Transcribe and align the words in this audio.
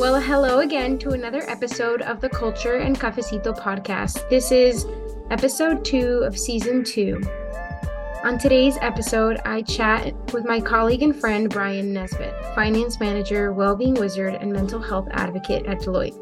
Well, 0.00 0.18
hello 0.18 0.60
again 0.60 0.96
to 1.00 1.10
another 1.10 1.42
episode 1.42 2.00
of 2.00 2.22
the 2.22 2.30
Culture 2.30 2.76
and 2.76 2.98
Cafecito 2.98 3.54
podcast. 3.54 4.26
This 4.30 4.50
is 4.50 4.86
episode 5.30 5.84
two 5.84 6.22
of 6.24 6.38
season 6.38 6.82
two. 6.82 7.20
On 8.24 8.38
today's 8.38 8.78
episode, 8.80 9.42
I 9.44 9.60
chat 9.60 10.14
with 10.32 10.46
my 10.46 10.58
colleague 10.58 11.02
and 11.02 11.14
friend 11.14 11.50
Brian 11.50 11.92
Nesbitt, 11.92 12.34
finance 12.54 12.98
manager, 12.98 13.52
well-being 13.52 13.92
wizard, 13.92 14.36
and 14.36 14.50
mental 14.50 14.80
health 14.80 15.06
advocate 15.10 15.66
at 15.66 15.80
Deloitte. 15.80 16.16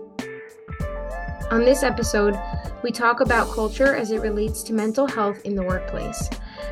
On 1.53 1.61
this 1.61 1.85
episode, 1.85 2.37
we 2.83 2.91
talk 2.91 3.21
about 3.21 3.49
culture 3.53 3.95
as 3.95 4.11
it 4.11 4.23
relates 4.23 4.65
to 4.65 4.73
mental 4.73 5.07
health 5.07 5.41
in 5.45 5.55
the 5.55 5.63
workplace. 5.63 6.29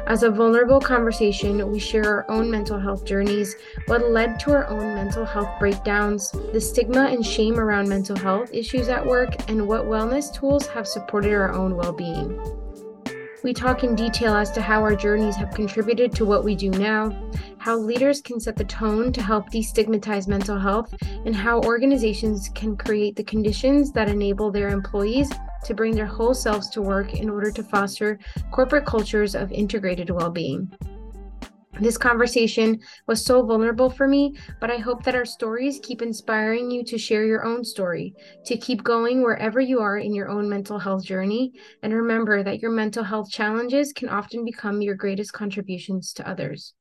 As 0.07 0.23
a 0.23 0.31
vulnerable 0.31 0.81
conversation, 0.81 1.71
we 1.71 1.79
share 1.79 2.05
our 2.05 2.31
own 2.31 2.51
mental 2.51 2.79
health 2.79 3.05
journeys, 3.05 3.57
what 3.87 4.11
led 4.11 4.39
to 4.41 4.53
our 4.53 4.67
own 4.69 4.95
mental 4.95 5.25
health 5.25 5.51
breakdowns, 5.59 6.31
the 6.53 6.61
stigma 6.61 7.07
and 7.07 7.25
shame 7.25 7.59
around 7.59 7.89
mental 7.89 8.17
health 8.17 8.51
issues 8.53 8.89
at 8.89 9.05
work, 9.05 9.35
and 9.49 9.67
what 9.67 9.85
wellness 9.85 10.33
tools 10.35 10.67
have 10.69 10.87
supported 10.87 11.33
our 11.33 11.53
own 11.53 11.77
well 11.77 11.93
being. 11.93 12.39
We 13.43 13.53
talk 13.53 13.85
in 13.85 13.95
detail 13.95 14.35
as 14.35 14.51
to 14.53 14.61
how 14.61 14.81
our 14.81 14.97
journeys 14.97 15.37
have 15.37 15.55
contributed 15.55 16.13
to 16.17 16.25
what 16.25 16.43
we 16.43 16.57
do 16.57 16.69
now, 16.71 17.17
how 17.59 17.77
leaders 17.77 18.21
can 18.21 18.41
set 18.41 18.57
the 18.57 18.65
tone 18.65 19.13
to 19.13 19.23
help 19.23 19.51
destigmatize 19.51 20.27
mental 20.27 20.59
health, 20.59 20.93
and 21.25 21.35
how 21.35 21.61
organizations 21.61 22.51
can 22.55 22.77
create 22.77 23.15
the 23.15 23.23
conditions 23.23 23.93
that 23.93 24.09
enable 24.09 24.51
their 24.51 24.69
employees 24.69 25.31
to 25.67 25.75
bring 25.75 25.95
their 25.95 26.07
whole 26.07 26.35
selves 26.35 26.69
to 26.71 26.83
work 26.83 27.15
in 27.15 27.29
order 27.29 27.51
to 27.51 27.63
foster 27.63 28.19
corporate 28.51 28.87
cultures 28.87 29.35
of 29.35 29.53
integrated 29.53 30.11
well 30.11 30.31
being. 30.31 30.71
This 31.79 31.99
conversation 31.99 32.81
was 33.07 33.23
so 33.23 33.43
vulnerable 33.43 33.91
for 33.91 34.09
me, 34.09 34.35
but 34.61 34.71
I 34.71 34.79
hope 34.79 35.05
that 35.05 35.15
our 35.15 35.27
stories 35.27 35.79
keep 35.83 36.01
inspiring 36.01 36.71
you 36.71 36.83
to 36.85 36.97
share 36.97 37.27
your 37.27 37.45
own 37.45 37.65
story, 37.65 38.15
to 38.47 38.57
keep 38.57 38.83
going 38.83 39.23
wherever 39.23 39.61
you 39.61 39.81
are 39.81 39.99
in 39.99 40.15
your 40.15 40.31
own 40.31 40.49
mental 40.49 40.79
health 40.79 41.05
journey. 41.05 41.53
And 41.83 41.93
remember 41.93 42.43
that 42.43 42.61
your 42.61 42.71
mental 42.71 43.05
health 43.05 43.31
challenges 43.31 43.93
can 43.93 44.09
often 44.09 44.43
become 44.43 44.81
your 44.81 44.95
greatest 44.95 45.35
contributions 45.35 46.15
to 46.15 46.27
others. 46.27 46.73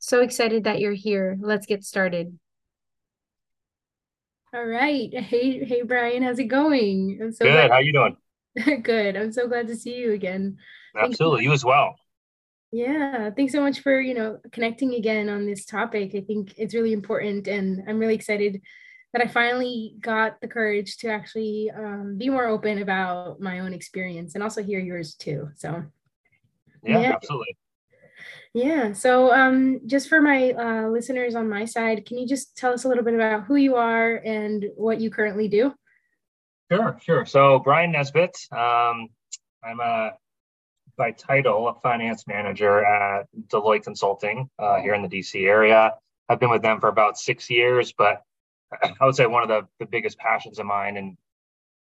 So 0.00 0.20
excited 0.20 0.64
that 0.64 0.80
you're 0.80 0.94
here. 0.94 1.38
Let's 1.40 1.66
get 1.66 1.84
started. 1.84 2.36
All 4.54 4.66
right. 4.66 5.12
Hey, 5.14 5.64
hey, 5.64 5.82
Brian, 5.82 6.22
how's 6.22 6.38
it 6.38 6.44
going? 6.44 7.18
I'm 7.22 7.32
so 7.32 7.46
good. 7.46 7.52
Glad- 7.52 7.70
How 7.70 7.78
you 7.78 7.92
doing? 7.92 8.16
good. 8.82 9.16
I'm 9.16 9.32
so 9.32 9.48
glad 9.48 9.66
to 9.68 9.76
see 9.76 9.96
you 9.96 10.12
again. 10.12 10.58
Absolutely. 10.94 11.44
You. 11.44 11.50
you 11.50 11.54
as 11.54 11.64
well. 11.64 11.94
Yeah. 12.70 13.30
Thanks 13.30 13.52
so 13.52 13.62
much 13.62 13.80
for, 13.80 13.98
you 13.98 14.12
know, 14.12 14.38
connecting 14.52 14.94
again 14.94 15.30
on 15.30 15.46
this 15.46 15.64
topic. 15.64 16.12
I 16.14 16.20
think 16.20 16.52
it's 16.58 16.74
really 16.74 16.92
important 16.92 17.48
and 17.48 17.82
I'm 17.88 17.98
really 17.98 18.14
excited 18.14 18.60
that 19.14 19.22
I 19.22 19.26
finally 19.28 19.94
got 20.00 20.40
the 20.42 20.48
courage 20.48 20.98
to 20.98 21.08
actually 21.08 21.70
um, 21.74 22.16
be 22.18 22.28
more 22.28 22.46
open 22.46 22.82
about 22.82 23.40
my 23.40 23.60
own 23.60 23.72
experience 23.72 24.34
and 24.34 24.42
also 24.42 24.62
hear 24.62 24.80
yours 24.80 25.14
too. 25.14 25.48
So, 25.56 25.82
yeah, 26.82 27.00
yeah. 27.00 27.12
absolutely. 27.12 27.56
Yeah. 28.54 28.92
So, 28.92 29.32
um, 29.32 29.80
just 29.86 30.08
for 30.08 30.20
my 30.20 30.52
uh, 30.52 30.88
listeners 30.88 31.34
on 31.34 31.48
my 31.48 31.64
side, 31.64 32.04
can 32.04 32.18
you 32.18 32.26
just 32.26 32.56
tell 32.56 32.72
us 32.72 32.84
a 32.84 32.88
little 32.88 33.04
bit 33.04 33.14
about 33.14 33.44
who 33.44 33.56
you 33.56 33.76
are 33.76 34.16
and 34.16 34.66
what 34.76 35.00
you 35.00 35.10
currently 35.10 35.48
do? 35.48 35.72
Sure, 36.70 36.98
sure. 37.02 37.24
So, 37.24 37.58
Brian 37.60 37.92
Nesbitt, 37.92 38.36
um, 38.52 39.08
I'm 39.64 39.80
a 39.80 40.12
by 40.96 41.12
title 41.12 41.68
a 41.68 41.74
finance 41.80 42.26
manager 42.26 42.84
at 42.84 43.26
Deloitte 43.48 43.84
Consulting 43.84 44.50
uh, 44.58 44.76
here 44.80 44.92
in 44.92 45.02
the 45.02 45.08
DC 45.08 45.46
area. 45.46 45.94
I've 46.28 46.38
been 46.38 46.50
with 46.50 46.62
them 46.62 46.80
for 46.80 46.88
about 46.88 47.18
six 47.18 47.48
years, 47.48 47.92
but 47.96 48.22
I 48.82 49.04
would 49.04 49.16
say 49.16 49.26
one 49.26 49.42
of 49.42 49.48
the, 49.48 49.66
the 49.78 49.86
biggest 49.86 50.18
passions 50.18 50.58
of 50.58 50.66
mine 50.66 50.98
and 50.98 51.16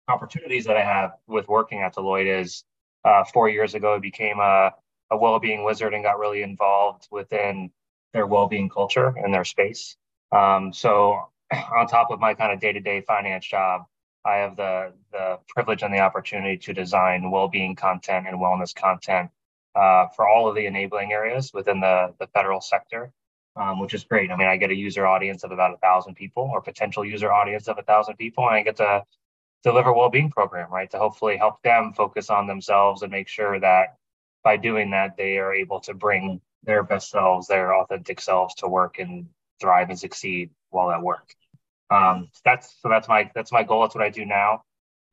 opportunities 0.07 0.65
that 0.65 0.77
I 0.77 0.83
have 0.83 1.13
with 1.27 1.47
working 1.47 1.81
at 1.81 1.95
Deloitte 1.95 2.41
is 2.41 2.63
uh, 3.03 3.23
four 3.23 3.49
years 3.49 3.73
ago, 3.73 3.95
I 3.95 3.99
became 3.99 4.39
a 4.39 4.71
a 5.11 5.17
well-being 5.17 5.63
wizard 5.63 5.93
and 5.93 6.03
got 6.03 6.19
really 6.19 6.41
involved 6.41 7.07
within 7.11 7.69
their 8.13 8.25
well-being 8.25 8.69
culture 8.69 9.13
and 9.17 9.33
their 9.33 9.45
space. 9.45 9.97
Um, 10.31 10.73
so 10.73 11.29
on 11.53 11.87
top 11.87 12.11
of 12.11 12.19
my 12.19 12.33
kind 12.33 12.51
of 12.51 12.59
day-to-day 12.59 13.01
finance 13.01 13.45
job, 13.45 13.83
I 14.23 14.35
have 14.37 14.55
the 14.55 14.93
the 15.11 15.39
privilege 15.47 15.81
and 15.83 15.93
the 15.93 15.99
opportunity 15.99 16.57
to 16.57 16.73
design 16.73 17.31
well-being 17.31 17.75
content 17.75 18.27
and 18.27 18.37
wellness 18.37 18.73
content 18.73 19.31
uh, 19.75 20.07
for 20.15 20.27
all 20.27 20.47
of 20.47 20.55
the 20.55 20.65
enabling 20.67 21.11
areas 21.11 21.51
within 21.53 21.79
the 21.79 22.13
the 22.19 22.27
federal 22.27 22.61
sector, 22.61 23.11
um, 23.55 23.79
which 23.79 23.93
is 23.95 24.03
great. 24.03 24.29
I 24.31 24.37
mean, 24.37 24.47
I 24.47 24.57
get 24.57 24.69
a 24.69 24.75
user 24.75 25.07
audience 25.07 25.43
of 25.43 25.51
about 25.51 25.73
a 25.73 25.77
thousand 25.77 26.15
people, 26.15 26.49
or 26.53 26.61
potential 26.61 27.03
user 27.03 27.31
audience 27.31 27.67
of 27.67 27.79
a 27.79 27.83
thousand 27.83 28.17
people, 28.17 28.45
and 28.45 28.55
I 28.55 28.63
get 28.63 28.77
to 28.77 29.03
deliver 29.63 29.93
well-being 29.93 30.29
program 30.31 30.71
right 30.71 30.89
to 30.91 30.97
hopefully 30.97 31.37
help 31.37 31.61
them 31.63 31.93
focus 31.93 32.29
on 32.29 32.47
themselves 32.47 33.01
and 33.01 33.11
make 33.11 33.27
sure 33.27 33.59
that 33.59 33.97
by 34.43 34.57
doing 34.57 34.91
that, 34.91 35.17
they 35.17 35.37
are 35.37 35.53
able 35.53 35.79
to 35.81 35.93
bring 35.93 36.41
their 36.63 36.83
best 36.83 37.09
selves, 37.09 37.47
their 37.47 37.73
authentic 37.75 38.21
selves 38.21 38.55
to 38.55 38.67
work 38.67 38.99
and 38.99 39.27
thrive 39.59 39.89
and 39.89 39.99
succeed 39.99 40.49
while 40.69 40.91
at 40.91 41.01
work. 41.01 41.33
Um, 41.89 42.29
that's 42.45 42.75
so 42.81 42.89
that's 42.89 43.07
my 43.07 43.29
that's 43.35 43.51
my 43.51 43.63
goal. 43.63 43.81
That's 43.81 43.95
what 43.95 44.03
I 44.03 44.09
do 44.09 44.25
now. 44.25 44.63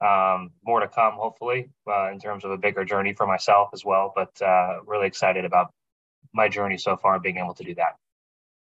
Um, 0.00 0.53
more 0.65 0.78
to 0.78 0.87
come, 0.87 1.15
hopefully, 1.15 1.71
uh, 1.88 2.12
in 2.12 2.21
terms 2.21 2.44
of 2.44 2.53
a 2.53 2.56
bigger 2.56 2.84
journey 2.84 3.15
for 3.15 3.27
myself 3.27 3.71
as 3.72 3.84
well. 3.84 4.12
But 4.15 4.41
uh, 4.41 4.78
really 4.87 5.09
excited 5.09 5.44
about 5.44 5.72
my 6.33 6.49
journey 6.49 6.78
so 6.78 6.97
far, 6.97 7.19
being 7.19 7.38
able 7.38 7.55
to 7.55 7.65
do 7.65 7.75
that. 7.75 7.97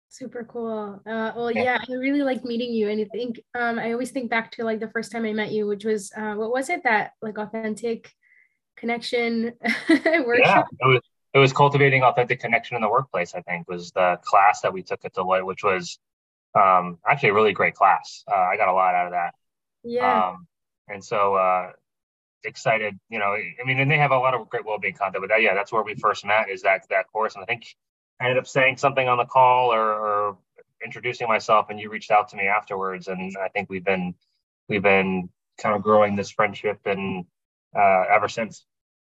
Super 0.08 0.46
cool. 0.46 1.02
Uh, 1.06 1.34
well, 1.36 1.52
yeah. 1.52 1.64
yeah. 1.64 1.78
I 1.90 1.94
really 1.94 2.22
like 2.22 2.46
meeting 2.46 2.72
you, 2.72 2.90
and 2.90 3.02
I 3.02 3.06
think 3.12 3.42
um, 3.54 3.78
I 3.78 3.92
always 3.92 4.12
think 4.12 4.30
back 4.30 4.52
to 4.52 4.64
like 4.64 4.80
the 4.80 4.90
first 4.90 5.12
time 5.12 5.26
I 5.26 5.34
met 5.34 5.52
you, 5.52 5.68
which 5.68 5.84
was 5.84 6.12
uh, 6.16 6.36
what 6.36 6.52
was 6.52 6.70
it 6.70 6.84
that 6.84 7.12
like 7.22 7.38
authentic 7.38 8.12
connection 8.76 9.54
workshop? 9.90 10.06
Yeah, 10.40 10.64
it 10.82 10.88
was 10.88 11.02
it 11.34 11.40
was 11.40 11.52
cultivating 11.52 12.04
authentic 12.04 12.40
connection 12.40 12.76
in 12.76 12.82
the 12.82 12.90
workplace. 12.90 13.36
I 13.36 13.42
think 13.42 13.68
was 13.68 13.92
the 13.92 14.20
class 14.24 14.62
that 14.62 14.72
we 14.72 14.84
took 14.84 15.04
at 15.04 15.14
Deloitte, 15.14 15.46
which 15.46 15.64
was 15.64 16.00
um, 16.56 16.98
actually 17.06 17.30
a 17.30 17.34
really 17.34 17.52
great 17.52 17.76
class. 17.76 18.24
Uh, 18.32 18.40
I 18.40 18.56
got 18.58 18.70
a 18.70 18.74
lot 18.74 18.96
out 18.96 19.08
of 19.08 19.12
that. 19.12 19.34
Yeah. 19.84 20.30
Um, 20.30 20.48
and 20.88 21.04
so 21.04 21.36
uh, 21.36 21.72
excited, 22.46 22.98
you 23.10 23.20
know. 23.20 23.34
I 23.34 23.66
mean, 23.66 23.80
and 23.80 23.92
they 23.92 23.98
have 23.98 24.12
a 24.12 24.18
lot 24.18 24.34
of 24.34 24.50
great 24.50 24.66
well-being 24.66 24.94
content, 24.94 25.22
but 25.22 25.28
that, 25.28 25.42
yeah, 25.42 25.54
that's 25.54 25.72
where 25.72 25.84
we 25.84 25.96
first 25.96 26.26
met. 26.26 26.50
Is 26.50 26.62
that 26.62 26.86
that 26.90 27.12
course, 27.12 27.36
and 27.36 27.44
I 27.44 27.46
think 27.46 27.66
I 28.20 28.26
ended 28.26 28.38
up 28.38 28.48
saying 28.48 28.78
something 28.78 29.08
on 29.08 29.18
the 29.18 29.26
call 29.26 29.74
or, 29.74 29.82
or 29.82 30.38
introducing 30.84 31.28
myself, 31.28 31.70
and 31.70 31.80
you 31.80 31.90
reached 31.90 32.12
out 32.12 32.30
to 32.30 32.38
me 32.38 32.48
afterwards, 32.48 33.08
and 33.08 33.36
I 33.44 33.50
think 33.50 33.70
we've 33.70 33.84
been 33.84 34.16
we've 34.70 34.84
been 34.84 35.30
kind 35.58 35.76
of 35.76 35.82
growing 35.82 36.16
this 36.16 36.32
friendship 36.32 36.80
and 36.86 37.26
uh, 37.76 38.04
ever 38.12 38.28
since. 38.28 38.66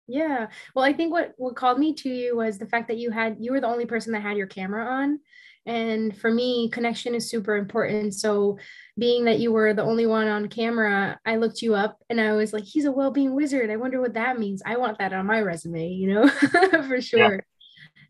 Yeah. 0.08 0.48
Well, 0.74 0.84
I 0.84 0.92
think 0.92 1.12
what 1.12 1.32
what 1.36 1.56
called 1.56 1.78
me 1.78 1.92
to 1.94 2.08
you 2.08 2.36
was 2.36 2.58
the 2.58 2.66
fact 2.66 2.88
that 2.88 2.98
you 2.98 3.10
had 3.10 3.38
you 3.40 3.52
were 3.52 3.60
the 3.60 3.66
only 3.66 3.86
person 3.86 4.12
that 4.12 4.22
had 4.22 4.36
your 4.36 4.46
camera 4.46 4.84
on. 4.84 5.20
And 5.66 6.16
for 6.16 6.30
me, 6.30 6.68
connection 6.70 7.12
is 7.16 7.28
super 7.28 7.56
important. 7.56 8.14
So, 8.14 8.56
being 8.96 9.24
that 9.24 9.40
you 9.40 9.50
were 9.50 9.74
the 9.74 9.82
only 9.82 10.06
one 10.06 10.28
on 10.28 10.48
camera, 10.48 11.18
I 11.26 11.36
looked 11.36 11.60
you 11.60 11.74
up 11.74 11.98
and 12.08 12.20
I 12.20 12.32
was 12.32 12.52
like, 12.52 12.62
he's 12.62 12.84
a 12.84 12.92
well-being 12.92 13.34
wizard. 13.34 13.68
I 13.68 13.76
wonder 13.76 14.00
what 14.00 14.14
that 14.14 14.38
means. 14.38 14.62
I 14.64 14.76
want 14.76 14.98
that 14.98 15.12
on 15.12 15.26
my 15.26 15.40
resume, 15.40 15.88
you 15.92 16.14
know, 16.14 16.28
for 16.88 17.00
sure. 17.00 17.34
Yeah. 17.34 17.40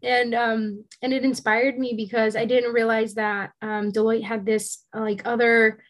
And 0.02 0.34
um 0.34 0.84
and 1.00 1.14
it 1.14 1.24
inspired 1.24 1.78
me 1.78 1.94
because 1.96 2.36
I 2.36 2.44
didn't 2.44 2.74
realize 2.74 3.14
that 3.14 3.52
um 3.62 3.90
Deloitte 3.90 4.22
had 4.22 4.44
this 4.44 4.84
like 4.94 5.22
other 5.24 5.82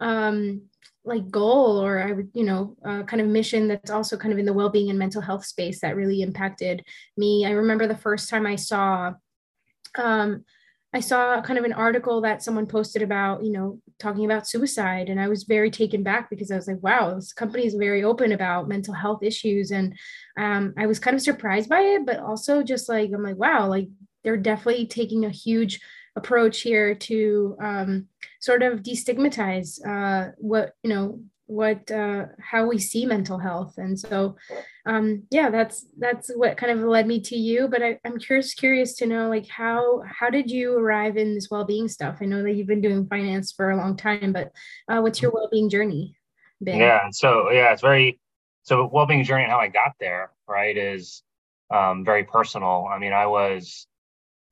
um 0.00 0.68
like 1.04 1.30
goal 1.30 1.82
or 1.84 2.00
I 2.00 2.12
would, 2.12 2.30
you 2.32 2.44
know, 2.44 2.76
uh, 2.84 3.02
kind 3.02 3.20
of 3.20 3.28
mission 3.28 3.68
that's 3.68 3.90
also 3.90 4.16
kind 4.16 4.32
of 4.32 4.38
in 4.38 4.46
the 4.46 4.52
well-being 4.52 4.90
and 4.90 4.98
mental 4.98 5.20
health 5.20 5.44
space 5.44 5.80
that 5.80 5.96
really 5.96 6.22
impacted 6.22 6.82
me. 7.16 7.44
I 7.46 7.50
remember 7.50 7.86
the 7.86 7.96
first 7.96 8.30
time 8.30 8.46
I 8.46 8.56
saw, 8.56 9.12
um, 9.96 10.44
I 10.94 11.00
saw 11.00 11.42
kind 11.42 11.58
of 11.58 11.64
an 11.64 11.72
article 11.72 12.20
that 12.20 12.42
someone 12.42 12.66
posted 12.66 13.02
about, 13.02 13.44
you 13.44 13.50
know, 13.50 13.80
talking 13.98 14.24
about 14.24 14.46
suicide, 14.46 15.08
and 15.08 15.20
I 15.20 15.26
was 15.26 15.42
very 15.42 15.70
taken 15.70 16.04
back 16.04 16.30
because 16.30 16.52
I 16.52 16.56
was 16.56 16.68
like, 16.68 16.82
wow, 16.82 17.14
this 17.14 17.32
company 17.32 17.66
is 17.66 17.74
very 17.74 18.04
open 18.04 18.30
about 18.30 18.68
mental 18.68 18.94
health 18.94 19.24
issues, 19.24 19.72
and 19.72 19.94
um, 20.38 20.72
I 20.78 20.86
was 20.86 21.00
kind 21.00 21.16
of 21.16 21.22
surprised 21.22 21.68
by 21.68 21.80
it, 21.80 22.06
but 22.06 22.20
also 22.20 22.62
just 22.62 22.88
like 22.88 23.10
I'm 23.12 23.24
like, 23.24 23.36
wow, 23.36 23.66
like 23.66 23.88
they're 24.22 24.36
definitely 24.36 24.86
taking 24.86 25.24
a 25.24 25.30
huge 25.30 25.80
approach 26.16 26.60
here 26.60 26.94
to 26.94 27.56
um, 27.60 28.06
sort 28.40 28.62
of 28.62 28.82
destigmatize 28.82 29.84
uh, 29.86 30.32
what 30.38 30.72
you 30.82 30.90
know 30.90 31.20
what 31.46 31.90
uh, 31.90 32.26
how 32.40 32.66
we 32.66 32.78
see 32.78 33.04
mental 33.04 33.38
health. 33.38 33.74
And 33.76 33.98
so 33.98 34.36
um, 34.86 35.24
yeah 35.30 35.50
that's 35.50 35.86
that's 35.98 36.30
what 36.34 36.56
kind 36.56 36.72
of 36.72 36.86
led 36.86 37.06
me 37.06 37.20
to 37.20 37.36
you 37.36 37.68
but 37.68 37.82
I, 37.82 37.98
i'm 38.04 38.18
curious 38.18 38.52
curious 38.52 38.94
to 38.96 39.06
know 39.06 39.28
like 39.28 39.48
how 39.48 40.02
how 40.06 40.28
did 40.28 40.50
you 40.50 40.76
arrive 40.78 41.16
in 41.16 41.34
this 41.34 41.48
well-being 41.50 41.88
stuff? 41.88 42.18
I 42.20 42.26
know 42.26 42.42
that 42.42 42.52
you've 42.52 42.66
been 42.66 42.82
doing 42.82 43.06
finance 43.06 43.52
for 43.52 43.70
a 43.70 43.76
long 43.76 43.96
time 43.96 44.32
but 44.32 44.52
uh, 44.88 45.00
what's 45.00 45.22
your 45.22 45.30
well-being 45.30 45.70
journey 45.70 46.16
been? 46.62 46.78
yeah 46.78 47.08
so 47.10 47.50
yeah 47.50 47.72
it's 47.72 47.82
very 47.82 48.20
so 48.62 48.88
well-being 48.92 49.24
journey 49.24 49.44
and 49.44 49.52
how 49.52 49.58
i 49.58 49.68
got 49.68 49.92
there 50.00 50.30
right 50.46 50.76
is 50.76 51.22
um, 51.70 52.04
very 52.04 52.24
personal. 52.24 52.86
I 52.92 52.98
mean 52.98 53.14
i 53.14 53.26
was 53.26 53.86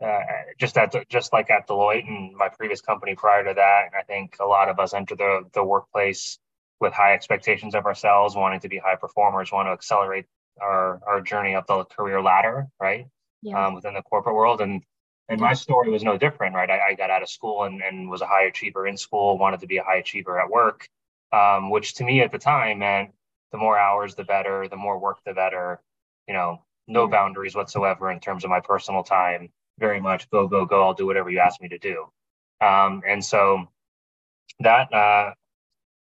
uh, 0.03 0.21
just 0.59 0.77
at 0.77 1.09
just 1.09 1.33
like 1.33 1.51
at 1.51 1.69
Deloitte 1.69 2.07
and 2.07 2.35
my 2.37 2.49
previous 2.49 2.81
company 2.81 3.15
prior 3.15 3.45
to 3.45 3.55
that, 3.55 3.91
I 3.99 4.03
think 4.03 4.37
a 4.41 4.47
lot 4.47 4.69
of 4.69 4.79
us 4.79 4.95
enter 4.95 5.15
the 5.15 5.43
the 5.53 5.65
workplace 5.65 6.39
with 6.81 6.93
high 6.93 7.15
expectations 7.15 7.75
of 7.75 7.87
ourselves, 7.87 8.35
wanting 8.35 8.61
to 8.61 8.69
be 8.69 8.79
high 8.79 8.97
performers, 8.97 9.53
want 9.53 9.69
to 9.69 9.73
accelerate 9.73 10.27
our 10.61 11.01
our 11.07 11.21
journey 11.21 11.55
up 11.55 11.67
the 11.67 11.85
career 11.85 12.21
ladder, 12.21 12.69
right? 12.81 13.07
Yeah. 13.43 13.67
Um, 13.67 13.75
within 13.75 13.95
the 13.95 14.03
corporate 14.03 14.35
world, 14.35 14.61
and 14.61 14.83
and 15.29 15.41
my 15.41 15.55
story 15.55 15.91
was 15.91 16.03
no 16.03 16.19
different, 16.19 16.55
right? 16.55 16.69
I, 16.69 16.91
I, 16.91 16.95
got 16.95 17.11
out 17.11 17.23
of 17.23 17.29
school 17.29 17.65
and, 17.65 17.81
and 17.81 18.11
was 18.11 18.21
a 18.21 18.27
high 18.27 18.45
achiever 18.45 18.87
in 18.87 18.97
school, 18.97 19.39
wanted 19.39 19.61
to 19.61 19.67
be 19.67 19.79
a 19.79 19.83
high 19.83 19.97
achiever 19.97 20.39
at 20.39 20.51
work, 20.51 20.89
um, 21.33 21.71
which 21.71 21.95
to 21.95 22.05
me 22.05 22.21
at 22.21 22.33
the 22.33 22.39
time 22.39 22.81
meant 22.81 23.11
the 23.51 23.59
more 23.59 23.79
hours, 23.79 24.15
the 24.15 24.25
better, 24.25 24.69
the 24.69 24.77
more 24.77 24.99
work, 24.99 25.19
the 25.25 25.33
better. 25.33 25.81
You 26.29 26.35
know, 26.35 26.65
no 26.87 27.09
boundaries 27.09 27.55
whatsoever 27.55 28.11
in 28.11 28.21
terms 28.21 28.45
of 28.45 28.51
my 28.51 28.61
personal 28.61 29.05
time. 29.05 29.51
Very 29.83 30.01
much 30.01 30.31
go, 30.31 30.47
go, 30.47 30.65
go. 30.65 30.85
I'll 30.85 30.95
do 30.95 31.07
whatever 31.07 31.29
you 31.29 31.41
ask 31.41 31.61
me 31.61 31.69
to 31.71 31.79
do. 31.79 32.07
Um, 32.61 33.03
and 33.05 33.25
so 33.25 33.67
that 34.61 34.95
uh, 34.95 35.35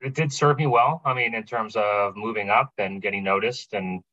it 0.02 0.14
did 0.14 0.32
serve 0.32 0.58
me 0.60 0.68
well. 0.68 1.02
I 1.04 1.16
mean, 1.16 1.34
in 1.34 1.44
terms 1.46 1.76
of 1.76 2.16
moving 2.16 2.52
up 2.52 2.74
and 2.78 3.02
getting 3.02 3.24
noticed 3.24 3.74
and 3.74 4.04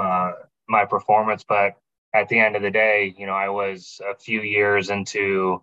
uh, 0.00 0.30
my 0.68 0.84
performance, 0.84 1.42
but 1.42 1.74
at 2.14 2.28
the 2.28 2.38
end 2.38 2.54
of 2.54 2.62
the 2.62 2.70
day, 2.70 3.16
you 3.18 3.26
know, 3.26 3.32
I 3.32 3.48
was 3.48 4.00
a 4.08 4.14
few 4.14 4.42
years 4.42 4.90
into 4.90 5.60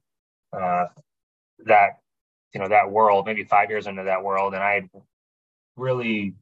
uh, 0.52 0.88
that, 1.66 2.02
you 2.54 2.60
know, 2.60 2.68
that 2.68 2.92
world, 2.92 3.26
maybe 3.26 3.46
five 3.46 3.70
years 3.70 3.88
into 3.88 4.04
that 4.04 4.26
world, 4.26 4.54
and 4.56 4.62
I 4.62 4.74
had 4.74 4.90
really 5.78 6.34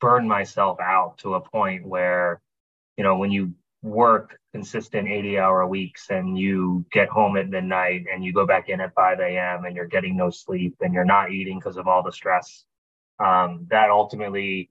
burned 0.00 0.28
myself 0.28 0.78
out 0.78 1.18
to 1.18 1.34
a 1.34 1.40
point 1.40 1.84
where, 1.84 2.40
you 2.96 3.02
know, 3.02 3.18
when 3.18 3.32
you 3.32 3.54
work 3.82 4.38
consistent 4.52 5.08
80 5.08 5.38
hour 5.38 5.66
weeks 5.66 6.10
and 6.10 6.38
you 6.38 6.84
get 6.92 7.08
home 7.08 7.36
at 7.36 7.48
midnight 7.48 8.04
and 8.12 8.24
you 8.24 8.32
go 8.32 8.46
back 8.46 8.68
in 8.68 8.80
at 8.80 8.94
5 8.94 9.20
a.m. 9.20 9.64
and 9.64 9.74
you're 9.74 9.86
getting 9.86 10.16
no 10.16 10.30
sleep 10.30 10.76
and 10.80 10.92
you're 10.92 11.04
not 11.04 11.30
eating 11.30 11.58
because 11.58 11.76
of 11.76 11.88
all 11.88 12.02
the 12.02 12.12
stress, 12.12 12.64
um, 13.18 13.66
that 13.70 13.90
ultimately 13.90 14.70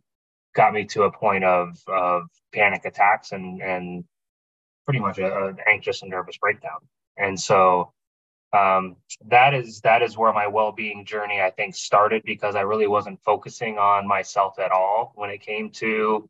got 0.55 0.73
me 0.73 0.85
to 0.85 1.03
a 1.03 1.11
point 1.11 1.43
of 1.43 1.77
of 1.87 2.23
panic 2.53 2.85
attacks 2.85 3.31
and 3.31 3.61
and 3.61 4.03
pretty 4.85 4.99
much 4.99 5.19
an 5.19 5.57
anxious 5.67 6.01
and 6.01 6.11
nervous 6.11 6.37
breakdown. 6.37 6.79
And 7.17 7.39
so 7.39 7.93
um, 8.53 8.95
that 9.27 9.53
is 9.53 9.81
that 9.81 10.01
is 10.01 10.17
where 10.17 10.33
my 10.33 10.47
well-being 10.47 11.05
journey 11.05 11.41
I 11.41 11.51
think 11.51 11.75
started 11.75 12.23
because 12.25 12.55
I 12.55 12.61
really 12.61 12.87
wasn't 12.87 13.21
focusing 13.23 13.77
on 13.77 14.07
myself 14.07 14.57
at 14.59 14.71
all 14.71 15.13
when 15.15 15.29
it 15.29 15.41
came 15.41 15.69
to 15.71 16.27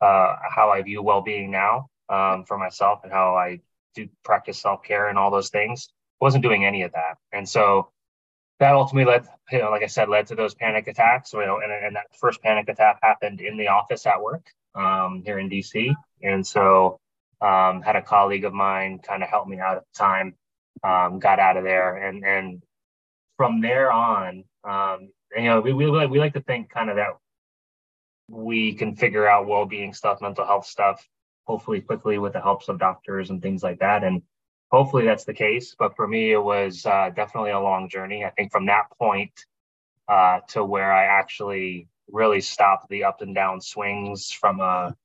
uh, 0.00 0.36
how 0.50 0.70
I 0.70 0.82
view 0.82 1.02
well-being 1.02 1.50
now 1.50 1.88
um, 2.12 2.44
for 2.44 2.58
myself 2.58 3.00
and 3.02 3.12
how 3.12 3.34
I 3.34 3.60
do 3.94 4.08
practice 4.24 4.60
self-care 4.60 5.08
and 5.08 5.18
all 5.18 5.30
those 5.30 5.50
things. 5.50 5.88
wasn't 6.20 6.44
doing 6.44 6.64
any 6.64 6.82
of 6.82 6.92
that, 6.92 7.16
and 7.32 7.48
so 7.48 7.90
that 8.60 8.74
ultimately 8.74 9.10
led, 9.10 9.26
you 9.50 9.58
know, 9.58 9.70
like 9.70 9.82
I 9.82 9.86
said, 9.86 10.08
led 10.08 10.28
to 10.28 10.36
those 10.36 10.54
panic 10.54 10.86
attacks. 10.86 11.32
You 11.32 11.46
know, 11.46 11.60
and, 11.62 11.72
and 11.72 11.96
that 11.96 12.06
first 12.20 12.42
panic 12.42 12.68
attack 12.68 13.00
happened 13.02 13.40
in 13.40 13.56
the 13.56 13.68
office 13.68 14.06
at 14.06 14.22
work 14.22 14.46
um, 14.74 15.22
here 15.24 15.38
in 15.38 15.50
DC, 15.50 15.94
and 16.22 16.46
so 16.46 17.00
um, 17.40 17.82
had 17.82 17.96
a 17.96 18.02
colleague 18.02 18.44
of 18.44 18.52
mine 18.52 19.00
kind 19.00 19.22
of 19.22 19.28
help 19.28 19.48
me 19.48 19.58
out 19.58 19.78
at 19.78 19.84
the 19.92 19.98
time. 19.98 20.34
Um, 20.84 21.18
got 21.18 21.38
out 21.38 21.56
of 21.56 21.64
there, 21.64 21.96
and 21.96 22.24
and 22.24 22.62
from 23.36 23.60
there 23.60 23.90
on, 23.90 24.44
um, 24.64 25.10
you 25.34 25.44
know, 25.44 25.60
we, 25.60 25.72
we 25.72 25.86
like, 25.86 26.10
we 26.10 26.18
like 26.18 26.34
to 26.34 26.40
think 26.42 26.70
kind 26.70 26.90
of 26.90 26.96
that 26.96 27.16
we 28.28 28.74
can 28.74 28.94
figure 28.96 29.26
out 29.26 29.46
well-being 29.46 29.92
stuff, 29.94 30.20
mental 30.20 30.46
health 30.46 30.66
stuff, 30.66 31.06
hopefully 31.44 31.80
quickly 31.80 32.18
with 32.18 32.32
the 32.32 32.40
helps 32.40 32.68
of 32.68 32.78
doctors 32.78 33.30
and 33.30 33.42
things 33.42 33.62
like 33.62 33.80
that, 33.80 34.04
and 34.04 34.22
hopefully 34.70 35.04
that's 35.04 35.24
the 35.24 35.34
case. 35.34 35.74
But 35.78 35.96
for 35.96 36.06
me, 36.06 36.32
it 36.32 36.42
was 36.42 36.86
uh, 36.86 37.10
definitely 37.14 37.50
a 37.50 37.60
long 37.60 37.88
journey. 37.88 38.24
I 38.24 38.30
think 38.30 38.52
from 38.52 38.66
that 38.66 38.86
point 38.98 39.32
uh, 40.08 40.40
to 40.48 40.64
where 40.64 40.92
I 40.92 41.04
actually 41.04 41.88
really 42.10 42.40
stopped 42.40 42.88
the 42.88 43.04
up 43.04 43.22
and 43.22 43.34
down 43.34 43.60
swings 43.60 44.30
from 44.30 44.60
a 44.60 44.96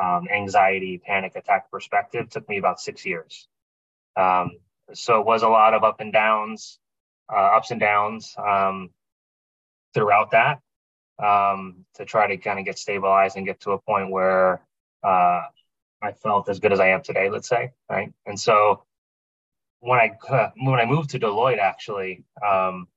um, 0.00 0.28
anxiety, 0.32 0.98
panic 0.98 1.36
attack 1.36 1.70
perspective 1.70 2.28
took 2.30 2.48
me 2.48 2.58
about 2.58 2.80
six 2.80 3.04
years. 3.04 3.46
Um, 4.16 4.52
so 4.94 5.20
it 5.20 5.26
was 5.26 5.42
a 5.42 5.48
lot 5.48 5.74
of 5.74 5.84
up 5.84 6.00
and 6.00 6.12
downs, 6.12 6.78
uh, 7.32 7.56
ups 7.56 7.70
and 7.70 7.80
downs 7.80 8.34
um, 8.38 8.90
throughout 9.94 10.32
that 10.32 10.60
um, 11.22 11.84
to 11.94 12.04
try 12.04 12.26
to 12.26 12.36
kind 12.36 12.58
of 12.58 12.64
get 12.64 12.78
stabilized 12.78 13.36
and 13.36 13.46
get 13.46 13.60
to 13.60 13.72
a 13.72 13.78
point 13.78 14.10
where 14.10 14.62
uh, 15.02 15.42
I 16.02 16.12
felt 16.12 16.48
as 16.48 16.58
good 16.58 16.72
as 16.72 16.80
I 16.80 16.88
am 16.88 17.02
today, 17.02 17.30
let's 17.30 17.48
say, 17.48 17.70
right? 17.88 18.12
And 18.26 18.38
so 18.38 18.82
when 19.80 19.98
I 19.98 20.50
when 20.56 20.80
I 20.80 20.86
moved 20.86 21.10
to 21.10 21.20
Deloitte, 21.20 21.58
actually, 21.58 22.24
um, 22.46 22.88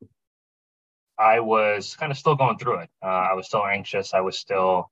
I 1.18 1.40
was 1.40 1.96
kind 1.96 2.12
of 2.12 2.18
still 2.18 2.36
going 2.36 2.58
through 2.58 2.80
it. 2.80 2.90
Uh, 3.04 3.08
I 3.08 3.34
was 3.34 3.48
still 3.48 3.66
anxious. 3.66 4.14
I 4.14 4.22
was 4.22 4.38
still 4.38 4.92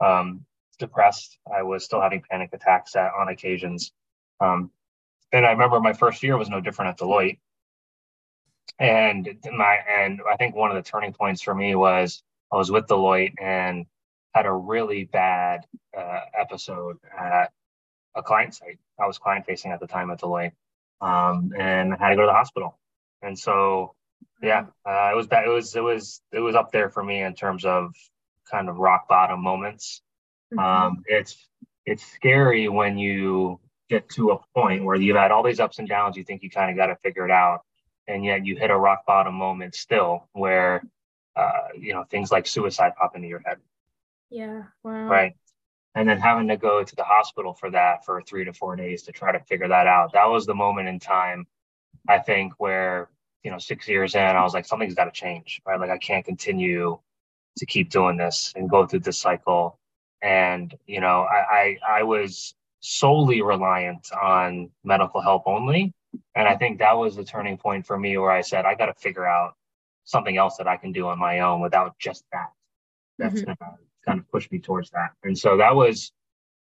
um, 0.00 0.44
depressed. 0.78 1.38
I 1.52 1.62
was 1.62 1.84
still 1.84 2.00
having 2.00 2.22
panic 2.30 2.50
attacks 2.52 2.96
at, 2.96 3.10
on 3.18 3.28
occasions. 3.28 3.92
Um, 4.40 4.70
and 5.32 5.44
I 5.44 5.50
remember 5.52 5.80
my 5.80 5.92
first 5.92 6.22
year 6.22 6.36
was 6.38 6.48
no 6.48 6.60
different 6.60 6.90
at 6.90 6.98
Deloitte. 6.98 7.38
And 8.78 9.28
my 9.52 9.78
and 9.90 10.20
I 10.30 10.36
think 10.36 10.54
one 10.54 10.70
of 10.70 10.76
the 10.76 10.88
turning 10.88 11.12
points 11.12 11.42
for 11.42 11.54
me 11.54 11.74
was 11.74 12.22
I 12.52 12.56
was 12.56 12.70
with 12.70 12.86
Deloitte 12.86 13.34
and 13.40 13.86
had 14.34 14.46
a 14.46 14.52
really 14.52 15.04
bad 15.04 15.66
uh, 15.96 16.20
episode 16.38 16.96
at 17.18 17.52
a 18.14 18.22
client 18.22 18.54
site. 18.54 18.78
I 19.00 19.06
was 19.06 19.18
client 19.18 19.46
facing 19.46 19.72
at 19.72 19.80
the 19.80 19.86
time 19.86 20.10
at 20.10 20.20
Deloitte 20.20 20.52
um, 21.00 21.52
and 21.58 21.94
I 21.94 21.96
had 21.98 22.08
to 22.10 22.16
go 22.16 22.22
to 22.22 22.26
the 22.26 22.32
hospital. 22.32 22.78
And 23.22 23.38
so, 23.38 23.94
yeah, 24.42 24.66
uh, 24.84 25.10
it 25.12 25.16
was 25.16 25.26
it 25.30 25.48
was 25.48 25.76
it 25.76 25.80
was 25.80 26.20
it 26.32 26.40
was 26.40 26.54
up 26.54 26.72
there 26.72 26.90
for 26.90 27.02
me 27.02 27.22
in 27.22 27.34
terms 27.34 27.64
of 27.64 27.94
kind 28.50 28.68
of 28.68 28.78
rock 28.78 29.08
bottom 29.08 29.42
moments. 29.42 30.02
Mm-hmm. 30.52 30.58
Um, 30.58 31.02
it's 31.06 31.48
it's 31.86 32.04
scary 32.04 32.68
when 32.68 32.98
you 32.98 33.60
get 33.88 34.08
to 34.10 34.30
a 34.32 34.38
point 34.54 34.84
where 34.84 34.96
you've 34.96 35.16
had 35.16 35.30
all 35.30 35.42
these 35.42 35.60
ups 35.60 35.78
and 35.78 35.88
downs. 35.88 36.16
You 36.16 36.24
think 36.24 36.42
you 36.42 36.50
kind 36.50 36.70
of 36.70 36.76
got 36.76 36.86
to 36.86 36.96
figure 36.96 37.24
it 37.24 37.30
out, 37.30 37.62
and 38.06 38.24
yet 38.24 38.44
you 38.44 38.56
hit 38.56 38.70
a 38.70 38.76
rock 38.76 39.04
bottom 39.06 39.34
moment 39.34 39.74
still, 39.74 40.28
where 40.32 40.82
uh, 41.36 41.68
you 41.76 41.92
know 41.92 42.04
things 42.04 42.30
like 42.30 42.46
suicide 42.46 42.92
pop 42.98 43.16
into 43.16 43.28
your 43.28 43.42
head. 43.44 43.58
Yeah. 44.30 44.64
Wow. 44.82 45.08
Right 45.08 45.34
and 45.98 46.08
then 46.08 46.20
having 46.20 46.46
to 46.46 46.56
go 46.56 46.84
to 46.84 46.96
the 46.96 47.02
hospital 47.02 47.52
for 47.52 47.70
that 47.70 48.04
for 48.04 48.22
three 48.22 48.44
to 48.44 48.52
four 48.52 48.76
days 48.76 49.02
to 49.02 49.10
try 49.10 49.32
to 49.32 49.40
figure 49.40 49.66
that 49.66 49.88
out. 49.88 50.12
That 50.12 50.26
was 50.26 50.46
the 50.46 50.54
moment 50.54 50.86
in 50.86 51.00
time, 51.00 51.44
I 52.08 52.20
think, 52.20 52.52
where 52.58 53.08
you 53.42 53.50
know 53.50 53.58
six 53.58 53.88
years 53.88 54.14
in, 54.14 54.22
I 54.22 54.42
was 54.42 54.54
like, 54.54 54.64
something's 54.64 54.94
got 54.94 55.06
to 55.06 55.10
change, 55.10 55.60
right? 55.66 55.80
Like 55.80 55.90
I 55.90 55.98
can't 55.98 56.24
continue 56.24 56.98
to 57.56 57.66
keep 57.66 57.90
doing 57.90 58.16
this 58.16 58.52
and 58.54 58.70
go 58.70 58.86
through 58.86 59.00
this 59.00 59.18
cycle. 59.18 59.78
And 60.22 60.72
you 60.86 61.00
know, 61.00 61.22
I 61.22 61.78
I, 61.88 61.98
I 61.98 62.02
was 62.04 62.54
solely 62.78 63.42
reliant 63.42 64.12
on 64.12 64.70
medical 64.84 65.20
help 65.20 65.44
only, 65.46 65.92
and 66.36 66.46
I 66.46 66.54
think 66.56 66.78
that 66.78 66.96
was 66.96 67.16
the 67.16 67.24
turning 67.24 67.56
point 67.56 67.84
for 67.84 67.98
me 67.98 68.16
where 68.18 68.30
I 68.30 68.42
said 68.42 68.66
I 68.66 68.76
got 68.76 68.86
to 68.86 68.94
figure 68.94 69.26
out 69.26 69.54
something 70.04 70.36
else 70.36 70.58
that 70.58 70.68
I 70.68 70.76
can 70.76 70.92
do 70.92 71.08
on 71.08 71.18
my 71.18 71.40
own 71.40 71.60
without 71.60 71.98
just 71.98 72.24
that. 72.32 72.50
That's 73.18 73.40
mm-hmm. 73.40 73.52
gonna 73.58 73.78
kind 74.06 74.18
of 74.18 74.30
pushed 74.30 74.50
me 74.52 74.58
towards 74.58 74.90
that. 74.90 75.10
And 75.22 75.36
so 75.36 75.56
that 75.58 75.74
was 75.74 76.12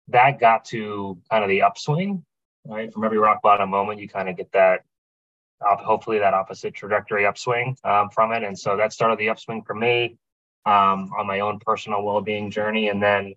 that 0.10 0.40
got 0.40 0.66
to 0.66 1.18
kind 1.30 1.44
of 1.44 1.50
the 1.50 1.64
upswing, 1.64 2.24
right? 2.66 2.92
From 2.94 3.04
every 3.04 3.18
rock 3.18 3.42
bottom 3.42 3.70
moment, 3.70 4.00
you 4.00 4.08
kind 4.08 4.30
of 4.30 4.38
get 4.38 4.52
that 4.54 4.82
hopefully 5.62 6.20
that 6.20 6.34
opposite 6.34 6.74
trajectory 6.74 7.26
upswing 7.26 7.76
um, 7.84 8.10
from 8.10 8.32
it. 8.32 8.44
And 8.44 8.58
so 8.58 8.78
that 8.78 8.94
started 8.94 9.18
the 9.18 9.30
upswing 9.30 9.64
for 9.64 9.74
me 9.74 10.18
um, 10.66 11.12
on 11.18 11.26
my 11.26 11.40
own 11.40 11.60
personal 11.60 12.04
well-being 12.04 12.52
journey. 12.52 12.90
And 12.90 13.02
then 13.02 13.34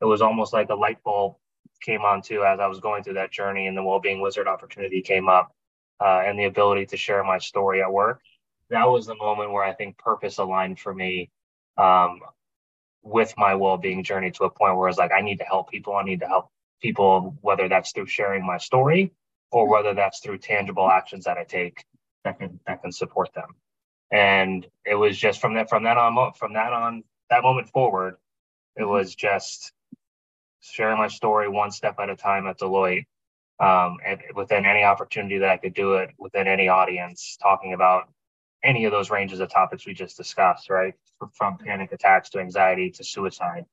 it 0.00 0.04
was 0.04 0.22
almost 0.22 0.52
like 0.52 0.68
a 0.70 0.74
light 0.74 1.02
bulb 1.04 1.36
came 1.80 2.02
on 2.02 2.20
too 2.20 2.44
as 2.44 2.60
I 2.60 2.66
was 2.66 2.80
going 2.80 3.02
through 3.02 3.14
that 3.14 3.30
journey 3.30 3.66
and 3.66 3.76
the 3.76 3.82
well-being 3.82 4.20
wizard 4.20 4.46
opportunity 4.46 5.00
came 5.00 5.28
up 5.28 5.50
uh, 6.00 6.22
and 6.26 6.38
the 6.38 6.44
ability 6.44 6.86
to 6.86 6.96
share 6.96 7.24
my 7.24 7.38
story 7.38 7.82
at 7.82 7.90
work. 7.90 8.20
That 8.68 8.84
was 8.84 9.06
the 9.06 9.16
moment 9.16 9.52
where 9.52 9.64
I 9.64 9.72
think 9.72 9.96
purpose 9.98 10.38
aligned 10.38 10.78
for 10.78 10.94
me 10.94 11.30
um, 11.76 12.20
with 13.02 13.32
my 13.36 13.54
well-being 13.54 14.04
journey 14.04 14.30
to 14.32 14.44
a 14.44 14.50
point 14.50 14.76
where 14.76 14.88
it's 14.88 14.98
like 14.98 15.12
I 15.12 15.20
need 15.20 15.38
to 15.38 15.44
help 15.44 15.70
people. 15.70 15.94
I 15.96 16.04
need 16.04 16.20
to 16.20 16.26
help 16.26 16.50
people, 16.80 17.36
whether 17.40 17.68
that's 17.68 17.92
through 17.92 18.06
sharing 18.06 18.44
my 18.46 18.58
story 18.58 19.12
or 19.50 19.68
whether 19.68 19.94
that's 19.94 20.20
through 20.20 20.38
tangible 20.38 20.88
actions 20.88 21.24
that 21.24 21.38
I 21.38 21.44
take 21.44 21.84
that 22.24 22.38
can 22.38 22.60
that 22.66 22.82
can 22.82 22.92
support 22.92 23.32
them. 23.34 23.54
And 24.10 24.66
it 24.84 24.94
was 24.94 25.16
just 25.16 25.40
from 25.40 25.54
that 25.54 25.68
from 25.68 25.84
that 25.84 25.96
on 25.96 26.32
from 26.34 26.54
that 26.54 26.72
on 26.72 27.04
that 27.30 27.42
moment 27.42 27.68
forward, 27.70 28.16
it 28.76 28.82
mm-hmm. 28.82 28.90
was 28.90 29.14
just 29.14 29.72
sharing 30.60 30.98
my 30.98 31.08
story 31.08 31.48
one 31.48 31.70
step 31.70 31.96
at 31.98 32.10
a 32.10 32.16
time 32.16 32.46
at 32.46 32.58
Deloitte. 32.58 33.06
Um, 33.60 33.98
and 34.06 34.20
within 34.34 34.64
any 34.64 34.84
opportunity 34.84 35.38
that 35.38 35.50
I 35.50 35.56
could 35.58 35.74
do 35.74 35.94
it 35.94 36.10
within 36.18 36.46
any 36.46 36.68
audience, 36.68 37.36
talking 37.42 37.74
about 37.74 38.08
any 38.62 38.84
of 38.84 38.92
those 38.92 39.10
ranges 39.10 39.40
of 39.40 39.50
topics 39.50 39.86
we 39.86 39.94
just 39.94 40.16
discussed, 40.16 40.70
right? 40.70 40.94
From 41.32 41.58
panic 41.58 41.92
attacks 41.92 42.30
to 42.30 42.40
anxiety 42.40 42.90
to 42.92 43.04
suicide. 43.04 43.66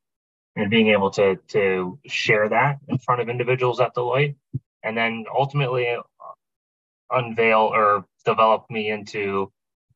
And 0.56 0.70
being 0.72 0.88
able 0.88 1.12
to 1.12 1.36
to 1.50 2.00
share 2.08 2.50
that 2.50 2.80
in 2.88 2.98
front 2.98 3.22
of 3.22 3.30
individuals 3.30 3.80
at 3.80 3.94
Deloitte 3.94 4.36
and 4.84 4.98
then 4.98 5.26
ultimately 5.32 5.98
unveil 7.12 7.72
or 7.74 8.06
develop 8.26 8.66
me 8.70 8.90
into 8.90 9.52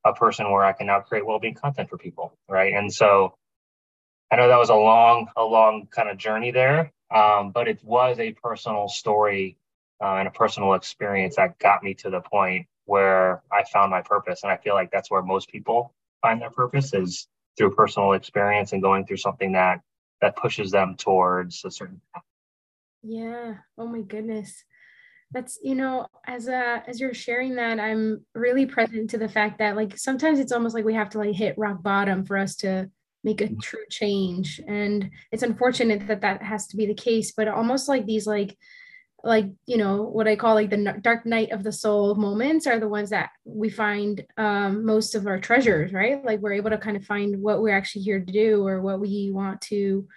a 0.05 0.13
person 0.13 0.49
where 0.51 0.63
I 0.63 0.73
can 0.73 0.87
now 0.87 0.99
create 0.99 1.25
well-being 1.25 1.53
content 1.55 1.89
for 1.89 1.97
people, 1.97 2.33
right? 2.49 2.73
And 2.73 2.91
so 2.91 3.35
I 4.31 4.37
know 4.37 4.47
that 4.47 4.57
was 4.57 4.69
a 4.69 4.75
long, 4.75 5.27
a 5.35 5.43
long 5.43 5.87
kind 5.91 6.09
of 6.09 6.17
journey 6.17 6.51
there, 6.51 6.91
um, 7.13 7.51
but 7.51 7.67
it 7.67 7.83
was 7.83 8.17
a 8.19 8.31
personal 8.33 8.87
story 8.87 9.57
uh, 10.01 10.15
and 10.15 10.27
a 10.27 10.31
personal 10.31 10.73
experience 10.73 11.35
that 11.35 11.59
got 11.59 11.83
me 11.83 11.93
to 11.95 12.09
the 12.09 12.21
point 12.21 12.65
where 12.85 13.41
I 13.51 13.63
found 13.71 13.91
my 13.91 14.01
purpose. 14.01 14.43
And 14.43 14.51
I 14.51 14.57
feel 14.57 14.73
like 14.73 14.91
that's 14.91 15.11
where 15.11 15.21
most 15.21 15.49
people 15.49 15.93
find 16.21 16.41
their 16.41 16.49
purpose 16.49 16.93
is 16.93 17.27
through 17.57 17.75
personal 17.75 18.13
experience 18.13 18.73
and 18.73 18.81
going 18.81 19.05
through 19.05 19.17
something 19.17 19.51
that 19.53 19.81
that 20.21 20.35
pushes 20.35 20.69
them 20.71 20.95
towards 20.95 21.65
a 21.65 21.71
certain 21.71 21.99
path. 22.13 22.23
Yeah. 23.01 23.55
Oh 23.77 23.87
my 23.87 24.01
goodness. 24.01 24.63
That's 25.31 25.57
you 25.63 25.75
know, 25.75 26.07
as 26.27 26.47
a 26.47 26.83
as 26.87 26.99
you're 26.99 27.13
sharing 27.13 27.55
that, 27.55 27.79
I'm 27.79 28.25
really 28.35 28.65
present 28.65 29.09
to 29.11 29.17
the 29.17 29.29
fact 29.29 29.59
that 29.59 29.75
like 29.75 29.97
sometimes 29.97 30.39
it's 30.39 30.51
almost 30.51 30.75
like 30.75 30.85
we 30.85 30.93
have 30.93 31.09
to 31.11 31.17
like 31.17 31.33
hit 31.33 31.57
rock 31.57 31.81
bottom 31.81 32.25
for 32.25 32.37
us 32.37 32.55
to 32.57 32.89
make 33.23 33.41
a 33.41 33.45
mm-hmm. 33.45 33.59
true 33.59 33.85
change 33.89 34.59
and 34.67 35.09
it's 35.31 35.43
unfortunate 35.43 36.07
that 36.07 36.21
that 36.21 36.41
has 36.41 36.67
to 36.67 36.75
be 36.75 36.87
the 36.87 36.93
case 36.93 37.31
but 37.31 37.47
almost 37.47 37.87
like 37.87 38.05
these 38.05 38.25
like 38.25 38.57
like 39.23 39.45
you 39.67 39.77
know 39.77 40.01
what 40.03 40.27
i 40.27 40.35
call 40.35 40.55
like 40.55 40.69
the 40.69 40.97
dark 41.01 41.25
night 41.25 41.51
of 41.51 41.63
the 41.63 41.71
soul 41.71 42.15
moments 42.15 42.65
are 42.65 42.79
the 42.79 42.87
ones 42.87 43.11
that 43.11 43.29
we 43.45 43.69
find 43.69 44.25
um, 44.37 44.85
most 44.85 45.15
of 45.15 45.27
our 45.27 45.39
treasures 45.39 45.91
right? 45.91 46.23
Like 46.23 46.39
we're 46.39 46.53
able 46.53 46.69
to 46.69 46.77
kind 46.77 46.97
of 46.97 47.05
find 47.05 47.41
what 47.41 47.61
we're 47.61 47.75
actually 47.75 48.03
here 48.03 48.19
to 48.19 48.31
do 48.31 48.65
or 48.65 48.81
what 48.81 48.99
we 48.99 49.31
want 49.31 49.61
to 49.61 50.07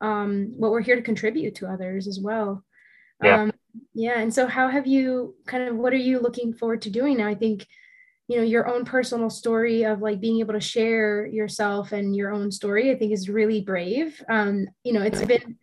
um, 0.00 0.52
what 0.56 0.70
we're 0.70 0.80
here 0.80 0.96
to 0.96 1.02
contribute 1.02 1.54
to 1.56 1.66
others 1.66 2.06
as 2.08 2.20
well. 2.20 2.64
Yeah. 3.22 3.42
Um, 3.42 3.52
yeah 3.94 4.18
and 4.18 4.32
so 4.32 4.46
how 4.46 4.68
have 4.68 4.86
you 4.86 5.34
kind 5.46 5.68
of 5.68 5.76
what 5.76 5.92
are 5.92 5.96
you 5.96 6.20
looking 6.20 6.52
forward 6.52 6.82
to 6.82 6.90
doing 6.90 7.18
now? 7.18 7.28
I 7.28 7.34
think 7.34 7.66
you 8.28 8.36
know 8.36 8.42
your 8.42 8.68
own 8.68 8.84
personal 8.84 9.30
story 9.30 9.84
of 9.84 10.00
like 10.00 10.20
being 10.20 10.40
able 10.40 10.54
to 10.54 10.60
share 10.60 11.26
yourself 11.26 11.92
and 11.92 12.16
your 12.16 12.32
own 12.32 12.50
story 12.50 12.90
i 12.90 12.96
think 12.96 13.12
is 13.12 13.28
really 13.28 13.60
brave. 13.60 14.22
Um 14.28 14.66
you 14.82 14.92
know 14.92 15.02
it's 15.02 15.22
been 15.24 15.58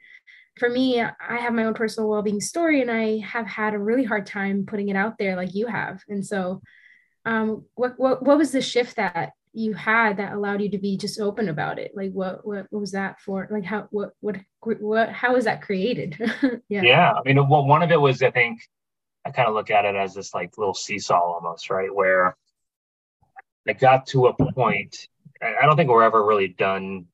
for 0.62 0.70
me 0.70 1.02
i 1.02 1.38
have 1.38 1.56
my 1.56 1.64
own 1.64 1.74
personal 1.74 2.08
well-being 2.08 2.40
story 2.40 2.82
and 2.82 2.92
i 2.92 3.18
have 3.18 3.48
had 3.48 3.74
a 3.74 3.80
really 3.80 4.04
hard 4.04 4.28
time 4.28 4.64
putting 4.64 4.90
it 4.90 4.96
out 4.96 5.18
there 5.18 5.36
like 5.36 5.56
you 5.56 5.66
have. 5.66 6.04
And 6.08 6.24
so 6.24 6.62
um 7.26 7.66
what 7.74 7.94
what, 7.98 8.24
what 8.24 8.38
was 8.38 8.52
the 8.52 8.62
shift 8.62 8.98
that 8.98 9.32
you 9.54 9.74
had 9.74 10.18
that 10.18 10.34
allowed 10.34 10.62
you 10.62 10.70
to 10.70 10.78
be 10.78 10.98
just 10.98 11.20
open 11.20 11.50
about 11.50 11.80
it? 11.80 11.94
Like 11.96 12.12
what 12.12 12.46
what, 12.46 12.68
what 12.70 12.80
was 12.80 12.92
that 12.92 13.20
for? 13.22 13.48
Like 13.50 13.64
how 13.64 13.88
what 13.90 14.12
what 14.20 14.36
what 14.62 15.10
how 15.10 15.34
was 15.34 15.46
that 15.46 15.64
created? 15.64 16.16
Yeah. 16.70 16.84
Yeah 16.84 17.12
i 17.14 17.22
mean 17.26 17.50
well 17.50 17.66
one 17.66 17.82
of 17.82 17.92
it 17.92 18.00
was 18.00 18.22
i 18.22 18.30
think 18.30 18.62
i 19.26 19.32
kind 19.32 19.48
of 19.48 19.56
look 19.56 19.72
at 19.72 19.86
it 19.86 19.96
as 19.96 20.14
this 20.14 20.32
like 20.32 20.60
little 20.60 20.76
seesaw 20.76 21.20
almost 21.20 21.72
right? 21.72 21.94
Where 21.94 22.38
I 23.68 23.74
got 23.74 24.06
to 24.08 24.28
a 24.28 24.34
point. 24.54 25.08
I 25.42 25.66
don't 25.66 25.76
think 25.76 25.90
we're 25.90 26.04
ever 26.04 26.24
really 26.24 26.50
done 26.50 27.06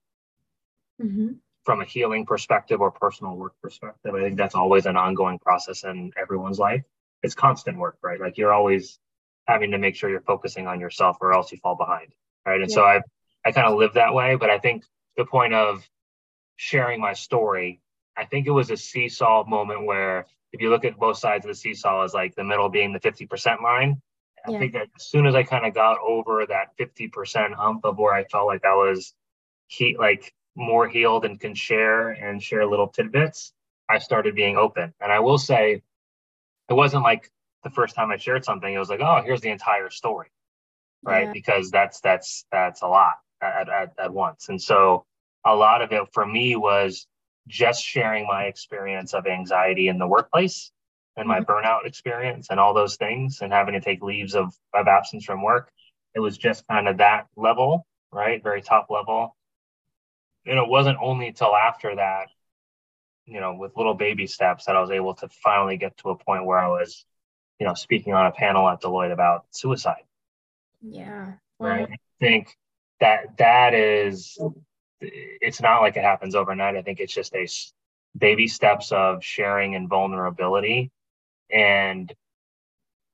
mm-hmm. 1.02 1.30
From 1.68 1.82
a 1.82 1.86
healing 1.86 2.26
perspective 2.26 2.80
or 2.80 2.92
personal 2.92 3.36
work 3.36 3.52
perspective. 3.62 4.16
I 4.16 4.22
think 4.22 4.38
that's 4.38 4.56
always 4.56 4.86
an 4.86 4.96
ongoing 4.96 5.38
process 5.38 5.84
in 5.84 6.14
everyone's 6.18 6.60
life. 6.60 6.82
It's 7.24 7.36
constant 7.36 7.78
work, 7.78 7.98
right? 8.02 8.22
Like 8.22 8.38
you're 8.38 8.54
always 8.54 9.00
having 9.50 9.72
to 9.72 9.78
make 9.78 9.94
sure 9.94 10.10
you're 10.10 10.22
focusing 10.22 10.66
on 10.66 10.80
yourself, 10.80 11.18
or 11.20 11.34
else 11.34 11.52
you 11.52 11.58
fall 11.58 11.76
behind, 11.76 12.14
right? 12.46 12.62
And 12.62 12.70
yeah. 12.70 12.76
so 12.76 12.84
I, 12.84 13.02
I 13.44 13.52
kind 13.52 13.68
of 13.68 13.78
live 13.78 13.96
that 13.96 14.14
way. 14.14 14.36
But 14.36 14.50
I 14.50 14.60
think 14.60 14.86
the 15.18 15.26
point 15.26 15.54
of 15.54 15.86
sharing 16.56 17.02
my 17.02 17.12
story, 17.12 17.82
I 18.16 18.24
think 18.24 18.48
it 18.48 18.52
was 18.52 18.72
a 18.72 18.78
seesaw 18.78 19.44
moment 19.44 19.86
where 19.86 20.26
if 20.54 20.62
you 20.62 20.70
look 20.70 20.86
at 20.86 20.98
both 20.98 21.18
sides 21.18 21.44
of 21.44 21.50
the 21.50 21.56
seesaw, 21.56 22.06
is 22.06 22.14
like 22.14 22.34
the 22.34 22.46
middle 22.46 22.70
being 22.70 22.94
the 22.94 23.02
50% 23.02 23.62
line 23.62 24.02
I 24.48 24.52
yeah. 24.52 24.60
think 24.60 24.74
that 24.74 24.88
as 24.96 25.06
soon 25.06 25.28
as 25.28 25.36
I 25.36 25.44
kind 25.44 25.66
of 25.66 25.74
got 25.74 25.98
over 26.00 26.46
that 26.46 26.78
50% 26.80 27.54
hump 27.54 27.84
of 27.84 27.98
where 27.98 28.14
I 28.14 28.24
felt 28.24 28.48
like 28.48 28.64
I 28.64 28.76
was 28.76 29.14
he 29.68 29.98
like 30.00 30.34
more 30.58 30.88
healed 30.88 31.24
and 31.24 31.40
can 31.40 31.54
share 31.54 32.10
and 32.10 32.42
share 32.42 32.66
little 32.66 32.88
tidbits, 32.88 33.54
I 33.88 34.00
started 34.00 34.36
being 34.36 34.58
open. 34.58 34.94
And 35.00 35.12
I 35.12 35.20
will 35.20 35.38
say 35.38 35.84
it 36.70 36.74
wasn't 36.74 37.04
like 37.04 37.32
the 37.64 37.70
first 37.70 37.96
time 37.96 38.12
I 38.12 38.18
shared 38.18 38.44
something, 38.44 38.74
it 38.74 38.78
was 38.78 38.90
like, 38.90 39.00
oh, 39.00 39.22
here's 39.24 39.42
the 39.42 39.50
entire 39.50 39.90
story. 39.90 40.28
Right. 41.04 41.28
Yeah. 41.28 41.32
Because 41.32 41.70
that's 41.70 42.02
that's 42.02 42.46
that's 42.52 42.82
a 42.82 42.88
lot 42.88 43.14
at, 43.42 43.70
at, 43.70 43.94
at 44.00 44.14
once. 44.14 44.50
And 44.50 44.62
so 44.62 45.06
a 45.46 45.56
lot 45.56 45.82
of 45.82 45.92
it 45.92 46.04
for 46.12 46.26
me 46.26 46.56
was 46.56 47.08
just 47.48 47.84
sharing 47.84 48.28
my 48.28 48.46
experience 48.46 49.14
of 49.14 49.28
anxiety 49.28 49.88
in 49.88 50.00
the 50.00 50.08
workplace 50.08 50.72
and 51.16 51.28
my 51.28 51.40
mm-hmm. 51.40 51.52
burnout 51.52 51.86
experience 51.86 52.48
and 52.50 52.60
all 52.60 52.74
those 52.74 52.98
things 52.98 53.40
and 53.42 53.54
having 53.54 53.74
to 53.74 53.80
take 53.80 54.02
leaves 54.02 54.36
of, 54.36 54.54
of 54.74 54.88
absence 54.88 55.24
from 55.24 55.44
work. 55.44 55.72
It 56.16 56.20
was 56.20 56.38
just 56.38 56.68
kind 56.68 56.88
of 56.88 56.98
that 56.98 57.28
level, 57.36 57.86
right? 58.12 58.42
Very 58.44 58.62
top 58.62 58.88
level. 58.90 59.37
And 60.48 60.58
it 60.58 60.68
wasn't 60.68 60.98
only 61.02 61.28
until 61.28 61.56
after 61.56 61.96
that, 61.96 62.28
you 63.26 63.40
know, 63.40 63.56
with 63.56 63.76
little 63.76 63.94
baby 63.94 64.28
steps 64.28 64.66
that 64.66 64.76
I 64.76 64.82
was 64.82 64.92
able 64.92 65.14
to 65.16 65.28
finally 65.30 65.78
get 65.78 65.98
to 65.98 66.10
a 66.10 66.18
point 66.18 66.46
where 66.46 66.58
I 66.58 66.68
was, 66.68 67.06
you 67.60 67.68
know, 67.68 67.74
speaking 67.74 68.14
on 68.14 68.26
a 68.26 68.32
panel 68.32 68.68
at 68.70 68.82
Deloitte 68.82 69.12
about 69.12 69.46
suicide. 69.52 70.04
Yeah. 70.82 71.34
Well, 71.60 71.72
right. 71.72 71.90
I 71.92 71.98
think 72.20 72.56
that 73.00 73.38
that 73.38 73.74
is 73.74 74.38
it's 75.00 75.62
not 75.62 75.82
like 75.82 75.98
it 75.98 76.04
happens 76.04 76.36
overnight. 76.36 76.76
I 76.76 76.82
think 76.82 77.00
it's 77.00 77.14
just 77.14 77.36
a 77.36 77.48
baby 78.18 78.48
steps 78.48 78.92
of 78.92 79.24
sharing 79.24 79.76
and 79.76 79.88
vulnerability 79.88 80.92
and 81.52 82.12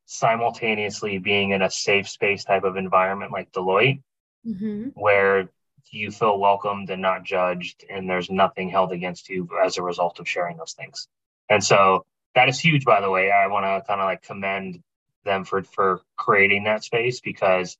simultaneously 0.05 1.17
being 1.17 1.51
in 1.51 1.61
a 1.61 1.69
safe 1.69 2.07
space 2.07 2.43
type 2.43 2.63
of 2.63 2.77
environment 2.77 3.31
like 3.31 3.51
Deloitte, 3.51 4.01
mm-hmm. 4.45 4.89
where 4.93 5.49
you 5.91 6.11
feel 6.11 6.39
welcomed 6.39 6.89
and 6.89 7.01
not 7.01 7.23
judged, 7.23 7.85
and 7.89 8.09
there's 8.09 8.29
nothing 8.29 8.69
held 8.69 8.91
against 8.91 9.29
you 9.29 9.47
as 9.63 9.77
a 9.77 9.83
result 9.83 10.19
of 10.19 10.27
sharing 10.27 10.57
those 10.57 10.73
things. 10.73 11.07
And 11.49 11.63
so 11.63 12.05
that 12.35 12.49
is 12.49 12.59
huge, 12.59 12.85
by 12.85 13.01
the 13.01 13.09
way. 13.09 13.31
I 13.31 13.47
want 13.47 13.65
to 13.65 13.85
kind 13.87 14.01
of 14.01 14.05
like 14.05 14.23
commend 14.23 14.81
them 15.25 15.45
for 15.45 15.63
for 15.63 16.01
creating 16.17 16.65
that 16.65 16.83
space 16.83 17.21
because 17.21 17.77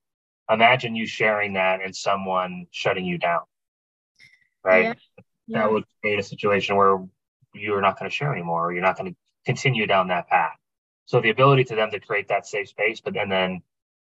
imagine 0.50 0.96
you 0.96 1.06
sharing 1.06 1.54
that 1.54 1.82
and 1.84 1.96
someone 1.96 2.68
shutting 2.72 3.06
you 3.06 3.18
down, 3.18 3.42
right? 4.64 4.84
Yeah. 4.84 4.94
Yeah. 5.48 5.60
That 5.60 5.72
would 5.72 5.84
create 6.02 6.20
a 6.20 6.24
situation 6.24 6.76
where 6.78 7.06
you're 7.54 7.82
not 7.82 8.00
going 8.00 8.10
to 8.10 8.16
share 8.16 8.34
anymore, 8.34 8.68
or 8.68 8.74
you're 8.74 8.82
not 8.82 8.98
going 8.98 9.12
to 9.12 9.18
continue 9.46 9.88
down 9.88 10.08
that 10.08 10.28
path. 10.28 10.58
So 11.06 11.20
the 11.20 11.30
ability 11.30 11.66
to 11.66 11.76
them 11.76 11.92
to 11.92 12.00
create 12.00 12.30
that 12.30 12.48
safe 12.48 12.70
space, 12.70 13.02
but 13.02 13.14
then 13.14 13.30
then 13.30 13.62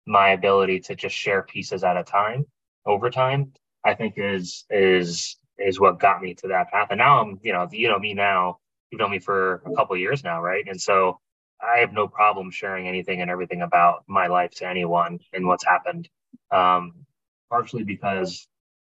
my 0.07 0.29
ability 0.29 0.79
to 0.81 0.95
just 0.95 1.15
share 1.15 1.43
pieces 1.43 1.83
at 1.83 1.97
a 1.97 2.03
time 2.03 2.45
over 2.85 3.09
time, 3.11 3.53
I 3.85 3.93
think 3.93 4.15
is 4.17 4.65
is 4.69 5.37
is 5.57 5.79
what 5.79 5.99
got 5.99 6.21
me 6.21 6.33
to 6.35 6.47
that 6.47 6.69
path. 6.71 6.87
And 6.89 6.99
now 6.99 7.21
I'm, 7.21 7.39
you 7.43 7.51
know, 7.51 7.67
you 7.71 7.89
know 7.89 7.99
me 7.99 8.13
now, 8.13 8.59
you've 8.91 8.99
known 8.99 9.11
me 9.11 9.19
for 9.19 9.61
a 9.65 9.75
couple 9.75 9.95
years 9.97 10.23
now, 10.23 10.41
right? 10.41 10.65
And 10.67 10.79
so 10.79 11.19
I 11.61 11.79
have 11.79 11.91
no 11.91 12.07
problem 12.07 12.49
sharing 12.49 12.87
anything 12.87 13.21
and 13.21 13.29
everything 13.29 13.61
about 13.61 14.03
my 14.07 14.27
life 14.27 14.51
to 14.55 14.67
anyone 14.67 15.19
and 15.33 15.45
what's 15.45 15.65
happened. 15.65 16.07
Um, 16.51 17.05
partially 17.49 17.83
because 17.83 18.47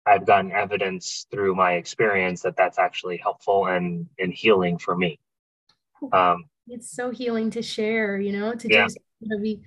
I've 0.06 0.26
gotten 0.26 0.52
evidence 0.52 1.26
through 1.30 1.54
my 1.54 1.74
experience 1.74 2.42
that 2.42 2.56
that's 2.56 2.78
actually 2.78 3.16
helpful 3.16 3.66
and 3.66 4.06
and 4.18 4.32
healing 4.32 4.78
for 4.78 4.96
me. 4.96 5.18
Um, 6.12 6.44
it's 6.68 6.90
so 6.90 7.10
healing 7.10 7.50
to 7.50 7.62
share, 7.62 8.18
you 8.18 8.32
know, 8.32 8.54
to 8.54 8.68
yeah. 8.68 8.84
just 8.84 8.98
you 9.20 9.28
know, 9.28 9.42
be 9.42 9.60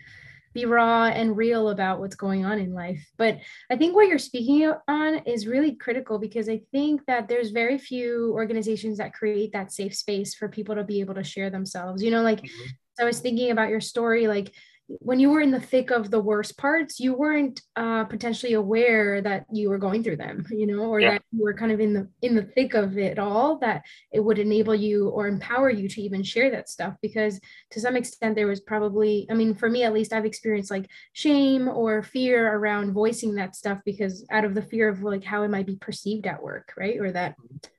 be 0.55 0.65
raw 0.65 1.05
and 1.05 1.38
real 1.38 1.69
about 1.69 2.00
what's 2.00 2.15
going 2.15 2.45
on 2.45 2.57
in 2.57 2.74
life. 2.74 3.05
But 3.17 3.39
I 3.69 3.75
think 3.75 3.93
what 3.93 4.07
you're 4.07 4.17
speaking 4.17 4.71
on 4.88 5.15
is 5.25 5.45
really 5.45 5.75
critical 5.75 6.17
because 6.17 6.50
I 6.50 6.62
think 6.71 7.05
that 7.05 7.27
there's 7.27 7.51
very 7.51 7.77
few 7.77 8.31
organizations 8.33 8.97
that 8.97 9.13
create 9.13 9.51
that 9.51 9.71
safe 9.71 9.93
space 9.93 10.33
for 10.33 10.47
people 10.47 10.74
to 10.75 10.83
be 10.83 11.01
able 11.01 11.13
to 11.15 11.24
share 11.24 11.50
themselves. 11.50 12.01
You 12.01 12.09
know, 12.09 12.24
like 12.24 12.41
mm-hmm. 12.41 13.01
I 13.01 13.03
was 13.03 13.19
thinking 13.19 13.51
about 13.51 13.69
your 13.69 13.81
story, 13.81 14.27
like 14.27 14.53
when 14.87 15.19
you 15.19 15.31
were 15.31 15.41
in 15.41 15.51
the 15.51 15.59
thick 15.59 15.89
of 15.89 16.11
the 16.11 16.19
worst 16.19 16.57
parts, 16.57 16.99
you 16.99 17.13
weren't 17.13 17.61
uh, 17.75 18.03
potentially 18.05 18.53
aware 18.53 19.19
that 19.21 19.45
you 19.51 19.69
were 19.69 19.79
going 19.79 20.03
through 20.03 20.17
them, 20.17 20.45
you 20.51 20.67
know, 20.67 20.81
or 20.81 20.99
yeah. 20.99 21.11
that 21.11 21.23
you 21.31 21.43
were 21.43 21.53
kind 21.53 21.71
of 21.71 21.79
in 21.79 21.93
the 21.93 22.07
in 22.21 22.35
the 22.35 22.43
thick 22.43 22.73
of 22.75 22.97
it 22.97 23.17
all. 23.17 23.57
That 23.59 23.83
it 24.11 24.19
would 24.19 24.37
enable 24.37 24.75
you 24.75 25.09
or 25.09 25.27
empower 25.27 25.69
you 25.69 25.89
to 25.89 26.01
even 26.01 26.21
share 26.23 26.51
that 26.51 26.69
stuff, 26.69 26.95
because 27.01 27.39
to 27.71 27.79
some 27.79 27.95
extent 27.95 28.35
there 28.35 28.47
was 28.47 28.61
probably, 28.61 29.27
I 29.29 29.33
mean, 29.33 29.55
for 29.55 29.69
me 29.69 29.83
at 29.83 29.93
least, 29.93 30.13
I've 30.13 30.25
experienced 30.25 30.71
like 30.71 30.89
shame 31.13 31.67
or 31.67 32.03
fear 32.03 32.53
around 32.55 32.93
voicing 32.93 33.35
that 33.35 33.55
stuff 33.55 33.79
because 33.85 34.25
out 34.31 34.45
of 34.45 34.53
the 34.53 34.61
fear 34.61 34.89
of 34.89 35.01
like 35.01 35.23
how 35.23 35.43
it 35.43 35.49
might 35.49 35.65
be 35.65 35.77
perceived 35.77 36.27
at 36.27 36.43
work, 36.43 36.73
right, 36.77 36.99
or 36.99 37.11
that 37.11 37.35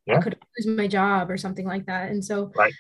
yeah. 0.07 0.19
I 0.19 0.21
could 0.21 0.39
lose 0.59 0.77
my 0.77 0.89
job 0.89 1.31
or 1.31 1.37
something 1.37 1.67
like 1.67 1.87
that. 1.87 2.11
And 2.11 2.25
so 2.25 2.51
right 2.57 2.73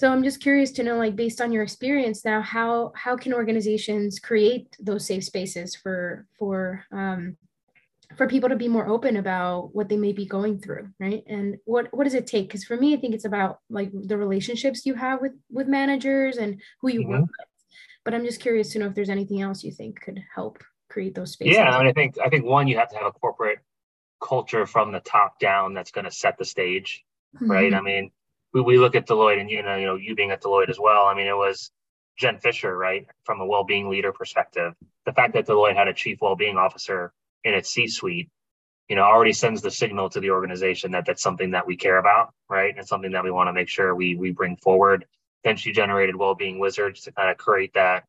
so 0.00 0.10
i'm 0.10 0.22
just 0.22 0.40
curious 0.40 0.70
to 0.70 0.82
know 0.82 0.96
like 0.96 1.14
based 1.14 1.42
on 1.42 1.52
your 1.52 1.62
experience 1.62 2.24
now 2.24 2.40
how 2.40 2.90
how 2.94 3.14
can 3.14 3.34
organizations 3.34 4.18
create 4.18 4.74
those 4.80 5.06
safe 5.06 5.22
spaces 5.22 5.76
for 5.76 6.26
for 6.38 6.86
um, 6.90 7.36
for 8.16 8.26
people 8.26 8.48
to 8.48 8.56
be 8.56 8.66
more 8.66 8.88
open 8.88 9.18
about 9.18 9.74
what 9.74 9.90
they 9.90 9.98
may 9.98 10.12
be 10.12 10.24
going 10.24 10.58
through 10.58 10.88
right? 10.98 11.22
And 11.26 11.58
what 11.64 11.92
what 11.92 12.04
does 12.04 12.14
it 12.14 12.26
take? 12.26 12.48
Because 12.48 12.64
for 12.64 12.76
me 12.78 12.94
i 12.94 12.96
think 12.96 13.14
it's 13.14 13.26
about 13.26 13.60
like 13.68 13.90
the 13.92 14.16
relationships 14.16 14.86
you 14.86 14.94
have 14.94 15.20
with 15.20 15.32
with 15.50 15.68
managers 15.68 16.38
and 16.38 16.62
who 16.80 16.88
you 16.88 17.00
mm-hmm. 17.00 17.10
work 17.10 17.20
with. 17.20 17.48
But 18.04 18.14
i'm 18.14 18.24
just 18.24 18.40
curious 18.40 18.72
to 18.72 18.78
know 18.78 18.86
if 18.86 18.94
there's 18.94 19.10
anything 19.10 19.42
else 19.42 19.62
you 19.62 19.70
think 19.70 20.00
could 20.00 20.18
help 20.34 20.62
create 20.88 21.14
those 21.14 21.32
spaces. 21.32 21.56
Yeah 21.56 21.76
i 21.76 21.78
mean 21.78 21.88
i 21.88 21.92
think 21.92 22.16
i 22.24 22.30
think 22.30 22.46
one 22.46 22.68
you 22.68 22.78
have 22.78 22.88
to 22.88 22.96
have 22.96 23.06
a 23.06 23.12
corporate 23.12 23.58
culture 24.18 24.66
from 24.66 24.92
the 24.92 25.00
top 25.00 25.38
down 25.38 25.74
that's 25.74 25.90
going 25.90 26.04
to 26.06 26.10
set 26.10 26.38
the 26.38 26.44
stage 26.44 27.04
mm-hmm. 27.36 27.50
right 27.50 27.74
i 27.74 27.80
mean 27.80 28.10
we, 28.52 28.60
we 28.60 28.78
look 28.78 28.94
at 28.94 29.06
deloitte 29.06 29.40
and 29.40 29.50
you 29.50 29.62
know 29.62 29.76
you 29.76 29.86
know 29.86 29.96
you 29.96 30.14
being 30.14 30.30
at 30.30 30.42
deloitte 30.42 30.70
as 30.70 30.78
well 30.78 31.04
i 31.06 31.14
mean 31.14 31.26
it 31.26 31.36
was 31.36 31.70
jen 32.18 32.38
fisher 32.38 32.76
right 32.76 33.06
from 33.24 33.40
a 33.40 33.46
well-being 33.46 33.88
leader 33.88 34.12
perspective 34.12 34.74
the 35.06 35.12
fact 35.12 35.34
that 35.34 35.46
deloitte 35.46 35.76
had 35.76 35.88
a 35.88 35.94
chief 35.94 36.18
well-being 36.20 36.56
officer 36.56 37.12
in 37.44 37.54
its 37.54 37.70
C-suite, 37.70 38.28
you 38.88 38.96
know, 38.96 39.02
already 39.02 39.32
sends 39.32 39.62
the 39.62 39.70
signal 39.70 40.10
to 40.10 40.20
the 40.20 40.30
organization 40.30 40.90
that 40.92 41.06
that's 41.06 41.22
something 41.22 41.52
that 41.52 41.66
we 41.66 41.76
care 41.76 41.98
about, 41.98 42.32
right? 42.48 42.74
And 42.76 42.86
something 42.86 43.12
that 43.12 43.24
we 43.24 43.30
want 43.30 43.48
to 43.48 43.52
make 43.52 43.68
sure 43.68 43.94
we 43.94 44.16
we 44.16 44.30
bring 44.32 44.56
forward. 44.56 45.06
Then 45.44 45.56
she 45.56 45.72
generated 45.72 46.16
well-being 46.16 46.58
wizards 46.58 47.02
to 47.02 47.12
kind 47.12 47.30
of 47.30 47.38
create 47.38 47.72
that, 47.74 48.04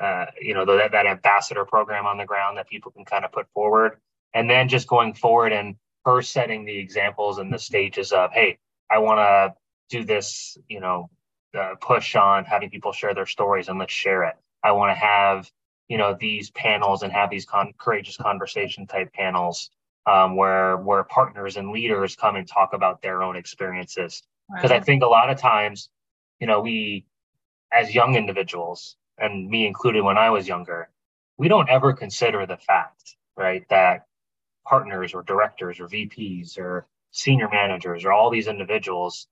uh, 0.00 0.26
you 0.40 0.54
know, 0.54 0.64
that 0.64 0.92
that 0.92 1.06
ambassador 1.06 1.64
program 1.64 2.06
on 2.06 2.18
the 2.18 2.26
ground 2.26 2.58
that 2.58 2.68
people 2.68 2.92
can 2.92 3.04
kind 3.04 3.24
of 3.24 3.32
put 3.32 3.48
forward. 3.52 3.98
And 4.34 4.48
then 4.48 4.68
just 4.68 4.86
going 4.86 5.14
forward 5.14 5.52
and 5.52 5.76
her 6.04 6.22
setting 6.22 6.64
the 6.64 6.78
examples 6.78 7.38
and 7.38 7.52
the 7.52 7.58
stages 7.58 8.12
of, 8.12 8.30
hey, 8.32 8.58
I 8.90 8.98
want 8.98 9.18
to 9.18 9.54
do 9.88 10.04
this, 10.04 10.58
you 10.68 10.80
know, 10.80 11.10
uh, 11.58 11.74
push 11.80 12.14
on 12.16 12.44
having 12.44 12.70
people 12.70 12.92
share 12.92 13.14
their 13.14 13.26
stories 13.26 13.68
and 13.68 13.78
let's 13.78 13.92
share 13.92 14.24
it. 14.24 14.34
I 14.62 14.72
want 14.72 14.90
to 14.90 14.94
have 14.94 15.50
you 15.88 15.96
know 15.96 16.16
these 16.18 16.50
panels 16.50 17.02
and 17.02 17.12
have 17.12 17.30
these 17.30 17.44
con- 17.44 17.74
courageous 17.78 18.16
conversation 18.16 18.86
type 18.86 19.12
panels 19.12 19.70
um, 20.06 20.36
where 20.36 20.76
where 20.76 21.02
partners 21.04 21.56
and 21.56 21.70
leaders 21.70 22.14
come 22.14 22.36
and 22.36 22.46
talk 22.46 22.72
about 22.72 23.02
their 23.02 23.22
own 23.22 23.36
experiences 23.36 24.22
because 24.54 24.70
wow. 24.70 24.76
i 24.76 24.80
think 24.80 25.02
a 25.02 25.06
lot 25.06 25.30
of 25.30 25.38
times 25.38 25.88
you 26.40 26.46
know 26.46 26.60
we 26.60 27.04
as 27.72 27.94
young 27.94 28.14
individuals 28.14 28.96
and 29.18 29.48
me 29.48 29.66
included 29.66 30.02
when 30.02 30.18
i 30.18 30.30
was 30.30 30.46
younger 30.46 30.88
we 31.38 31.48
don't 31.48 31.68
ever 31.68 31.92
consider 31.92 32.46
the 32.46 32.56
fact 32.56 33.16
right 33.36 33.66
that 33.68 34.06
partners 34.66 35.14
or 35.14 35.22
directors 35.22 35.80
or 35.80 35.88
vps 35.88 36.58
or 36.58 36.86
senior 37.10 37.48
managers 37.48 38.04
or 38.04 38.12
all 38.12 38.30
these 38.30 38.46
individuals 38.46 39.26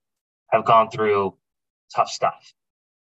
have 0.49 0.65
gone 0.65 0.89
through 0.89 1.35
tough 1.95 2.09
stuff 2.09 2.53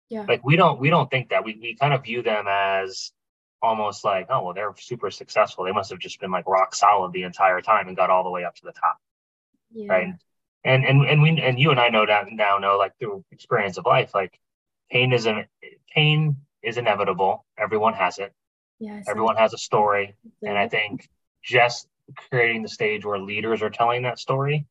yeah 0.08 0.24
like 0.28 0.44
we 0.44 0.56
don't 0.56 0.80
we 0.80 0.90
don't 0.90 1.10
think 1.10 1.30
that 1.30 1.44
we, 1.44 1.58
we 1.60 1.74
kind 1.74 1.92
of 1.92 2.04
view 2.04 2.22
them 2.22 2.46
as 2.48 3.12
almost 3.62 4.04
like, 4.04 4.26
oh, 4.30 4.42
well, 4.42 4.54
they're 4.54 4.74
super 4.78 5.10
successful. 5.10 5.64
They 5.64 5.72
must 5.72 5.90
have 5.90 5.98
just 5.98 6.20
been 6.20 6.30
like 6.30 6.46
rock 6.46 6.74
solid 6.74 7.12
the 7.12 7.24
entire 7.24 7.60
time 7.60 7.88
and 7.88 7.96
got 7.96 8.10
all 8.10 8.24
the 8.24 8.30
way 8.30 8.44
up 8.44 8.54
to 8.56 8.62
the 8.64 8.72
top. 8.72 8.98
Yeah. 9.72 9.92
Right. 9.92 10.14
And 10.64 10.84
and 10.84 11.04
and 11.04 11.22
we 11.22 11.40
and 11.40 11.58
you 11.58 11.70
and 11.70 11.78
I 11.78 11.88
know 11.88 12.04
that 12.04 12.30
now 12.32 12.58
know 12.58 12.78
like 12.78 12.98
through 12.98 13.24
experience 13.30 13.78
of 13.78 13.86
life, 13.86 14.14
like 14.14 14.38
pain 14.90 15.12
is 15.12 15.26
not 15.26 15.46
pain 15.94 16.36
is 16.62 16.78
inevitable. 16.78 17.44
Everyone 17.56 17.94
has 17.94 18.18
it. 18.18 18.32
Yeah, 18.80 19.00
Everyone 19.08 19.36
has 19.36 19.54
a 19.54 19.58
story. 19.58 20.14
And 20.42 20.58
I 20.58 20.68
think 20.68 21.08
just 21.42 21.88
creating 22.30 22.62
the 22.62 22.68
stage 22.68 23.04
where 23.04 23.18
leaders 23.18 23.62
are 23.62 23.70
telling 23.70 24.02
that 24.02 24.18
story, 24.18 24.66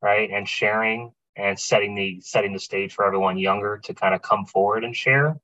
right, 0.00 0.30
and 0.30 0.48
sharing 0.48 1.12
and 1.36 1.58
setting 1.58 1.94
the 1.94 2.20
setting 2.20 2.52
the 2.52 2.58
stage 2.58 2.92
for 2.92 3.04
everyone 3.04 3.38
younger 3.38 3.78
to 3.78 3.94
kind 3.94 4.14
of 4.14 4.22
come 4.22 4.44
forward 4.44 4.84
and 4.84 4.94
share 4.94 5.40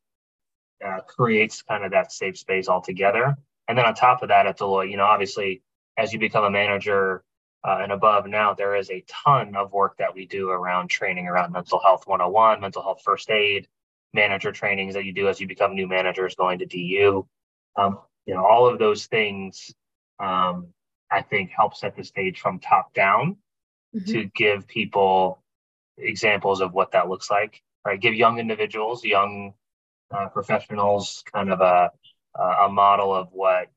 uh, 0.85 1.01
creates 1.01 1.63
kind 1.63 1.85
of 1.85 1.93
that 1.93 2.13
safe 2.13 2.39
space 2.39 2.69
altogether. 2.69 3.37
And 3.67 3.77
then 3.77 3.85
on 3.85 3.95
top 3.95 4.23
of 4.23 4.29
that, 4.29 4.47
at 4.47 4.59
Deloitte, 4.59 4.91
you 4.91 4.97
know, 4.97 5.05
obviously, 5.05 5.63
as 5.97 6.13
you 6.13 6.19
become 6.19 6.45
a 6.45 6.51
manager 6.51 7.25
uh, 7.67 7.81
and 7.83 7.93
above 7.93 8.27
now, 8.27 8.55
there 8.55 8.77
is 8.77 8.91
a 8.91 9.05
ton 9.09 9.57
of 9.57 9.73
work 9.73 9.97
that 9.99 10.15
we 10.15 10.27
do 10.27 10.51
around 10.51 10.89
training 10.89 11.27
around 11.27 11.53
mental 11.53 11.81
health 11.81 12.07
101, 12.07 12.61
mental 12.61 12.83
health 12.83 13.03
first 13.05 13.31
aid, 13.31 13.67
manager 14.15 14.53
trainings 14.53 14.95
that 14.95 15.05
you 15.05 15.13
do 15.13 15.29
as 15.29 15.41
you 15.41 15.47
become 15.47 15.75
new 15.75 15.87
managers 15.87 16.35
going 16.35 16.61
to 16.61 16.67
DU. 16.67 17.27
Um, 17.77 17.99
you 18.27 18.35
know, 18.35 18.45
all 18.45 18.67
of 18.67 18.79
those 18.79 19.07
things, 19.07 19.75
um, 20.21 20.69
I 21.11 21.23
think, 21.23 21.51
help 21.51 21.75
set 21.75 21.97
the 21.97 22.05
stage 22.05 22.41
from 22.41 22.59
top 22.61 22.95
down 22.95 23.37
mm-hmm. 23.95 24.13
to 24.13 24.25
give 24.35 24.67
people 24.67 25.43
examples 25.99 26.61
of 26.61 26.73
what 26.73 26.93
that 26.93 27.09
looks 27.09 27.31
like. 27.31 27.63
Right, 27.85 28.01
give 28.01 28.15
young 28.15 28.39
individuals, 28.39 29.05
young 29.05 29.55
uh, 30.11 30.29
professionals 30.29 31.23
kind 31.33 31.51
of 31.51 31.61
a, 31.61 31.91
a 32.39 32.69
model 32.69 33.15
of 33.15 33.29
what 33.33 33.69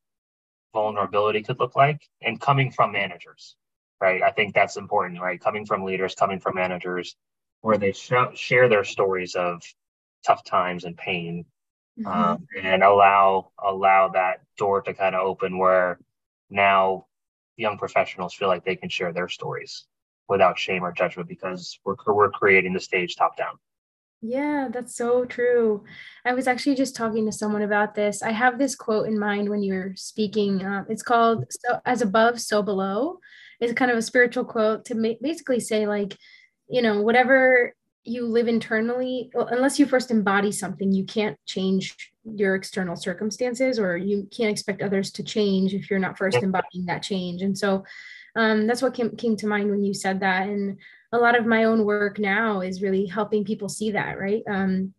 vulnerability 0.73 1.43
could 1.43 1.60
look 1.60 1.75
like 1.75 2.01
and 2.21 2.39
coming 2.39 2.71
from 2.71 2.91
managers, 2.91 3.55
right? 4.01 4.21
I 4.21 4.31
think 4.31 4.53
that's 4.53 4.77
important, 4.77 5.21
right? 5.21 5.39
Coming 5.39 5.65
from 5.65 5.84
leaders, 5.84 6.15
coming 6.15 6.39
from 6.39 6.55
managers, 6.55 7.15
where 7.62 7.77
they 7.77 7.91
sh- 7.91 8.13
share 8.36 8.69
their 8.69 8.84
stories 8.84 9.36
of 9.36 9.62
tough 10.25 10.43
times 10.43 10.84
and 10.84 10.97
pain 10.97 11.45
mm-hmm. 11.99 12.07
um, 12.07 12.47
and 12.62 12.84
allow 12.84 13.51
allow 13.63 14.10
that 14.10 14.41
door 14.57 14.81
to 14.81 14.93
kind 14.93 15.15
of 15.15 15.25
open 15.25 15.57
where 15.57 15.99
now 16.49 17.05
young 17.57 17.77
professionals 17.77 18.34
feel 18.34 18.47
like 18.47 18.65
they 18.65 18.75
can 18.75 18.89
share 18.89 19.13
their 19.13 19.29
stories 19.29 19.86
without 20.31 20.57
shame 20.57 20.83
or 20.83 20.91
judgment 20.91 21.29
because 21.29 21.79
we're, 21.85 21.95
we're 22.07 22.31
creating 22.31 22.73
the 22.73 22.79
stage 22.79 23.15
top 23.15 23.37
down. 23.37 23.59
Yeah, 24.23 24.69
that's 24.71 24.95
so 24.95 25.25
true. 25.25 25.83
I 26.25 26.33
was 26.33 26.47
actually 26.47 26.75
just 26.75 26.95
talking 26.95 27.25
to 27.25 27.31
someone 27.31 27.63
about 27.63 27.95
this. 27.95 28.21
I 28.21 28.31
have 28.31 28.59
this 28.59 28.75
quote 28.75 29.07
in 29.07 29.17
mind 29.17 29.49
when 29.49 29.63
you're 29.63 29.93
speaking. 29.95 30.63
Uh, 30.63 30.85
it's 30.87 31.01
called 31.01 31.45
"So 31.49 31.79
as 31.85 32.03
above, 32.03 32.39
so 32.39 32.61
below." 32.61 33.19
It's 33.59 33.73
kind 33.73 33.91
of 33.91 33.97
a 33.97 34.01
spiritual 34.01 34.45
quote 34.45 34.85
to 34.85 34.95
ma- 34.95 35.19
basically 35.21 35.59
say, 35.59 35.87
like, 35.87 36.17
you 36.69 36.83
know, 36.83 37.01
whatever 37.01 37.75
you 38.03 38.27
live 38.27 38.47
internally, 38.47 39.31
well, 39.33 39.47
unless 39.47 39.79
you 39.79 39.85
first 39.87 40.11
embody 40.11 40.51
something, 40.51 40.91
you 40.91 41.03
can't 41.03 41.37
change 41.47 42.11
your 42.23 42.53
external 42.53 42.95
circumstances, 42.95 43.79
or 43.79 43.97
you 43.97 44.27
can't 44.31 44.51
expect 44.51 44.83
others 44.83 45.11
to 45.13 45.23
change 45.23 45.73
if 45.73 45.89
you're 45.89 45.99
not 45.99 46.17
first 46.17 46.37
embodying 46.37 46.85
that 46.85 47.01
change. 47.01 47.41
And 47.41 47.57
so, 47.57 47.83
um, 48.35 48.67
that's 48.67 48.81
what 48.81 48.93
came, 48.93 49.15
came 49.15 49.35
to 49.37 49.47
mind 49.47 49.69
when 49.69 49.83
you 49.83 49.93
said 49.93 50.19
that. 50.21 50.47
And 50.47 50.77
a 51.11 51.17
lot 51.17 51.37
of 51.37 51.45
my 51.45 51.65
own 51.65 51.85
work 51.85 52.19
now 52.19 52.61
is 52.61 52.81
really 52.81 53.05
helping 53.05 53.43
people 53.43 53.69
see 53.69 53.91
that, 53.91 54.17
right? 54.17 54.43
Um, 54.49 54.93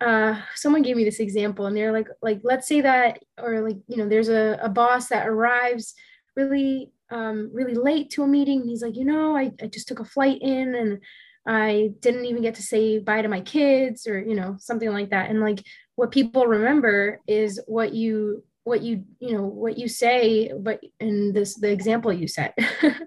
uh, 0.00 0.40
someone 0.54 0.82
gave 0.82 0.96
me 0.96 1.04
this 1.04 1.20
example 1.20 1.66
and 1.66 1.76
they're 1.76 1.92
like, 1.92 2.08
like, 2.20 2.40
let's 2.42 2.68
say 2.68 2.80
that, 2.82 3.20
or 3.40 3.60
like, 3.60 3.78
you 3.88 3.96
know, 3.96 4.08
there's 4.08 4.28
a, 4.28 4.58
a 4.62 4.68
boss 4.68 5.08
that 5.08 5.26
arrives 5.26 5.94
really, 6.36 6.92
um, 7.10 7.50
really 7.52 7.74
late 7.74 8.10
to 8.10 8.22
a 8.22 8.26
meeting. 8.26 8.64
he's 8.64 8.82
like, 8.82 8.96
you 8.96 9.04
know, 9.04 9.36
I, 9.36 9.52
I 9.62 9.66
just 9.66 9.88
took 9.88 10.00
a 10.00 10.04
flight 10.04 10.38
in 10.42 10.74
and 10.74 11.00
I 11.46 11.92
didn't 12.00 12.24
even 12.24 12.42
get 12.42 12.56
to 12.56 12.62
say 12.62 12.98
bye 12.98 13.22
to 13.22 13.28
my 13.28 13.40
kids 13.40 14.06
or, 14.06 14.20
you 14.20 14.34
know, 14.34 14.56
something 14.58 14.90
like 14.90 15.10
that. 15.10 15.30
And 15.30 15.40
like 15.40 15.62
what 15.94 16.10
people 16.10 16.46
remember 16.46 17.20
is 17.26 17.60
what 17.66 17.94
you 17.94 18.42
what 18.64 18.82
you 18.82 19.04
you 19.20 19.32
know 19.32 19.42
what 19.42 19.78
you 19.78 19.88
say 19.88 20.50
but 20.58 20.80
in 20.98 21.32
this 21.32 21.54
the 21.54 21.70
example 21.70 22.12
you 22.12 22.28
set. 22.28 22.58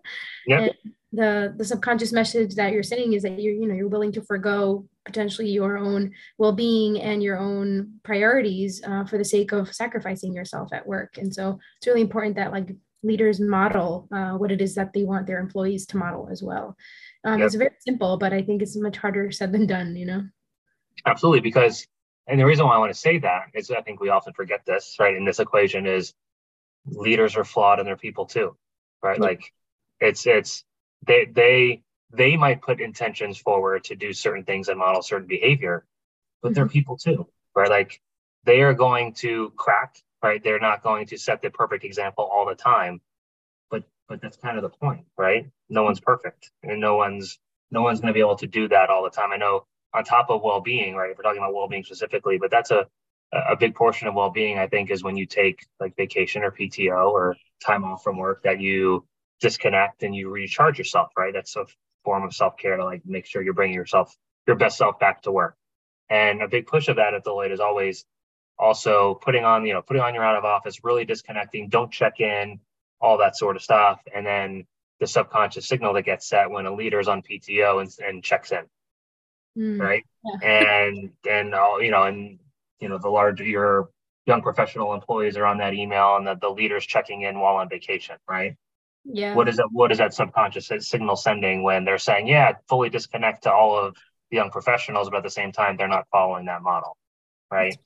The 1.13 1.53
the 1.55 1.63
subconscious 1.63 2.11
message 2.11 2.55
that 2.55 2.73
you're 2.73 2.83
sending 2.83 3.13
is 3.13 3.23
that 3.23 3.41
you're 3.41 3.53
you 3.53 3.65
know 3.65 3.73
you're 3.73 3.87
willing 3.87 4.11
to 4.11 4.21
forego 4.21 4.85
potentially 5.05 5.49
your 5.49 5.77
own 5.77 6.11
well-being 6.37 7.01
and 7.01 7.23
your 7.23 7.37
own 7.39 7.93
priorities 8.03 8.83
uh, 8.85 9.05
for 9.05 9.17
the 9.17 9.23
sake 9.23 9.53
of 9.53 9.73
sacrificing 9.73 10.33
yourself 10.33 10.73
at 10.73 10.85
work. 10.85 11.17
And 11.17 11.33
so 11.33 11.59
it's 11.77 11.87
really 11.87 12.01
important 12.01 12.35
that 12.35 12.51
like 12.51 12.75
leaders 13.03 13.39
model 13.39 14.09
uh, 14.11 14.33
what 14.33 14.51
it 14.51 14.61
is 14.61 14.75
that 14.75 14.91
they 14.91 15.05
want 15.05 15.27
their 15.27 15.39
employees 15.39 15.85
to 15.87 15.97
model 15.97 16.27
as 16.29 16.43
well. 16.43 16.75
Um, 17.23 17.39
yep. 17.39 17.45
it's 17.47 17.55
very 17.55 17.75
simple 17.79 18.17
but 18.17 18.31
i 18.31 18.41
think 18.41 18.61
it's 18.61 18.75
much 18.75 18.97
harder 18.97 19.31
said 19.31 19.51
than 19.51 19.65
done 19.65 19.95
you 19.95 20.05
know? 20.05 20.23
Absolutely 21.05 21.41
because 21.41 21.87
and 22.27 22.39
the 22.39 22.45
reason 22.45 22.65
why 22.65 22.75
i 22.75 22.77
want 22.77 22.93
to 22.93 22.99
say 22.99 23.17
that 23.17 23.47
is 23.53 23.71
i 23.71 23.81
think 23.81 23.99
we 23.99 24.09
often 24.09 24.33
forget 24.33 24.65
this 24.65 24.95
right 24.99 25.15
in 25.15 25.25
this 25.25 25.39
equation 25.39 25.85
is 25.85 26.13
leaders 26.85 27.35
are 27.35 27.43
flawed 27.43 27.79
and 27.79 27.87
they're 27.87 27.97
people 27.97 28.25
too 28.25 28.55
right 29.03 29.19
like 29.19 29.53
it's 29.99 30.25
it's 30.25 30.63
they 31.05 31.25
they 31.25 31.81
they 32.11 32.37
might 32.37 32.61
put 32.61 32.79
intentions 32.79 33.37
forward 33.37 33.83
to 33.85 33.95
do 33.95 34.13
certain 34.13 34.43
things 34.43 34.69
and 34.69 34.79
model 34.79 35.01
certain 35.01 35.27
behavior, 35.27 35.85
but 36.41 36.49
mm-hmm. 36.49 36.55
they're 36.55 36.67
people 36.67 36.97
too, 36.97 37.27
right? 37.55 37.69
Like 37.69 38.01
they 38.45 38.61
are 38.61 38.73
going 38.73 39.13
to 39.15 39.51
crack, 39.55 39.97
right? 40.23 40.41
They're 40.41 40.59
not 40.59 40.83
going 40.83 41.07
to 41.07 41.17
set 41.17 41.41
the 41.41 41.49
perfect 41.49 41.83
example 41.83 42.23
all 42.31 42.45
the 42.45 42.55
time, 42.55 43.01
but 43.69 43.83
but 44.07 44.21
that's 44.21 44.37
kind 44.37 44.57
of 44.57 44.63
the 44.63 44.69
point, 44.69 45.05
right? 45.17 45.47
No 45.69 45.83
one's 45.83 45.99
perfect, 45.99 46.51
and 46.63 46.79
no 46.79 46.95
one's 46.95 47.39
no 47.71 47.81
one's 47.81 47.99
going 47.99 48.13
to 48.13 48.13
be 48.13 48.21
able 48.21 48.37
to 48.37 48.47
do 48.47 48.67
that 48.69 48.89
all 48.89 49.03
the 49.03 49.09
time. 49.09 49.31
I 49.31 49.37
know 49.37 49.65
on 49.93 50.03
top 50.03 50.29
of 50.29 50.41
well-being, 50.43 50.95
right? 50.95 51.11
If 51.11 51.17
we're 51.17 51.23
talking 51.23 51.39
about 51.39 51.53
well-being 51.53 51.83
specifically, 51.83 52.37
but 52.37 52.51
that's 52.51 52.71
a 52.71 52.87
a 53.33 53.55
big 53.57 53.75
portion 53.75 54.07
of 54.07 54.13
well-being. 54.13 54.57
I 54.57 54.67
think 54.67 54.89
is 54.89 55.03
when 55.03 55.17
you 55.17 55.25
take 55.25 55.65
like 55.79 55.95
vacation 55.97 56.43
or 56.43 56.51
PTO 56.51 57.11
or 57.11 57.35
time 57.65 57.83
off 57.83 58.03
from 58.03 58.17
work 58.17 58.43
that 58.43 58.61
you 58.61 59.05
disconnect 59.41 60.03
and 60.03 60.15
you 60.15 60.29
recharge 60.29 60.77
yourself, 60.77 61.09
right? 61.17 61.33
That's 61.33 61.55
a 61.55 61.65
form 62.03 62.23
of 62.23 62.33
self 62.33 62.57
care 62.57 62.77
to 62.77 62.85
like 62.85 63.01
make 63.05 63.25
sure 63.25 63.41
you're 63.41 63.53
bringing 63.53 63.75
yourself, 63.75 64.15
your 64.47 64.55
best 64.55 64.77
self 64.77 64.99
back 64.99 65.23
to 65.23 65.31
work. 65.31 65.55
And 66.09 66.41
a 66.41 66.47
big 66.47 66.67
push 66.67 66.87
of 66.87 66.95
that 66.95 67.13
at 67.13 67.25
Deloitte 67.25 67.51
is 67.51 67.59
always 67.59 68.05
also 68.57 69.15
putting 69.15 69.43
on, 69.43 69.65
you 69.65 69.73
know, 69.73 69.81
putting 69.81 70.01
on 70.01 70.13
your 70.13 70.23
out 70.23 70.37
of 70.37 70.45
office, 70.45 70.83
really 70.83 71.05
disconnecting, 71.05 71.69
don't 71.69 71.91
check 71.91 72.21
in, 72.21 72.59
all 73.01 73.17
that 73.17 73.35
sort 73.35 73.55
of 73.55 73.61
stuff. 73.61 73.99
And 74.15 74.25
then 74.25 74.65
the 74.99 75.07
subconscious 75.07 75.67
signal 75.67 75.93
that 75.93 76.03
gets 76.03 76.27
set 76.27 76.49
when 76.49 76.65
a 76.65 76.73
leader 76.73 76.99
is 76.99 77.07
on 77.07 77.21
PTO 77.21 77.81
and, 77.81 77.91
and 78.07 78.23
checks 78.23 78.51
in. 78.51 78.63
Mm. 79.57 79.79
Right. 79.79 80.03
Yeah. 80.23 80.87
And, 80.87 81.11
and, 81.29 81.55
all, 81.55 81.81
you 81.81 81.91
know, 81.91 82.03
and, 82.03 82.39
you 82.79 82.89
know, 82.89 82.97
the 82.97 83.09
larger 83.09 83.43
your 83.43 83.89
young 84.25 84.41
professional 84.41 84.93
employees 84.93 85.37
are 85.37 85.45
on 85.45 85.57
that 85.59 85.73
email 85.73 86.17
and 86.17 86.27
that 86.27 86.41
the 86.41 86.49
leader's 86.49 86.85
checking 86.85 87.21
in 87.21 87.39
while 87.39 87.55
on 87.55 87.69
vacation. 87.69 88.17
Right. 88.29 88.55
Yeah. 89.05 89.35
What 89.35 89.47
is 89.47 89.57
that? 89.57 89.69
What 89.71 89.91
is 89.91 89.99
that 89.99 90.13
subconscious 90.13 90.69
signal 90.79 91.15
sending 91.15 91.63
when 91.63 91.85
they're 91.85 91.97
saying, 91.97 92.27
yeah, 92.27 92.53
fully 92.67 92.89
disconnect 92.89 93.43
to 93.43 93.53
all 93.53 93.77
of 93.77 93.95
the 94.29 94.37
young 94.37 94.51
professionals, 94.51 95.09
but 95.09 95.17
at 95.17 95.23
the 95.23 95.29
same 95.29 95.53
time, 95.53 95.77
they're 95.77 95.87
not 95.87 96.07
following 96.11 96.45
that 96.45 96.61
model. 96.61 96.97
Right. 97.49 97.77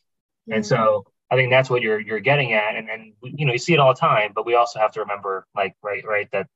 Yeah. 0.47 0.55
And 0.55 0.65
so 0.65 1.05
I 1.29 1.35
think 1.35 1.49
that's 1.49 1.69
what 1.69 1.81
you're 1.81 1.99
you're 1.99 2.19
getting 2.19 2.53
at, 2.53 2.75
and 2.75 2.89
and 2.89 3.13
you 3.21 3.45
know 3.45 3.53
you 3.53 3.59
see 3.59 3.73
it 3.73 3.79
all 3.79 3.93
the 3.93 3.99
time, 3.99 4.31
but 4.35 4.45
we 4.45 4.55
also 4.55 4.79
have 4.79 4.91
to 4.93 4.99
remember, 5.01 5.45
like 5.55 5.75
right, 5.81 6.03
right, 6.05 6.27
that 6.31 6.47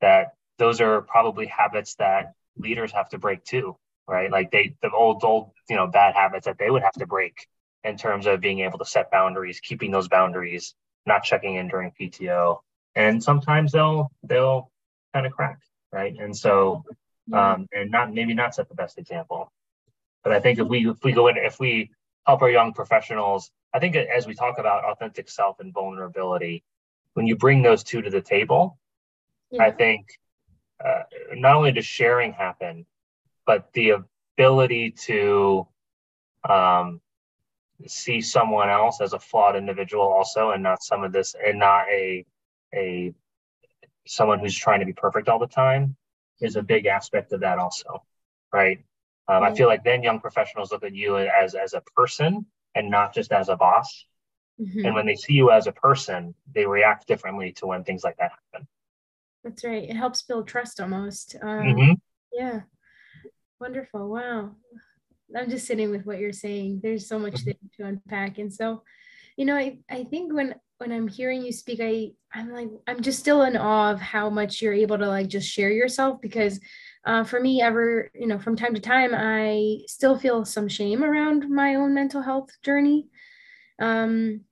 that 0.00 0.32
those 0.58 0.80
are 0.80 1.02
probably 1.02 1.46
habits 1.46 1.94
that 1.96 2.32
leaders 2.56 2.90
have 2.90 3.08
to 3.10 3.18
break 3.18 3.44
too, 3.44 3.76
right? 4.08 4.30
Like 4.30 4.50
they 4.50 4.74
the 4.82 4.90
old 4.90 5.22
old 5.24 5.52
you 5.68 5.76
know 5.76 5.86
bad 5.86 6.14
habits 6.14 6.46
that 6.46 6.58
they 6.58 6.70
would 6.70 6.82
have 6.82 6.92
to 6.94 7.06
break 7.06 7.46
in 7.84 7.96
terms 7.96 8.26
of 8.26 8.40
being 8.40 8.60
able 8.60 8.78
to 8.78 8.84
set 8.84 9.10
boundaries, 9.10 9.60
keeping 9.60 9.90
those 9.90 10.08
boundaries, 10.08 10.74
not 11.06 11.22
checking 11.22 11.54
in 11.54 11.68
during 11.68 11.92
PTO, 11.92 12.58
and 12.94 13.22
sometimes 13.22 13.72
they'll 13.72 14.10
they'll 14.24 14.70
kind 15.14 15.26
of 15.26 15.32
crack, 15.32 15.60
right? 15.92 16.14
And 16.18 16.36
so 16.36 16.84
um, 17.32 17.68
and 17.72 17.90
not 17.90 18.12
maybe 18.12 18.34
not 18.34 18.54
set 18.54 18.68
the 18.68 18.74
best 18.74 18.98
example, 18.98 19.52
but 20.24 20.32
I 20.32 20.40
think 20.40 20.58
if 20.58 20.66
we 20.66 20.88
if 20.88 21.04
we 21.04 21.12
go 21.12 21.28
in 21.28 21.36
if 21.36 21.60
we 21.60 21.90
help 22.26 22.42
our 22.42 22.50
young 22.50 22.72
professionals 22.72 23.50
I 23.74 23.78
think 23.78 23.96
as 23.96 24.26
we 24.26 24.34
talk 24.34 24.58
about 24.58 24.84
authentic 24.84 25.28
self 25.28 25.60
and 25.60 25.72
vulnerability, 25.72 26.64
when 27.14 27.26
you 27.26 27.36
bring 27.36 27.62
those 27.62 27.82
two 27.82 28.02
to 28.02 28.10
the 28.10 28.20
table, 28.20 28.78
yeah. 29.50 29.64
I 29.64 29.70
think 29.70 30.06
uh, 30.84 31.02
not 31.34 31.56
only 31.56 31.72
does 31.72 31.84
sharing 31.84 32.32
happen, 32.32 32.86
but 33.48 33.72
the 33.72 33.94
ability 34.36 34.90
to 34.90 35.66
um, 36.46 37.00
see 37.86 38.20
someone 38.20 38.68
else 38.68 39.00
as 39.00 39.14
a 39.14 39.18
flawed 39.18 39.56
individual 39.56 40.02
also, 40.02 40.50
and 40.50 40.62
not 40.62 40.82
some 40.82 41.02
of 41.02 41.12
this, 41.12 41.34
and 41.42 41.58
not 41.58 41.86
a 41.88 42.26
a 42.74 43.14
someone 44.06 44.38
who's 44.38 44.56
trying 44.56 44.80
to 44.80 44.86
be 44.86 44.92
perfect 44.92 45.30
all 45.30 45.38
the 45.38 45.46
time, 45.46 45.96
is 46.42 46.56
a 46.56 46.62
big 46.62 46.84
aspect 46.84 47.32
of 47.32 47.40
that 47.40 47.58
also, 47.58 48.02
right? 48.52 48.84
Um, 49.28 49.42
I 49.42 49.54
feel 49.54 49.66
like 49.66 49.82
then 49.82 50.02
young 50.02 50.20
professionals 50.20 50.70
look 50.70 50.84
at 50.84 50.94
you 50.94 51.16
as 51.16 51.54
as 51.54 51.72
a 51.72 51.80
person 51.96 52.44
and 52.74 52.90
not 52.90 53.14
just 53.14 53.32
as 53.32 53.48
a 53.48 53.56
boss. 53.56 54.04
Mm-hmm. 54.60 54.84
And 54.84 54.94
when 54.94 55.06
they 55.06 55.14
see 55.14 55.32
you 55.32 55.52
as 55.52 55.66
a 55.66 55.72
person, 55.72 56.34
they 56.54 56.66
react 56.66 57.06
differently 57.06 57.52
to 57.52 57.66
when 57.66 57.82
things 57.82 58.04
like 58.04 58.18
that 58.18 58.32
happen. 58.52 58.68
That's 59.42 59.64
right. 59.64 59.88
It 59.88 59.96
helps 59.96 60.20
build 60.20 60.48
trust 60.48 60.80
almost. 60.80 61.36
Um, 61.40 61.48
mm-hmm. 61.48 61.92
Yeah. 62.32 62.60
Wonderful. 63.60 64.08
Wow. 64.08 64.52
I'm 65.36 65.50
just 65.50 65.66
sitting 65.66 65.90
with 65.90 66.06
what 66.06 66.18
you're 66.18 66.32
saying. 66.32 66.80
There's 66.82 67.06
so 67.06 67.18
much 67.18 67.34
mm-hmm. 67.34 67.82
to 67.82 67.88
unpack. 67.88 68.38
And 68.38 68.52
so, 68.52 68.82
you 69.36 69.44
know, 69.44 69.56
I, 69.56 69.78
I 69.90 70.04
think 70.04 70.32
when 70.32 70.54
when 70.78 70.92
I'm 70.92 71.08
hearing 71.08 71.44
you 71.44 71.52
speak, 71.52 71.80
I 71.82 72.12
I'm 72.32 72.52
like 72.52 72.68
I'm 72.86 73.02
just 73.02 73.18
still 73.18 73.42
in 73.42 73.56
awe 73.56 73.90
of 73.90 74.00
how 74.00 74.30
much 74.30 74.62
you're 74.62 74.72
able 74.72 74.96
to 74.98 75.06
like 75.06 75.28
just 75.28 75.48
share 75.48 75.70
yourself 75.70 76.20
because 76.20 76.60
uh, 77.08 77.24
for 77.24 77.40
me 77.40 77.62
ever 77.62 78.10
you 78.14 78.26
know 78.26 78.38
from 78.38 78.54
time 78.54 78.74
to 78.74 78.80
time 78.80 79.12
i 79.14 79.78
still 79.86 80.18
feel 80.18 80.44
some 80.44 80.68
shame 80.68 81.02
around 81.02 81.48
my 81.48 81.74
own 81.74 81.94
mental 81.94 82.20
health 82.20 82.50
journey 82.62 83.06
um, 83.80 84.42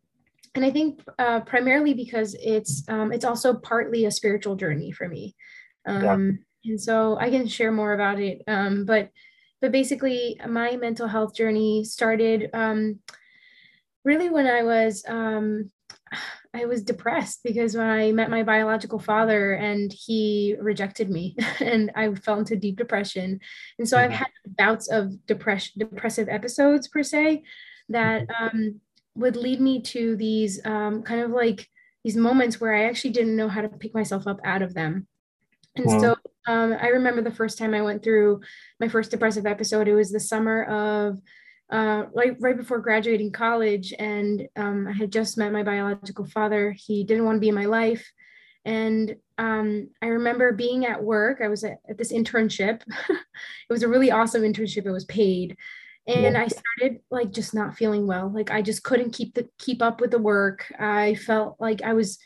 and 0.54 0.64
i 0.64 0.70
think 0.70 1.02
uh, 1.18 1.40
primarily 1.40 1.92
because 1.92 2.34
it's 2.40 2.88
um, 2.88 3.12
it's 3.12 3.24
also 3.24 3.54
partly 3.54 4.06
a 4.06 4.10
spiritual 4.10 4.56
journey 4.56 4.90
for 4.90 5.08
me 5.08 5.36
um. 5.86 6.38
And 6.66 6.80
so 6.80 7.16
i 7.18 7.30
can 7.30 7.46
share 7.46 7.72
more 7.72 7.92
about 7.92 8.18
it 8.18 8.42
um, 8.48 8.84
but 8.84 9.10
but 9.60 9.72
basically 9.72 10.40
my 10.48 10.76
mental 10.76 11.08
health 11.08 11.34
journey 11.34 11.84
started 11.84 12.50
um, 12.52 12.98
really 14.04 14.30
when 14.30 14.46
i 14.46 14.62
was 14.62 15.04
um, 15.08 15.70
I 16.56 16.64
was 16.64 16.82
depressed 16.82 17.40
because 17.44 17.76
when 17.76 17.86
I 17.86 18.12
met 18.12 18.30
my 18.30 18.42
biological 18.42 18.98
father 18.98 19.52
and 19.52 19.92
he 19.92 20.56
rejected 20.60 21.10
me 21.10 21.36
and 21.60 21.90
I 21.94 22.14
fell 22.14 22.38
into 22.38 22.56
deep 22.56 22.76
depression. 22.76 23.40
And 23.78 23.88
so 23.88 23.96
mm-hmm. 23.96 24.12
I've 24.12 24.18
had 24.18 24.28
bouts 24.46 24.88
of 24.88 25.26
depression, 25.26 25.74
depressive 25.78 26.28
episodes 26.28 26.88
per 26.88 27.02
se 27.02 27.42
that 27.90 28.26
mm-hmm. 28.26 28.44
um, 28.44 28.80
would 29.14 29.36
lead 29.36 29.60
me 29.60 29.82
to 29.82 30.16
these 30.16 30.64
um, 30.64 31.02
kind 31.02 31.20
of 31.20 31.30
like 31.30 31.68
these 32.04 32.16
moments 32.16 32.60
where 32.60 32.74
I 32.74 32.84
actually 32.84 33.10
didn't 33.10 33.36
know 33.36 33.48
how 33.48 33.60
to 33.60 33.68
pick 33.68 33.94
myself 33.94 34.26
up 34.26 34.40
out 34.44 34.62
of 34.62 34.74
them. 34.74 35.06
And 35.74 35.90
so 35.90 36.16
um, 36.46 36.76
I 36.80 36.88
remember 36.88 37.22
the 37.22 37.30
first 37.30 37.58
time 37.58 37.74
I 37.74 37.82
went 37.82 38.02
through 38.02 38.40
my 38.80 38.88
first 38.88 39.10
depressive 39.10 39.46
episode, 39.46 39.88
it 39.88 39.94
was 39.94 40.10
the 40.10 40.20
summer 40.20 40.64
of 40.64 41.18
uh, 41.70 42.04
right 42.14 42.36
right 42.40 42.56
before 42.56 42.78
graduating 42.78 43.32
college, 43.32 43.92
and 43.98 44.46
um, 44.54 44.86
I 44.86 44.92
had 44.92 45.10
just 45.10 45.36
met 45.36 45.52
my 45.52 45.64
biological 45.64 46.26
father. 46.26 46.72
He 46.72 47.04
didn't 47.04 47.24
want 47.24 47.36
to 47.36 47.40
be 47.40 47.48
in 47.48 47.54
my 47.54 47.64
life, 47.64 48.08
and 48.64 49.16
um, 49.38 49.88
I 50.00 50.06
remember 50.06 50.52
being 50.52 50.86
at 50.86 51.02
work. 51.02 51.40
I 51.42 51.48
was 51.48 51.64
at, 51.64 51.78
at 51.88 51.98
this 51.98 52.12
internship. 52.12 52.82
it 53.08 53.72
was 53.72 53.82
a 53.82 53.88
really 53.88 54.12
awesome 54.12 54.42
internship. 54.42 54.86
It 54.86 54.92
was 54.92 55.04
paid, 55.06 55.56
and. 56.06 56.36
I 56.36 56.46
started 56.46 57.00
like 57.10 57.32
just 57.32 57.52
not 57.52 57.76
feeling 57.76 58.06
well. 58.06 58.30
Like 58.32 58.52
I 58.52 58.62
just 58.62 58.84
couldn't 58.84 59.12
keep 59.12 59.34
the 59.34 59.48
keep 59.58 59.82
up 59.82 60.00
with 60.00 60.12
the 60.12 60.20
work. 60.20 60.72
I 60.78 61.16
felt 61.16 61.56
like 61.58 61.82
I 61.82 61.94
was 61.94 62.18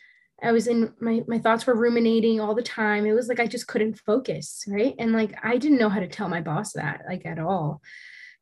I 0.43 0.53
was 0.53 0.67
in 0.67 0.93
my 1.01 1.23
my 1.27 1.39
thoughts 1.39 1.67
were 1.67 1.75
ruminating 1.75 2.41
all 2.41 2.55
the 2.55 2.63
time. 2.63 3.07
It 3.07 3.13
was 3.13 3.29
like 3.29 3.41
I 3.41 3.47
just 3.47 3.67
couldn't 3.67 3.99
focus, 3.99 4.65
right? 4.69 4.95
And 4.99 5.13
like 5.13 5.35
I 5.43 5.59
didn't 5.59 5.79
know 5.79 5.89
how 5.89 6.01
to 6.01 6.09
tell 6.09 6.29
my 6.29 6.41
boss 6.41 6.73
that 6.75 7.03
like 7.09 7.27
at 7.27 7.39
all. 7.39 7.83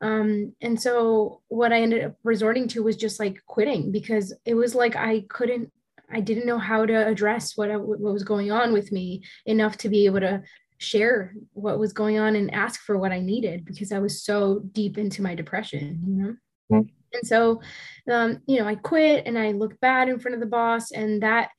Um, 0.01 0.53
and 0.61 0.81
so 0.81 1.41
what 1.49 1.73
I 1.73 1.81
ended 1.81 2.05
up 2.05 2.15
resorting 2.23 2.67
to 2.69 2.83
was 2.83 2.95
just 2.95 3.19
like 3.19 3.43
quitting 3.47 3.91
because 3.91 4.33
it 4.45 4.53
was 4.53 4.73
like 4.73 4.95
I 4.95 5.25
couldn't, 5.27 5.71
I 6.11 6.21
didn't 6.21 6.45
know 6.45 6.57
how 6.57 6.85
to 6.85 7.07
address 7.07 7.57
what, 7.57 7.69
I, 7.69 7.75
what 7.75 7.99
was 7.99 8.23
going 8.23 8.51
on 8.51 8.71
with 8.71 8.91
me 8.91 9.23
enough 9.45 9.77
to 9.79 9.89
be 9.89 10.05
able 10.05 10.21
to 10.21 10.43
share 10.77 11.33
what 11.51 11.79
was 11.79 11.91
going 11.91 12.17
on 12.17 12.37
and 12.37 12.53
ask 12.53 12.81
for 12.81 12.97
what 12.97 13.11
I 13.11 13.19
needed 13.19 13.65
because 13.65 13.91
I 13.91 13.99
was 13.99 14.23
so 14.23 14.61
deep 14.71 14.97
into 14.97 15.21
my 15.21 15.35
depression, 15.35 16.01
you 16.07 16.15
know? 16.15 16.35
Mm-hmm. 16.71 16.89
And 17.11 17.27
so, 17.27 17.61
um, 18.09 18.41
you 18.47 18.59
know, 18.59 18.67
I 18.67 18.75
quit 18.75 19.23
and 19.25 19.37
I 19.37 19.51
looked 19.51 19.81
bad 19.81 20.09
in 20.09 20.19
front 20.19 20.35
of 20.35 20.41
the 20.41 20.45
boss, 20.45 20.91
and 20.91 21.23
that 21.23 21.49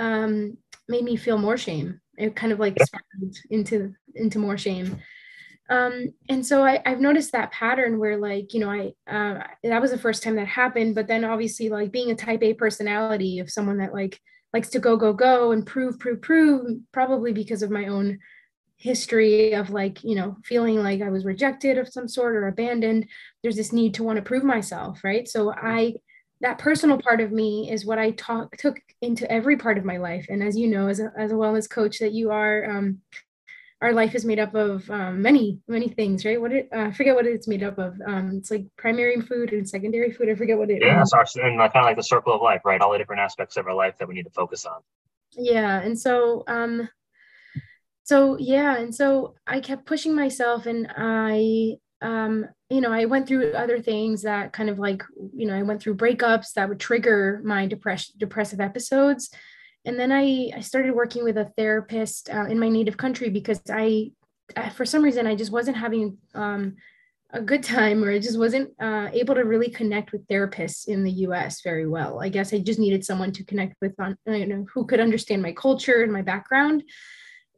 um, 0.00 0.56
made 0.88 1.04
me 1.04 1.16
feel 1.16 1.38
more 1.38 1.56
shame. 1.56 2.00
It 2.18 2.34
kind 2.34 2.52
of 2.52 2.58
like 2.58 2.76
spiraled 2.82 3.36
into 3.50 3.94
into 4.14 4.38
more 4.38 4.58
shame. 4.58 5.00
Um, 5.68 6.14
and 6.28 6.44
so 6.44 6.64
I, 6.64 6.82
have 6.84 7.00
noticed 7.00 7.30
that 7.30 7.52
pattern 7.52 8.00
where 8.00 8.16
like, 8.16 8.52
you 8.52 8.58
know, 8.58 8.70
I, 8.70 8.92
uh, 9.08 9.44
that 9.62 9.80
was 9.80 9.92
the 9.92 9.98
first 9.98 10.24
time 10.24 10.34
that 10.34 10.48
happened, 10.48 10.96
but 10.96 11.06
then 11.06 11.24
obviously 11.24 11.68
like 11.68 11.92
being 11.92 12.10
a 12.10 12.16
type 12.16 12.42
A 12.42 12.54
personality 12.54 13.38
of 13.38 13.48
someone 13.48 13.78
that 13.78 13.94
like 13.94 14.18
likes 14.52 14.70
to 14.70 14.80
go, 14.80 14.96
go, 14.96 15.12
go 15.12 15.52
and 15.52 15.64
prove, 15.64 16.00
prove, 16.00 16.20
prove, 16.22 16.80
probably 16.90 17.32
because 17.32 17.62
of 17.62 17.70
my 17.70 17.86
own 17.86 18.18
history 18.78 19.52
of 19.52 19.70
like, 19.70 20.02
you 20.02 20.16
know, 20.16 20.36
feeling 20.44 20.82
like 20.82 21.02
I 21.02 21.10
was 21.10 21.24
rejected 21.24 21.78
of 21.78 21.88
some 21.88 22.08
sort 22.08 22.34
or 22.34 22.48
abandoned, 22.48 23.06
there's 23.42 23.56
this 23.56 23.72
need 23.72 23.94
to 23.94 24.02
want 24.02 24.16
to 24.16 24.22
prove 24.22 24.42
myself. 24.42 25.04
Right. 25.04 25.28
So 25.28 25.52
I, 25.52 25.94
that 26.40 26.58
personal 26.58 26.98
part 26.98 27.20
of 27.20 27.32
me 27.32 27.70
is 27.70 27.84
what 27.84 27.98
I 27.98 28.12
talk, 28.12 28.56
took 28.56 28.78
into 29.02 29.30
every 29.30 29.56
part 29.56 29.78
of 29.78 29.84
my 29.84 29.98
life. 29.98 30.26
And 30.28 30.42
as 30.42 30.56
you 30.56 30.68
know, 30.68 30.88
as 30.88 31.00
a, 31.00 31.12
as 31.16 31.32
a 31.32 31.34
wellness 31.34 31.68
coach 31.68 31.98
that 31.98 32.12
you 32.12 32.30
are, 32.30 32.64
um, 32.70 33.00
our 33.82 33.92
life 33.92 34.14
is 34.14 34.24
made 34.24 34.38
up 34.38 34.54
of 34.54 34.90
um, 34.90 35.22
many 35.22 35.58
many 35.66 35.88
things 35.88 36.24
right? 36.24 36.40
What 36.40 36.52
it 36.52 36.68
uh, 36.74 36.80
i 36.80 36.90
forget 36.92 37.14
what 37.14 37.26
it's 37.26 37.48
made 37.48 37.62
up 37.62 37.78
of. 37.78 38.00
Um, 38.06 38.36
it's 38.36 38.50
like 38.50 38.66
primary 38.76 39.20
food 39.20 39.52
and 39.52 39.68
secondary 39.68 40.12
food. 40.12 40.28
I 40.28 40.34
forget 40.34 40.58
what 40.58 40.70
it 40.70 40.82
yeah 40.82 41.02
it's 41.02 41.36
and 41.36 41.58
kind 41.58 41.70
of 41.74 41.84
like 41.84 41.96
the 41.96 42.02
circle 42.02 42.34
of 42.34 42.42
life 42.42 42.60
right? 42.64 42.80
All 42.80 42.92
the 42.92 42.98
different 42.98 43.20
aspects 43.20 43.56
of 43.56 43.66
our 43.66 43.74
life 43.74 43.96
that 43.98 44.08
we 44.08 44.14
need 44.14 44.24
to 44.24 44.30
focus 44.30 44.66
on. 44.66 44.80
Yeah 45.32 45.80
and 45.80 45.98
so 45.98 46.44
um 46.46 46.88
so 48.02 48.36
yeah 48.38 48.76
and 48.76 48.94
so 48.94 49.34
i 49.46 49.60
kept 49.60 49.86
pushing 49.86 50.14
myself 50.14 50.66
and 50.66 50.92
i 50.96 51.76
um 52.02 52.46
you 52.70 52.80
know 52.80 52.92
i 52.92 53.04
went 53.04 53.26
through 53.26 53.52
other 53.52 53.80
things 53.80 54.22
that 54.22 54.52
kind 54.52 54.70
of 54.70 54.78
like 54.78 55.02
you 55.34 55.46
know 55.46 55.54
i 55.54 55.62
went 55.62 55.82
through 55.82 55.96
breakups 55.96 56.52
that 56.54 56.68
would 56.68 56.80
trigger 56.80 57.40
my 57.44 57.66
depression 57.66 58.14
depressive 58.18 58.60
episodes 58.60 59.30
and 59.84 59.98
then 59.98 60.12
I, 60.12 60.50
I 60.54 60.60
started 60.60 60.94
working 60.94 61.24
with 61.24 61.38
a 61.38 61.52
therapist 61.56 62.28
uh, 62.30 62.44
in 62.44 62.58
my 62.58 62.68
native 62.68 62.96
country 62.96 63.30
because 63.30 63.60
I, 63.70 64.12
for 64.74 64.84
some 64.84 65.02
reason, 65.02 65.26
I 65.26 65.34
just 65.34 65.52
wasn't 65.52 65.76
having 65.76 66.18
um, 66.34 66.76
a 67.32 67.40
good 67.40 67.62
time 67.62 68.04
or 68.04 68.12
I 68.12 68.18
just 68.18 68.38
wasn't 68.38 68.70
uh, 68.80 69.08
able 69.12 69.34
to 69.36 69.44
really 69.44 69.70
connect 69.70 70.12
with 70.12 70.26
therapists 70.26 70.86
in 70.86 71.02
the 71.02 71.12
US 71.28 71.62
very 71.62 71.86
well. 71.86 72.20
I 72.20 72.28
guess 72.28 72.52
I 72.52 72.58
just 72.58 72.78
needed 72.78 73.04
someone 73.04 73.32
to 73.32 73.44
connect 73.44 73.74
with 73.80 73.94
on, 73.98 74.18
you 74.26 74.46
know, 74.46 74.66
who 74.74 74.84
could 74.84 75.00
understand 75.00 75.42
my 75.42 75.52
culture 75.52 76.02
and 76.02 76.12
my 76.12 76.22
background. 76.22 76.82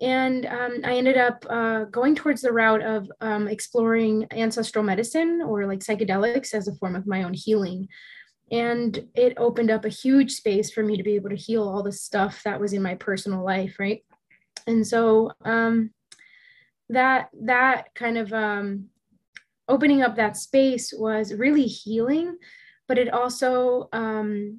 And 0.02 0.46
um, 0.46 0.80
I 0.84 0.96
ended 0.96 1.16
up 1.16 1.46
uh, 1.48 1.84
going 1.84 2.16
towards 2.16 2.42
the 2.42 2.52
route 2.52 2.82
of 2.82 3.10
um, 3.20 3.46
exploring 3.46 4.26
ancestral 4.32 4.84
medicine 4.84 5.40
or 5.46 5.64
like 5.66 5.78
psychedelics 5.78 6.54
as 6.54 6.66
a 6.66 6.74
form 6.74 6.96
of 6.96 7.06
my 7.06 7.22
own 7.22 7.32
healing. 7.32 7.88
And 8.50 9.08
it 9.14 9.34
opened 9.36 9.70
up 9.70 9.84
a 9.84 9.88
huge 9.88 10.32
space 10.32 10.72
for 10.72 10.82
me 10.82 10.96
to 10.96 11.04
be 11.04 11.14
able 11.14 11.30
to 11.30 11.36
heal 11.36 11.66
all 11.66 11.84
the 11.84 11.92
stuff 11.92 12.42
that 12.42 12.60
was 12.60 12.72
in 12.72 12.82
my 12.82 12.96
personal 12.96 13.44
life 13.44 13.76
right? 13.78 14.04
And 14.66 14.86
so 14.86 15.30
um, 15.44 15.90
that 16.88 17.30
that 17.44 17.94
kind 17.94 18.18
of 18.18 18.32
um, 18.32 18.88
opening 19.68 20.02
up 20.02 20.16
that 20.16 20.36
space 20.36 20.92
was 20.92 21.32
really 21.32 21.64
healing 21.64 22.36
but 22.88 22.98
it 22.98 23.12
also 23.12 23.88
um, 23.92 24.58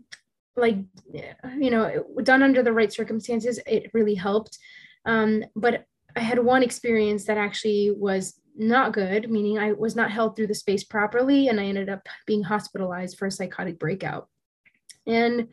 like 0.56 0.78
you 1.58 1.70
know 1.70 2.06
done 2.24 2.42
under 2.42 2.64
the 2.64 2.74
right 2.74 2.92
circumstances 2.92 3.60
it 3.68 3.92
really 3.94 4.16
helped 4.16 4.58
um, 5.06 5.44
but 5.56 5.86
i 6.16 6.20
had 6.20 6.40
one 6.40 6.64
experience 6.64 7.26
that 7.26 7.38
actually 7.38 7.92
was 7.96 8.40
not 8.56 8.94
good, 8.94 9.30
meaning 9.30 9.58
I 9.58 9.74
was 9.74 9.96
not 9.96 10.12
held 10.12 10.36
through 10.36 10.48
the 10.48 10.56
space 10.56 10.84
properly, 10.84 11.48
and 11.48 11.60
I 11.60 11.66
ended 11.66 11.90
up 11.90 12.08
being 12.28 12.44
hospitalized 12.44 13.18
for 13.18 13.26
a 13.26 13.32
psychotic 13.32 13.80
breakout. 13.80 14.28
And 15.08 15.50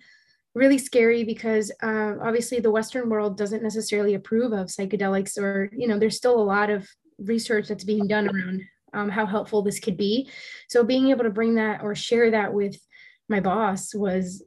really 0.55 0.79
scary 0.79 1.25
because 1.25 1.71
uh, 1.83 2.15
obviously 2.23 2.61
the 2.61 2.71
Western 2.71 3.09
world 3.09 3.37
doesn't 3.37 3.63
necessarily 3.63 4.15
approve 4.15 4.53
of 4.53 4.67
psychedelics, 4.67 5.39
or, 5.39 5.71
you 5.73 5.89
know, 5.89 5.99
there's 5.99 6.17
still 6.17 6.39
a 6.39 6.43
lot 6.43 6.71
of 6.71 6.89
research 7.19 7.69
that's 7.69 7.85
being 7.85 8.07
done 8.07 8.29
around 8.29 8.63
um, 8.93 9.09
how 9.09 9.27
helpful 9.27 9.63
this 9.63 9.81
could 9.81 9.97
be. 9.97 10.29
So 10.69 10.85
being 10.85 11.09
able 11.09 11.25
to 11.25 11.31
bring 11.31 11.55
that 11.55 11.83
or 11.83 11.95
share 11.95 12.31
that 12.33 12.53
with 12.53 12.77
my 13.29 13.41
boss 13.41 13.95
was 13.95 14.43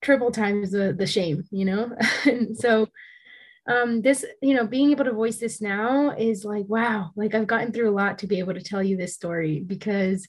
triple 0.00 0.30
times 0.30 0.70
the, 0.70 0.92
the 0.92 1.06
shame, 1.06 1.44
you 1.50 1.64
know? 1.64 1.96
and 2.24 2.56
so 2.56 2.88
um, 3.66 4.02
this, 4.02 4.24
you 4.40 4.54
know, 4.54 4.66
being 4.66 4.90
able 4.90 5.04
to 5.04 5.12
voice 5.12 5.36
this 5.36 5.60
now 5.60 6.10
is 6.10 6.44
like, 6.44 6.64
wow, 6.66 7.12
like 7.14 7.34
I've 7.34 7.46
gotten 7.46 7.72
through 7.72 7.90
a 7.90 7.94
lot 7.94 8.18
to 8.18 8.26
be 8.26 8.40
able 8.40 8.54
to 8.54 8.62
tell 8.62 8.82
you 8.82 8.96
this 8.96 9.14
story 9.14 9.60
because 9.60 10.26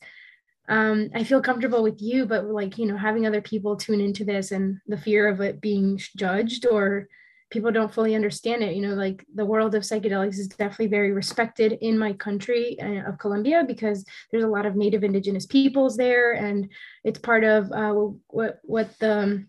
um, 0.69 1.09
I 1.15 1.23
feel 1.23 1.41
comfortable 1.41 1.83
with 1.83 2.01
you, 2.01 2.25
but 2.25 2.45
like, 2.45 2.77
you 2.77 2.85
know, 2.85 2.95
having 2.95 3.25
other 3.25 3.41
people 3.41 3.75
tune 3.75 3.99
into 3.99 4.23
this 4.23 4.51
and 4.51 4.79
the 4.87 4.97
fear 4.97 5.27
of 5.27 5.41
it 5.41 5.59
being 5.61 5.99
judged 6.15 6.67
or 6.67 7.07
people 7.49 7.71
don't 7.71 7.93
fully 7.93 8.15
understand 8.15 8.63
it, 8.63 8.75
you 8.75 8.81
know, 8.81 8.95
like 8.95 9.25
the 9.33 9.45
world 9.45 9.75
of 9.75 9.83
psychedelics 9.83 10.39
is 10.39 10.47
definitely 10.47 10.87
very 10.87 11.11
respected 11.11 11.73
in 11.81 11.97
my 11.97 12.13
country 12.13 12.79
uh, 12.81 13.09
of 13.09 13.17
Colombia 13.17 13.63
because 13.67 14.05
there's 14.31 14.43
a 14.43 14.47
lot 14.47 14.65
of 14.65 14.75
native 14.75 15.03
indigenous 15.03 15.45
peoples 15.45 15.97
there 15.97 16.33
and 16.33 16.69
it's 17.03 17.19
part 17.19 17.43
of 17.43 17.71
uh, 17.71 17.93
what, 18.27 18.59
what 18.63 18.97
the, 18.99 19.45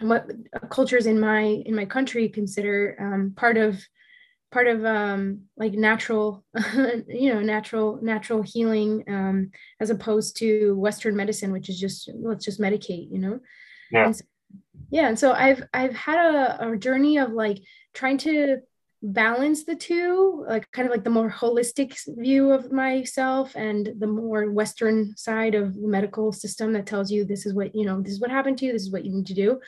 what 0.00 0.28
cultures 0.70 1.06
in 1.06 1.18
my 1.20 1.42
in 1.42 1.74
my 1.74 1.84
country 1.84 2.28
consider 2.28 2.96
um, 2.98 3.32
part 3.36 3.56
of 3.56 3.82
part 4.50 4.66
of 4.68 4.84
um, 4.84 5.42
like 5.56 5.72
natural 5.72 6.44
you 7.08 7.32
know 7.32 7.40
natural 7.40 7.98
natural 8.02 8.42
healing 8.42 9.04
um, 9.08 9.50
as 9.80 9.90
opposed 9.90 10.36
to 10.36 10.74
western 10.76 11.16
medicine 11.16 11.52
which 11.52 11.68
is 11.68 11.78
just 11.78 12.10
let's 12.14 12.44
just 12.44 12.60
medicate 12.60 13.10
you 13.10 13.18
know? 13.18 13.40
Yeah. 13.90 14.06
And 14.06 14.16
so, 14.16 14.24
yeah 14.90 15.08
and 15.08 15.18
so 15.18 15.32
i've 15.32 15.62
i've 15.72 15.94
had 15.94 16.18
a, 16.18 16.68
a 16.68 16.76
journey 16.76 17.18
of 17.18 17.32
like 17.32 17.58
trying 17.92 18.18
to 18.18 18.58
balance 19.04 19.64
the 19.64 19.76
two 19.76 20.46
like 20.48 20.70
kind 20.72 20.86
of 20.86 20.92
like 20.92 21.04
the 21.04 21.10
more 21.10 21.30
holistic 21.30 21.94
view 22.16 22.50
of 22.50 22.72
myself 22.72 23.54
and 23.54 23.92
the 23.98 24.06
more 24.06 24.50
western 24.50 25.14
side 25.14 25.54
of 25.54 25.74
the 25.74 25.86
medical 25.86 26.32
system 26.32 26.72
that 26.72 26.86
tells 26.86 27.10
you 27.10 27.22
this 27.22 27.44
is 27.44 27.52
what 27.52 27.74
you 27.74 27.84
know 27.84 28.00
this 28.00 28.12
is 28.12 28.20
what 28.20 28.30
happened 28.30 28.56
to 28.56 28.64
you 28.64 28.72
this 28.72 28.82
is 28.82 28.92
what 28.92 29.04
you 29.04 29.12
need 29.12 29.26
to 29.26 29.34
do. 29.34 29.60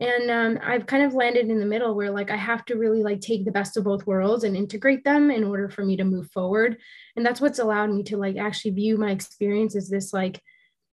And 0.00 0.30
um, 0.30 0.58
i've 0.62 0.84
kind 0.84 1.02
of 1.02 1.14
landed 1.14 1.48
in 1.48 1.60
the 1.60 1.66
middle 1.66 1.94
where 1.94 2.10
like 2.10 2.30
i 2.30 2.36
have 2.36 2.64
to 2.66 2.76
really 2.76 3.02
like 3.02 3.20
take 3.22 3.46
the 3.46 3.52
best 3.52 3.78
of 3.78 3.84
both 3.84 4.06
worlds 4.06 4.44
and 4.44 4.54
integrate 4.54 5.02
them 5.02 5.30
in 5.30 5.44
order 5.44 5.70
for 5.70 5.84
me 5.84 5.96
to 5.96 6.04
move 6.04 6.30
forward. 6.30 6.76
And 7.16 7.24
that's 7.24 7.40
what's 7.40 7.58
allowed 7.58 7.90
me 7.90 8.02
to 8.04 8.18
like 8.18 8.36
actually 8.36 8.72
view 8.72 8.98
my 8.98 9.12
experience 9.12 9.76
as 9.76 9.88
this 9.88 10.12
like 10.12 10.42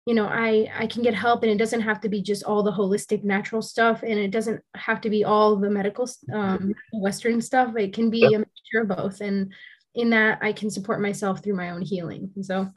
you 0.09 0.15
know 0.15 0.25
i 0.25 0.67
i 0.75 0.87
can 0.87 1.03
get 1.03 1.13
help 1.13 1.43
and 1.43 1.51
it 1.51 1.59
doesn't 1.59 1.81
have 1.81 2.01
to 2.01 2.09
be 2.09 2.19
just 2.19 2.43
all 2.43 2.63
the 2.63 2.71
holistic 2.71 3.23
natural 3.23 3.61
stuff 3.61 4.01
and 4.01 4.17
it 4.17 4.31
doesn't 4.31 4.59
have 4.73 4.99
to 5.01 5.07
be 5.07 5.23
all 5.23 5.55
the 5.55 5.69
medical 5.69 6.09
um, 6.33 6.73
western 6.93 7.39
stuff. 7.39 7.75
It 7.77 7.93
can 7.93 8.09
be 8.09 8.23
a 8.23 8.39
mixture 8.39 8.81
of 8.81 8.87
both 8.87 9.21
and 9.21 9.53
in 9.93 10.09
that 10.09 10.39
i 10.41 10.51
can 10.51 10.71
support 10.71 10.99
myself 10.99 11.43
through 11.43 11.55
my 11.55 11.69
own 11.69 11.83
healing. 11.83 12.31
And 12.35 12.43
so 12.43 12.71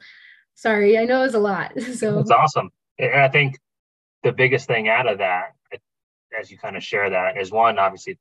sorry 0.53 0.95
i 0.99 1.05
know 1.05 1.21
it 1.21 1.25
was 1.25 1.33
a 1.33 1.39
lot 1.39 1.71
so. 1.95 2.19
It's 2.19 2.29
awesome. 2.29 2.69
And 2.99 3.15
i 3.15 3.29
think 3.29 3.57
the 4.21 4.31
biggest 4.31 4.67
thing 4.67 4.87
out 4.87 5.07
of 5.07 5.17
that 5.17 5.55
as 6.39 6.51
you 6.51 6.59
kind 6.59 6.77
of 6.77 6.83
share 6.83 7.09
that 7.09 7.37
is 7.37 7.51
one 7.51 7.79
obviously 7.79 8.19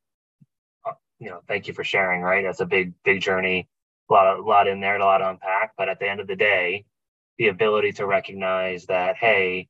uh, 0.86 0.92
you 1.18 1.28
know 1.28 1.40
thank 1.48 1.68
you 1.68 1.74
for 1.74 1.84
sharing 1.84 2.22
right? 2.22 2.44
That's 2.44 2.60
a 2.60 2.66
big 2.66 2.94
big 3.04 3.20
journey 3.20 3.68
a 4.08 4.12
lot 4.14 4.26
of 4.26 4.38
a 4.38 4.48
lot 4.48 4.68
in 4.68 4.80
there 4.80 4.96
a 4.96 5.04
lot 5.04 5.18
to 5.18 5.28
unpack 5.28 5.72
but 5.76 5.90
at 5.90 5.98
the 5.98 6.08
end 6.08 6.20
of 6.20 6.26
the 6.26 6.36
day 6.36 6.86
the 7.42 7.48
ability 7.48 7.90
to 7.90 8.06
recognize 8.06 8.86
that 8.86 9.16
hey 9.16 9.66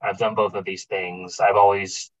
i've 0.00 0.18
done 0.18 0.36
both 0.36 0.54
of 0.54 0.64
these 0.64 0.84
things. 0.84 1.40
I've 1.40 1.56
always 1.56 2.12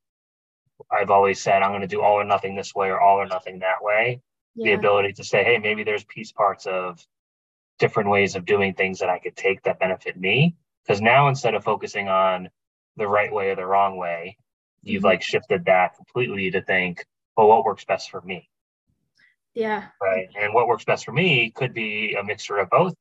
i've 0.90 1.10
always 1.10 1.40
said 1.40 1.62
i'm 1.62 1.70
going 1.70 1.82
to 1.82 1.86
do 1.86 2.02
all 2.02 2.14
or 2.14 2.24
nothing 2.24 2.56
this 2.56 2.74
way 2.74 2.88
or 2.88 3.00
all 3.00 3.18
or 3.18 3.26
nothing 3.26 3.60
that 3.60 3.80
way. 3.80 4.20
Yeah. 4.56 4.64
the 4.64 4.78
ability 4.80 5.12
to 5.12 5.24
say 5.24 5.44
hey 5.44 5.58
maybe 5.58 5.84
there's 5.84 6.02
piece 6.02 6.32
parts 6.32 6.66
of 6.66 7.00
different 7.78 8.10
ways 8.10 8.34
of 8.34 8.44
doing 8.44 8.74
things 8.74 8.98
that 8.98 9.08
i 9.08 9.20
could 9.20 9.36
take 9.36 9.62
that 9.62 9.78
benefit 9.78 10.18
me. 10.18 10.56
Because 10.82 11.00
now 11.00 11.28
instead 11.28 11.54
of 11.54 11.62
focusing 11.62 12.08
on 12.08 12.48
the 12.96 13.06
right 13.06 13.32
way 13.32 13.50
or 13.50 13.54
the 13.54 13.66
wrong 13.66 13.98
way 13.98 14.36
you've 14.82 15.02
mm-hmm. 15.02 15.12
like 15.12 15.22
shifted 15.22 15.66
that 15.66 15.94
completely 15.94 16.50
to 16.50 16.60
think 16.60 17.06
well 17.36 17.46
what 17.46 17.64
works 17.64 17.84
best 17.84 18.10
for 18.10 18.20
me? 18.20 18.48
Yeah. 19.54 19.84
Right. 20.02 20.28
And 20.36 20.52
what 20.54 20.66
works 20.66 20.84
best 20.84 21.04
for 21.04 21.12
me 21.12 21.52
could 21.52 21.72
be 21.72 22.16
a 22.18 22.24
mixture 22.24 22.58
of 22.58 22.68
both. 22.68 22.94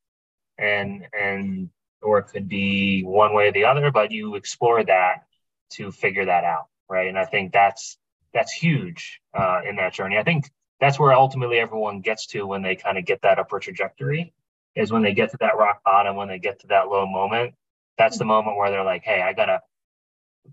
And 0.60 1.08
and 1.14 1.70
or 2.02 2.20
it 2.20 2.28
could 2.28 2.48
be 2.48 3.04
one 3.04 3.34
way 3.34 3.48
or 3.48 3.52
the 3.52 3.66
other, 3.66 3.92
but 3.92 4.12
you 4.12 4.36
explore 4.36 4.84
that 4.84 5.24
to 5.72 5.92
figure 5.92 6.26
that 6.26 6.44
out, 6.44 6.68
right? 6.90 7.08
And 7.08 7.18
I 7.18 7.26
think 7.26 7.52
that's 7.54 7.98
that's 8.34 8.52
huge 8.52 9.22
uh, 9.34 9.62
in 9.68 9.78
that 9.78 9.94
journey. 9.94 10.18
I 10.18 10.24
think 10.24 10.50
that's 10.80 11.00
where 11.00 11.14
ultimately 11.14 11.58
everyone 11.58 12.02
gets 12.02 12.28
to 12.28 12.46
when 12.46 12.62
they 12.62 12.76
kind 12.76 12.98
of 12.98 13.06
get 13.06 13.22
that 13.24 13.40
upward 13.40 13.64
trajectory, 13.64 14.34
is 14.76 14.92
when 14.92 15.02
they 15.02 15.14
get 15.14 15.32
to 15.32 15.38
that 15.40 15.58
rock 15.58 15.82
bottom, 15.84 16.16
when 16.16 16.28
they 16.28 16.40
get 16.40 16.60
to 16.62 16.68
that 16.68 16.88
low 16.88 17.06
moment. 17.08 17.56
That's 17.98 18.18
the 18.18 18.26
moment 18.26 18.58
where 18.58 18.70
they're 18.70 18.84
like, 18.84 19.04
"Hey, 19.04 19.22
I 19.22 19.34
gotta." 19.34 19.62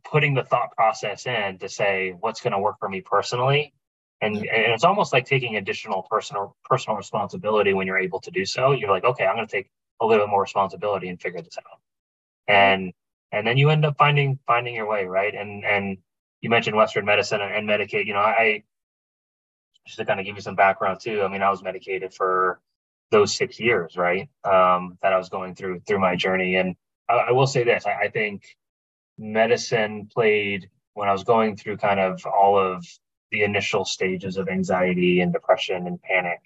Putting 0.02 0.34
the 0.34 0.42
thought 0.42 0.74
process 0.74 1.24
in 1.24 1.58
to 1.58 1.68
say 1.68 2.16
what's 2.18 2.40
going 2.40 2.52
to 2.52 2.58
work 2.58 2.80
for 2.80 2.88
me 2.88 3.00
personally, 3.00 3.72
and, 4.20 4.36
and 4.36 4.72
it's 4.72 4.82
almost 4.82 5.12
like 5.12 5.24
taking 5.24 5.54
additional 5.54 6.02
personal 6.10 6.56
personal 6.64 6.96
responsibility 6.96 7.74
when 7.74 7.86
you're 7.86 7.98
able 7.98 8.20
to 8.22 8.32
do 8.32 8.44
so. 8.44 8.72
You're 8.72 8.90
like, 8.90 9.04
okay, 9.04 9.24
I'm 9.24 9.36
going 9.36 9.46
to 9.46 9.52
take 9.52 9.70
a 10.00 10.06
little 10.06 10.26
bit 10.26 10.30
more 10.30 10.42
responsibility 10.42 11.08
and 11.08 11.20
figure 11.20 11.42
this 11.42 11.58
out. 11.58 11.80
And 12.48 12.92
and 13.32 13.46
then 13.46 13.56
you 13.56 13.70
end 13.70 13.84
up 13.84 13.96
finding 13.98 14.38
finding 14.46 14.74
your 14.74 14.88
way, 14.88 15.06
right? 15.06 15.34
And 15.34 15.64
and 15.64 15.98
you 16.40 16.50
mentioned 16.50 16.76
Western 16.76 17.04
medicine 17.04 17.40
and, 17.40 17.54
and 17.54 17.68
Medicaid. 17.68 18.06
You 18.06 18.12
know, 18.14 18.20
I 18.20 18.62
just 19.86 19.98
to 19.98 20.04
kind 20.04 20.20
of 20.20 20.26
give 20.26 20.36
you 20.36 20.42
some 20.42 20.54
background 20.56 21.00
too. 21.00 21.22
I 21.22 21.28
mean, 21.28 21.42
I 21.42 21.50
was 21.50 21.62
medicated 21.62 22.14
for 22.14 22.60
those 23.10 23.34
six 23.34 23.60
years, 23.60 23.96
right? 23.96 24.28
Um, 24.44 24.98
that 25.02 25.12
I 25.12 25.18
was 25.18 25.28
going 25.28 25.54
through 25.54 25.80
through 25.80 26.00
my 26.00 26.16
journey. 26.16 26.56
And 26.56 26.76
I, 27.08 27.14
I 27.14 27.30
will 27.32 27.46
say 27.46 27.64
this: 27.64 27.86
I, 27.86 28.04
I 28.04 28.08
think 28.08 28.44
medicine 29.18 30.08
played 30.12 30.68
when 30.94 31.08
I 31.08 31.12
was 31.12 31.24
going 31.24 31.56
through 31.56 31.76
kind 31.78 32.00
of 32.00 32.24
all 32.26 32.58
of 32.58 32.86
the 33.30 33.42
initial 33.42 33.84
stages 33.84 34.36
of 34.36 34.48
anxiety 34.48 35.20
and 35.20 35.32
depression 35.32 35.86
and 35.86 36.00
panic. 36.00 36.40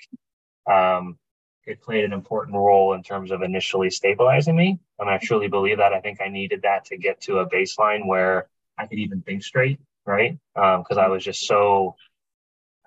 Um, 0.71 1.19
it 1.69 1.83
played 1.83 2.05
an 2.05 2.15
important 2.15 2.57
role 2.57 2.95
in 2.95 3.03
terms 3.03 3.31
of 3.31 3.43
initially 3.43 3.91
stabilizing 3.91 4.57
me. 4.57 4.79
And 4.99 5.11
I 5.11 5.19
truly 5.19 5.49
believe 5.49 5.77
that. 5.77 5.93
I 5.93 6.01
think 6.01 6.19
I 6.21 6.29
needed 6.29 6.63
that 6.63 6.87
to 6.87 6.97
get 6.97 7.21
to 7.23 7.39
a 7.39 7.49
baseline 7.49 8.07
where 8.07 8.49
I 8.79 8.87
could 8.87 8.99
even 8.99 9.21
think 9.21 9.43
straight, 9.43 9.79
right? 10.07 10.39
Because 10.55 10.97
um, 10.97 10.99
I 10.99 11.09
was 11.09 11.23
just 11.23 11.47
so 11.47 11.95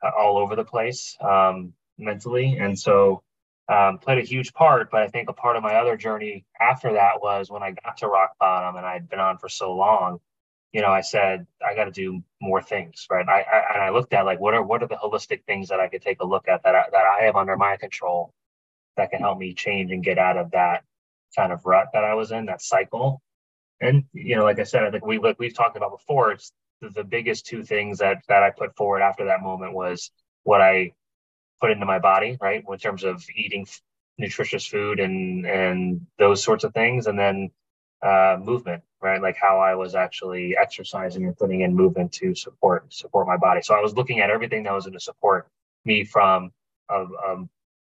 uh, 0.03 0.09
all 0.17 0.39
over 0.39 0.55
the 0.55 0.63
place 0.63 1.15
um, 1.21 1.73
mentally. 1.99 2.57
And 2.57 2.77
so 2.77 3.21
um, 3.69 3.99
played 3.99 4.17
a 4.17 4.23
huge 4.23 4.51
part. 4.53 4.89
But 4.89 5.03
I 5.03 5.07
think 5.09 5.29
a 5.29 5.33
part 5.33 5.57
of 5.57 5.63
my 5.63 5.75
other 5.75 5.95
journey 5.95 6.43
after 6.59 6.93
that 6.93 7.21
was 7.21 7.51
when 7.51 7.61
I 7.61 7.75
got 7.83 7.97
to 7.97 8.07
rock 8.07 8.31
bottom 8.39 8.77
and 8.77 8.85
I'd 8.85 9.09
been 9.09 9.19
on 9.19 9.37
for 9.37 9.47
so 9.47 9.75
long. 9.75 10.19
You 10.73 10.81
know, 10.81 10.89
I 10.89 11.01
said 11.01 11.45
I 11.63 11.75
got 11.75 11.85
to 11.85 11.91
do 11.91 12.23
more 12.41 12.63
things, 12.63 13.05
right? 13.11 13.27
I, 13.27 13.41
I 13.41 13.73
and 13.75 13.83
I 13.83 13.89
looked 13.91 14.13
at 14.13 14.25
like 14.25 14.39
what 14.39 14.55
are 14.55 14.63
what 14.63 14.81
are 14.81 14.87
the 14.87 14.95
holistic 14.95 15.43
things 15.43 15.69
that 15.69 15.81
I 15.81 15.87
could 15.87 16.01
take 16.01 16.21
a 16.21 16.25
look 16.25 16.47
at 16.47 16.63
that 16.63 16.73
I, 16.73 16.83
that 16.91 17.05
I 17.05 17.25
have 17.25 17.35
under 17.35 17.57
my 17.57 17.77
control 17.77 18.33
that 18.97 19.11
can 19.11 19.19
help 19.19 19.37
me 19.37 19.53
change 19.53 19.91
and 19.91 20.03
get 20.03 20.17
out 20.17 20.37
of 20.37 20.51
that 20.51 20.83
kind 21.35 21.51
of 21.51 21.65
rut 21.65 21.87
that 21.93 22.03
I 22.03 22.13
was 22.13 22.31
in, 22.31 22.45
that 22.45 22.61
cycle. 22.61 23.21
And 23.79 24.03
you 24.13 24.35
know, 24.35 24.43
like 24.43 24.59
I 24.59 24.63
said, 24.63 24.83
I 24.83 24.91
think 24.91 25.05
we 25.05 25.17
like 25.17 25.39
we've 25.39 25.55
talked 25.55 25.77
about 25.77 25.91
before. 25.91 26.31
It's 26.31 26.51
the, 26.81 26.89
the 26.89 27.03
biggest 27.03 27.45
two 27.45 27.63
things 27.63 27.99
that 27.99 28.23
that 28.27 28.43
I 28.43 28.51
put 28.51 28.75
forward 28.75 29.01
after 29.01 29.25
that 29.25 29.41
moment 29.41 29.73
was 29.73 30.11
what 30.43 30.61
I 30.61 30.93
put 31.59 31.71
into 31.71 31.85
my 31.85 31.99
body, 31.99 32.37
right, 32.41 32.63
in 32.67 32.77
terms 32.77 33.03
of 33.03 33.23
eating 33.35 33.65
nutritious 34.17 34.65
food 34.67 34.99
and 34.99 35.45
and 35.45 36.05
those 36.19 36.43
sorts 36.43 36.63
of 36.63 36.73
things, 36.73 37.07
and 37.07 37.17
then 37.17 37.49
uh, 38.03 38.37
movement, 38.41 38.83
right, 39.01 39.21
like 39.21 39.37
how 39.39 39.59
I 39.59 39.75
was 39.75 39.95
actually 39.95 40.55
exercising 40.57 41.25
and 41.25 41.37
putting 41.37 41.61
in 41.61 41.75
movement 41.75 42.11
to 42.13 42.35
support 42.35 42.91
support 42.93 43.27
my 43.27 43.37
body. 43.37 43.61
So 43.61 43.73
I 43.73 43.81
was 43.81 43.95
looking 43.95 44.19
at 44.19 44.29
everything 44.29 44.63
that 44.63 44.73
was 44.73 44.85
going 44.85 44.93
to 44.93 44.99
support 44.99 45.47
me 45.85 46.03
from 46.03 46.51
a, 46.89 47.03
a 47.03 47.47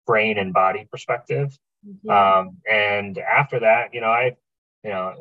brain 0.10 0.40
and 0.40 0.52
body 0.52 0.88
perspective. 0.90 1.56
Mm-hmm. 1.88 2.10
Um, 2.10 2.58
and 2.68 3.20
after 3.20 3.60
that, 3.60 3.94
you 3.94 4.02
know, 4.02 4.08
I, 4.08 4.36
you 4.84 4.90
know, 4.90 5.14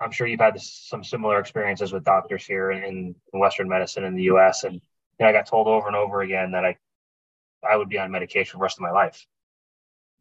I'm 0.00 0.12
sure 0.12 0.28
you've 0.28 0.38
had 0.38 0.54
this, 0.54 0.86
some 0.88 1.02
similar 1.02 1.40
experiences 1.40 1.92
with 1.92 2.04
doctors 2.04 2.46
here 2.46 2.70
in, 2.70 3.16
in 3.32 3.40
Western 3.40 3.68
medicine 3.68 4.04
in 4.04 4.14
the 4.14 4.22
U.S. 4.34 4.62
And 4.62 4.74
you 4.74 4.80
know, 5.18 5.26
I 5.26 5.32
got 5.32 5.46
told 5.46 5.66
over 5.66 5.88
and 5.88 5.96
over 5.96 6.20
again 6.20 6.52
that 6.52 6.64
I 6.64 6.76
I 7.68 7.74
would 7.76 7.88
be 7.88 7.98
on 7.98 8.12
medication 8.12 8.52
for 8.52 8.58
the 8.58 8.62
rest 8.62 8.78
of 8.78 8.82
my 8.82 8.92
life. 8.92 9.26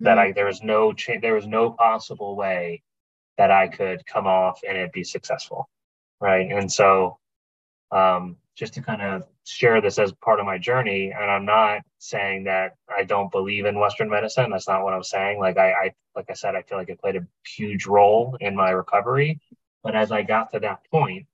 Mm-hmm. 0.02 0.06
That 0.06 0.18
I 0.18 0.32
there 0.32 0.48
was 0.48 0.64
no 0.64 0.92
cha- 0.92 1.22
there 1.22 1.36
was 1.36 1.46
no 1.46 1.70
possible 1.70 2.36
way 2.36 2.82
that 3.38 3.52
I 3.52 3.68
could 3.68 4.08
come 4.08 4.26
off 4.26 4.62
and 4.68 4.76
it 4.76 4.92
be 4.92 5.04
successful, 5.04 5.70
right? 6.20 6.52
And 6.52 6.72
so, 6.72 7.20
um, 7.92 8.38
just 8.58 8.74
to 8.74 8.82
kind 8.82 9.02
of 9.04 9.24
share 9.46 9.80
this 9.82 10.00
as 10.00 10.12
part 10.14 10.40
of 10.40 10.46
my 10.46 10.58
journey, 10.58 11.14
and 11.16 11.30
I'm 11.30 11.46
not 11.46 11.82
saying 12.00 12.46
that 12.46 12.76
I 12.90 13.04
don't 13.04 13.32
believe 13.32 13.66
in 13.66 13.80
Western 13.80 14.10
medicine. 14.10 14.50
That's 14.50 14.68
not 14.68 14.84
what 14.84 14.94
I'm 14.94 15.04
saying. 15.04 15.40
Like 15.40 15.58
I, 15.58 15.72
I 15.72 15.94
like 16.16 16.26
I 16.30 16.34
said, 16.34 16.56
I 16.56 16.64
feel 16.64 16.80
like 16.80 16.90
it 16.90 17.00
played 17.00 17.16
a 17.16 17.28
huge 17.56 17.86
role 17.86 18.36
in 18.42 18.56
my 18.56 18.72
recovery. 18.72 19.40
But 19.84 19.96
as 19.96 20.12
I 20.12 20.24
got 20.24 20.52
to 20.54 20.60
that 20.62 20.80
point 20.90 21.28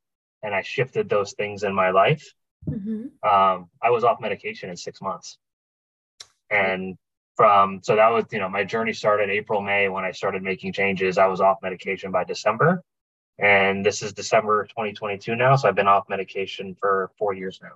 and 0.44 0.54
I 0.54 0.62
shifted 0.62 1.08
those 1.08 1.32
things 1.34 1.64
in 1.64 1.74
my 1.74 1.92
life, 1.92 2.34
mm-hmm. 2.70 3.06
um, 3.28 3.70
I 3.82 3.90
was 3.90 4.04
off 4.04 4.20
medication 4.20 4.70
in 4.70 4.76
six 4.76 5.02
months. 5.02 5.38
And 6.50 6.98
from, 7.38 7.80
so 7.82 7.96
that 7.96 8.10
was, 8.10 8.26
you 8.32 8.40
know, 8.40 8.50
my 8.50 8.66
journey 8.66 8.94
started 8.94 9.30
April, 9.30 9.62
May 9.62 9.88
when 9.88 10.04
I 10.04 10.12
started 10.12 10.44
making 10.44 10.74
changes. 10.74 11.18
I 11.18 11.28
was 11.28 11.40
off 11.40 11.60
medication 11.64 12.12
by 12.12 12.26
December. 12.26 12.84
And 13.40 13.86
this 13.86 14.02
is 14.02 14.14
December 14.14 14.66
2022 14.66 15.36
now. 15.36 15.56
So 15.56 15.68
I've 15.68 15.76
been 15.76 15.88
off 15.88 16.08
medication 16.10 16.76
for 16.80 17.12
four 17.18 17.34
years 17.34 17.60
now. 17.62 17.76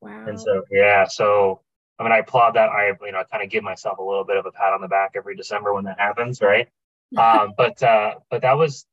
Wow. 0.00 0.26
And 0.26 0.40
so, 0.40 0.64
yeah. 0.70 1.06
So, 1.06 1.60
I 1.98 2.04
mean, 2.04 2.12
I 2.12 2.18
applaud 2.18 2.52
that. 2.52 2.70
I, 2.70 2.92
you 3.04 3.12
know, 3.12 3.18
I 3.18 3.24
kind 3.24 3.42
of 3.42 3.50
give 3.50 3.64
myself 3.64 3.98
a 3.98 4.02
little 4.02 4.24
bit 4.24 4.36
of 4.36 4.46
a 4.46 4.52
pat 4.52 4.72
on 4.72 4.80
the 4.80 4.88
back 4.88 5.12
every 5.14 5.36
December 5.36 5.74
when 5.74 5.84
that 5.84 5.98
happens. 5.98 6.40
Right. 6.40 6.68
um, 7.16 7.54
but, 7.58 7.82
uh, 7.82 8.14
but 8.30 8.42
that 8.42 8.56
was, 8.56 8.86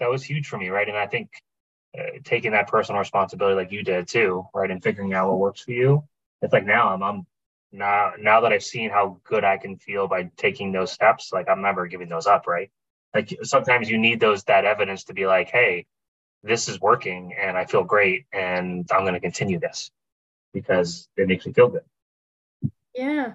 that 0.00 0.10
was 0.10 0.24
huge 0.24 0.46
for 0.46 0.56
me, 0.56 0.68
right? 0.70 0.88
And 0.88 0.96
I 0.96 1.06
think 1.06 1.30
uh, 1.96 2.18
taking 2.24 2.52
that 2.52 2.68
personal 2.68 2.98
responsibility, 2.98 3.54
like 3.54 3.70
you 3.70 3.82
did 3.82 4.08
too, 4.08 4.46
right, 4.54 4.70
and 4.70 4.82
figuring 4.82 5.14
out 5.14 5.28
what 5.28 5.38
works 5.38 5.60
for 5.60 5.70
you. 5.70 6.04
It's 6.42 6.52
like 6.52 6.66
now 6.66 6.92
I'm, 6.92 7.02
I'm 7.02 7.26
now 7.70 8.12
now 8.18 8.40
that 8.40 8.52
I've 8.52 8.64
seen 8.64 8.90
how 8.90 9.20
good 9.24 9.44
I 9.44 9.58
can 9.58 9.76
feel 9.76 10.08
by 10.08 10.30
taking 10.36 10.72
those 10.72 10.90
steps, 10.90 11.32
like 11.32 11.48
I'm 11.48 11.62
never 11.62 11.86
giving 11.86 12.08
those 12.08 12.26
up, 12.26 12.46
right? 12.46 12.70
Like 13.14 13.38
sometimes 13.42 13.88
you 13.88 13.98
need 13.98 14.20
those 14.20 14.44
that 14.44 14.64
evidence 14.64 15.04
to 15.04 15.14
be 15.14 15.26
like, 15.26 15.48
hey, 15.48 15.86
this 16.42 16.68
is 16.68 16.80
working 16.80 17.34
and 17.40 17.56
I 17.56 17.64
feel 17.64 17.84
great 17.84 18.26
and 18.32 18.86
I'm 18.92 19.02
going 19.02 19.14
to 19.14 19.20
continue 19.20 19.58
this 19.58 19.90
because 20.52 21.08
it 21.16 21.26
makes 21.28 21.46
me 21.46 21.52
feel 21.52 21.68
good. 21.68 21.82
Yeah. 22.94 23.32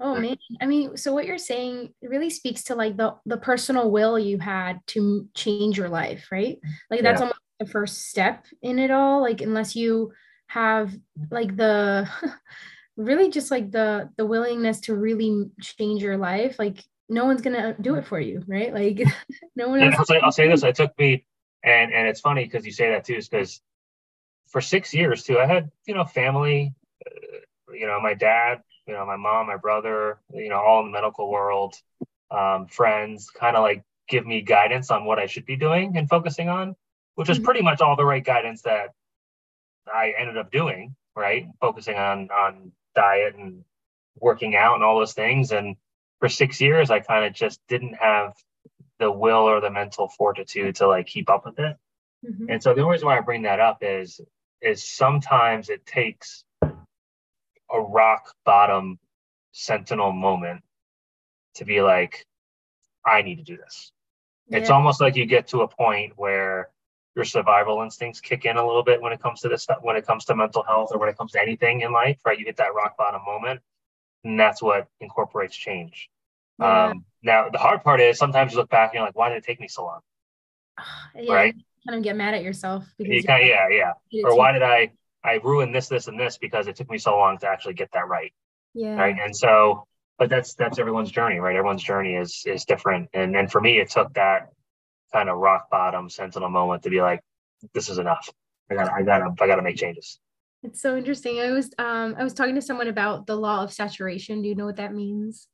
Oh 0.00 0.18
man. 0.18 0.38
I 0.60 0.66
mean, 0.66 0.96
so 0.96 1.12
what 1.12 1.26
you're 1.26 1.38
saying 1.38 1.92
really 2.02 2.30
speaks 2.30 2.64
to 2.64 2.74
like 2.74 2.96
the 2.96 3.14
the 3.26 3.36
personal 3.36 3.90
will 3.90 4.18
you 4.18 4.38
had 4.38 4.80
to 4.88 5.28
change 5.34 5.76
your 5.76 5.90
life, 5.90 6.28
right? 6.32 6.58
Like 6.90 7.02
that's 7.02 7.20
yeah. 7.20 7.24
almost 7.24 7.40
the 7.60 7.66
first 7.66 8.08
step 8.08 8.46
in 8.62 8.78
it 8.78 8.90
all. 8.90 9.20
Like 9.20 9.42
unless 9.42 9.76
you 9.76 10.12
have 10.46 10.96
like 11.30 11.56
the 11.56 12.08
really 12.96 13.30
just 13.30 13.50
like 13.50 13.70
the 13.70 14.08
the 14.16 14.24
willingness 14.24 14.80
to 14.82 14.94
really 14.94 15.50
change 15.60 16.02
your 16.02 16.16
life, 16.16 16.58
like 16.58 16.82
no 17.08 17.24
one's 17.24 17.42
gonna 17.42 17.74
do 17.80 17.96
it 17.96 18.06
for 18.06 18.20
you, 18.20 18.42
right? 18.46 18.72
Like 18.72 19.02
no 19.56 19.68
one. 19.68 19.82
Else- 19.82 19.96
I'll, 19.98 20.04
say, 20.04 20.20
I'll 20.20 20.32
say 20.32 20.48
this: 20.48 20.62
it 20.62 20.74
took 20.74 20.98
me, 20.98 21.24
and 21.62 21.92
and 21.92 22.08
it's 22.08 22.20
funny 22.20 22.44
because 22.44 22.64
you 22.66 22.72
say 22.72 22.90
that 22.90 23.04
too, 23.04 23.14
is 23.16 23.28
because 23.28 23.60
for 24.48 24.60
six 24.60 24.92
years 24.94 25.22
too, 25.24 25.38
I 25.38 25.46
had 25.46 25.70
you 25.86 25.94
know 25.94 26.04
family, 26.04 26.74
uh, 27.06 27.74
you 27.74 27.86
know 27.86 28.00
my 28.00 28.14
dad 28.14 28.62
you 28.86 28.94
know, 28.94 29.06
my 29.06 29.16
mom, 29.16 29.46
my 29.46 29.56
brother, 29.56 30.18
you 30.32 30.48
know, 30.48 30.60
all 30.60 30.80
in 30.80 30.86
the 30.86 30.92
medical 30.92 31.30
world, 31.30 31.74
um, 32.30 32.66
friends, 32.66 33.30
kind 33.30 33.56
of 33.56 33.62
like 33.62 33.84
give 34.08 34.26
me 34.26 34.42
guidance 34.42 34.90
on 34.90 35.04
what 35.04 35.18
I 35.18 35.26
should 35.26 35.46
be 35.46 35.56
doing 35.56 35.96
and 35.96 36.08
focusing 36.08 36.48
on, 36.48 36.74
which 37.14 37.30
is 37.30 37.38
mm-hmm. 37.38 37.44
pretty 37.44 37.62
much 37.62 37.80
all 37.80 37.96
the 37.96 38.04
right 38.04 38.24
guidance 38.24 38.62
that 38.62 38.90
I 39.92 40.14
ended 40.18 40.36
up 40.36 40.50
doing, 40.50 40.96
right? 41.14 41.46
Focusing 41.60 41.96
on 41.96 42.30
on 42.30 42.72
diet 42.94 43.36
and 43.36 43.64
working 44.18 44.56
out 44.56 44.74
and 44.74 44.84
all 44.84 44.98
those 44.98 45.14
things. 45.14 45.52
And 45.52 45.76
for 46.22 46.28
six 46.28 46.60
years, 46.60 46.88
I 46.88 47.00
kind 47.00 47.24
of 47.24 47.32
just 47.32 47.58
didn't 47.66 47.94
have 47.94 48.34
the 49.00 49.10
will 49.10 49.38
or 49.38 49.60
the 49.60 49.72
mental 49.72 50.06
fortitude 50.06 50.76
to 50.76 50.86
like 50.86 51.08
keep 51.08 51.28
up 51.28 51.44
with 51.44 51.58
it. 51.58 51.76
Mm-hmm. 52.24 52.44
And 52.48 52.62
so 52.62 52.72
the 52.72 52.82
only 52.82 52.92
reason 52.92 53.06
why 53.06 53.18
I 53.18 53.20
bring 53.22 53.42
that 53.42 53.58
up 53.58 53.78
is 53.80 54.20
is 54.60 54.84
sometimes 54.84 55.68
it 55.68 55.84
takes 55.84 56.44
a 56.62 57.80
rock 57.80 58.32
bottom 58.44 59.00
sentinel 59.50 60.12
moment 60.12 60.62
to 61.56 61.64
be 61.64 61.82
like, 61.82 62.24
I 63.04 63.22
need 63.22 63.38
to 63.38 63.42
do 63.42 63.56
this. 63.56 63.90
Yeah. 64.46 64.58
It's 64.58 64.70
almost 64.70 65.00
like 65.00 65.16
you 65.16 65.26
get 65.26 65.48
to 65.48 65.62
a 65.62 65.68
point 65.68 66.12
where 66.14 66.68
your 67.16 67.24
survival 67.24 67.82
instincts 67.82 68.20
kick 68.20 68.44
in 68.44 68.56
a 68.58 68.64
little 68.64 68.84
bit 68.84 69.02
when 69.02 69.12
it 69.12 69.20
comes 69.20 69.40
to 69.40 69.48
this 69.48 69.64
stuff, 69.64 69.78
when 69.82 69.96
it 69.96 70.06
comes 70.06 70.24
to 70.26 70.36
mental 70.36 70.62
health 70.62 70.90
or 70.92 71.00
when 71.00 71.08
it 71.08 71.18
comes 71.18 71.32
to 71.32 71.42
anything 71.42 71.80
in 71.80 71.90
life, 71.90 72.20
right? 72.24 72.38
You 72.38 72.44
hit 72.44 72.58
that 72.58 72.74
rock 72.76 72.96
bottom 72.96 73.22
moment, 73.26 73.60
and 74.22 74.38
that's 74.38 74.62
what 74.62 74.86
incorporates 75.00 75.56
change. 75.56 76.08
Yeah. 76.62 76.86
Um, 76.86 77.04
now, 77.22 77.48
the 77.50 77.58
hard 77.58 77.82
part 77.84 78.00
is 78.00 78.18
sometimes 78.18 78.52
you 78.52 78.58
look 78.58 78.70
back 78.70 78.90
and 78.90 78.94
you're 78.94 79.04
like, 79.04 79.16
why 79.16 79.28
did 79.28 79.38
it 79.38 79.44
take 79.44 79.60
me 79.60 79.68
so 79.68 79.84
long? 79.84 80.00
Yeah, 81.14 81.34
right? 81.34 81.54
kind 81.86 81.98
of 81.98 82.04
get 82.04 82.16
mad 82.16 82.34
at 82.34 82.42
yourself. 82.42 82.84
Because 82.98 83.14
you 83.14 83.24
kind 83.24 83.42
of, 83.42 83.48
yeah, 83.48 83.68
yeah. 84.10 84.22
Or 84.24 84.36
why 84.36 84.52
did 84.52 84.62
I 84.62 84.92
I 85.24 85.34
ruined 85.42 85.74
this, 85.74 85.88
this, 85.88 86.08
and 86.08 86.18
this 86.18 86.38
because 86.38 86.66
it 86.66 86.76
took 86.76 86.90
me 86.90 86.98
so 86.98 87.16
long 87.16 87.38
to 87.38 87.48
actually 87.48 87.74
get 87.74 87.90
that 87.92 88.08
right. 88.08 88.32
Yeah. 88.74 88.94
Right. 88.94 89.16
And 89.20 89.36
so, 89.36 89.86
but 90.18 90.30
that's 90.30 90.54
that's 90.54 90.78
everyone's 90.78 91.10
journey, 91.10 91.38
right? 91.38 91.54
Everyone's 91.56 91.82
journey 91.82 92.14
is 92.14 92.42
is 92.46 92.64
different. 92.64 93.10
And 93.14 93.36
and 93.36 93.50
for 93.50 93.60
me, 93.60 93.78
it 93.78 93.90
took 93.90 94.12
that 94.14 94.50
kind 95.12 95.28
of 95.28 95.38
rock 95.38 95.68
bottom 95.70 96.08
sentinel 96.08 96.48
moment 96.48 96.82
to 96.84 96.90
be 96.90 97.00
like, 97.00 97.20
this 97.74 97.88
is 97.88 97.98
enough. 97.98 98.28
I 98.70 98.74
got 98.74 98.92
I 98.92 99.02
gotta 99.02 99.34
I 99.40 99.46
gotta 99.46 99.62
make 99.62 99.76
changes. 99.76 100.18
It's 100.62 100.80
so 100.80 100.96
interesting. 100.96 101.40
I 101.40 101.50
was 101.50 101.70
um 101.78 102.14
I 102.18 102.24
was 102.24 102.34
talking 102.34 102.54
to 102.54 102.62
someone 102.62 102.88
about 102.88 103.26
the 103.26 103.36
law 103.36 103.62
of 103.62 103.72
saturation. 103.72 104.42
Do 104.42 104.48
you 104.48 104.54
know 104.54 104.66
what 104.66 104.76
that 104.76 104.94
means? 104.94 105.48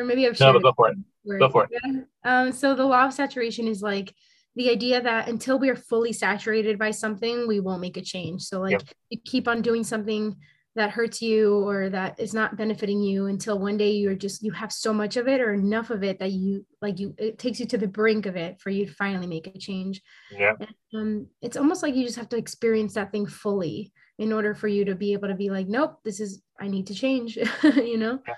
Or 0.00 0.04
maybe 0.04 0.26
I've 0.26 0.40
no, 0.40 0.52
but 0.54 0.62
go 0.62 0.72
for 0.72 0.88
it. 0.88 1.38
Go 1.38 1.48
for 1.50 1.64
it. 1.64 1.70
Yeah. 1.72 2.00
Um, 2.24 2.52
so 2.52 2.74
the 2.74 2.86
law 2.86 3.04
of 3.04 3.12
saturation 3.12 3.68
is 3.68 3.82
like 3.82 4.14
the 4.56 4.70
idea 4.70 5.00
that 5.02 5.28
until 5.28 5.58
we 5.58 5.68
are 5.68 5.76
fully 5.76 6.12
saturated 6.12 6.78
by 6.78 6.90
something, 6.90 7.46
we 7.46 7.60
won't 7.60 7.82
make 7.82 7.98
a 7.98 8.02
change. 8.02 8.42
So 8.42 8.60
like 8.60 8.72
yep. 8.72 8.82
you 9.10 9.18
keep 9.24 9.46
on 9.46 9.60
doing 9.60 9.84
something 9.84 10.36
that 10.76 10.90
hurts 10.90 11.20
you 11.20 11.68
or 11.68 11.90
that 11.90 12.18
is 12.18 12.32
not 12.32 12.56
benefiting 12.56 13.02
you 13.02 13.26
until 13.26 13.58
one 13.58 13.76
day 13.76 13.90
you're 13.90 14.14
just 14.14 14.42
you 14.42 14.52
have 14.52 14.72
so 14.72 14.94
much 14.94 15.16
of 15.16 15.26
it 15.26 15.40
or 15.40 15.52
enough 15.52 15.90
of 15.90 16.04
it 16.04 16.20
that 16.20 16.30
you 16.30 16.64
like 16.80 17.00
you 17.00 17.12
it 17.18 17.38
takes 17.38 17.58
you 17.58 17.66
to 17.66 17.76
the 17.76 17.88
brink 17.88 18.24
of 18.24 18.36
it 18.36 18.60
for 18.60 18.70
you 18.70 18.86
to 18.86 18.92
finally 18.92 19.26
make 19.26 19.46
a 19.48 19.58
change. 19.58 20.00
Yeah. 20.30 20.54
um, 20.94 21.26
it's 21.42 21.56
almost 21.56 21.82
like 21.82 21.94
you 21.94 22.04
just 22.04 22.18
have 22.18 22.28
to 22.30 22.38
experience 22.38 22.94
that 22.94 23.12
thing 23.12 23.26
fully 23.26 23.92
in 24.18 24.32
order 24.32 24.54
for 24.54 24.68
you 24.68 24.84
to 24.84 24.94
be 24.94 25.12
able 25.12 25.28
to 25.28 25.34
be 25.34 25.50
like, 25.50 25.66
nope, 25.66 25.98
this 26.04 26.20
is 26.20 26.42
I 26.60 26.68
need 26.68 26.86
to 26.88 26.94
change. 26.94 27.36
you 27.62 27.98
know. 27.98 28.20
Yeah. 28.26 28.34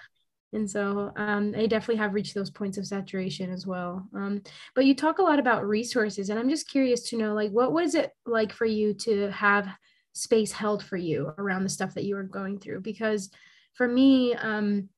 And 0.53 0.71
so 0.71 1.13
um, 1.17 1.55
I 1.57 1.67
definitely 1.67 1.97
have 1.97 2.15
reached 2.15 2.35
those 2.35 2.51
points 2.51 2.77
of 2.77 2.87
saturation 2.87 3.51
as 3.51 3.67
well. 3.67 4.07
Um, 4.15 4.43
but 4.75 4.85
you 4.85 4.95
talk 4.95 5.19
a 5.19 5.23
lot 5.23 5.39
about 5.39 5.67
resources, 5.67 6.29
and 6.29 6.39
I'm 6.39 6.51
just 6.51 6.69
curious 6.69 7.09
to 7.09 7.17
know, 7.17 7.35
like, 7.35 7.51
what 7.51 7.73
was 7.73 7.95
it 7.95 8.11
like 8.27 8.53
for 8.53 8.67
you 8.67 8.95
to 8.95 9.31
have 9.31 9.69
space 10.13 10.53
held 10.53 10.85
for 10.85 10.97
you 10.97 11.33
around 11.39 11.63
the 11.63 11.71
stuff 11.71 11.95
that 11.95 12.05
you 12.05 12.17
were 12.17 12.23
going 12.23 12.59
through? 12.59 12.81
Because 12.81 13.31
for 13.75 13.89
me, 13.89 14.35
um, 14.35 14.89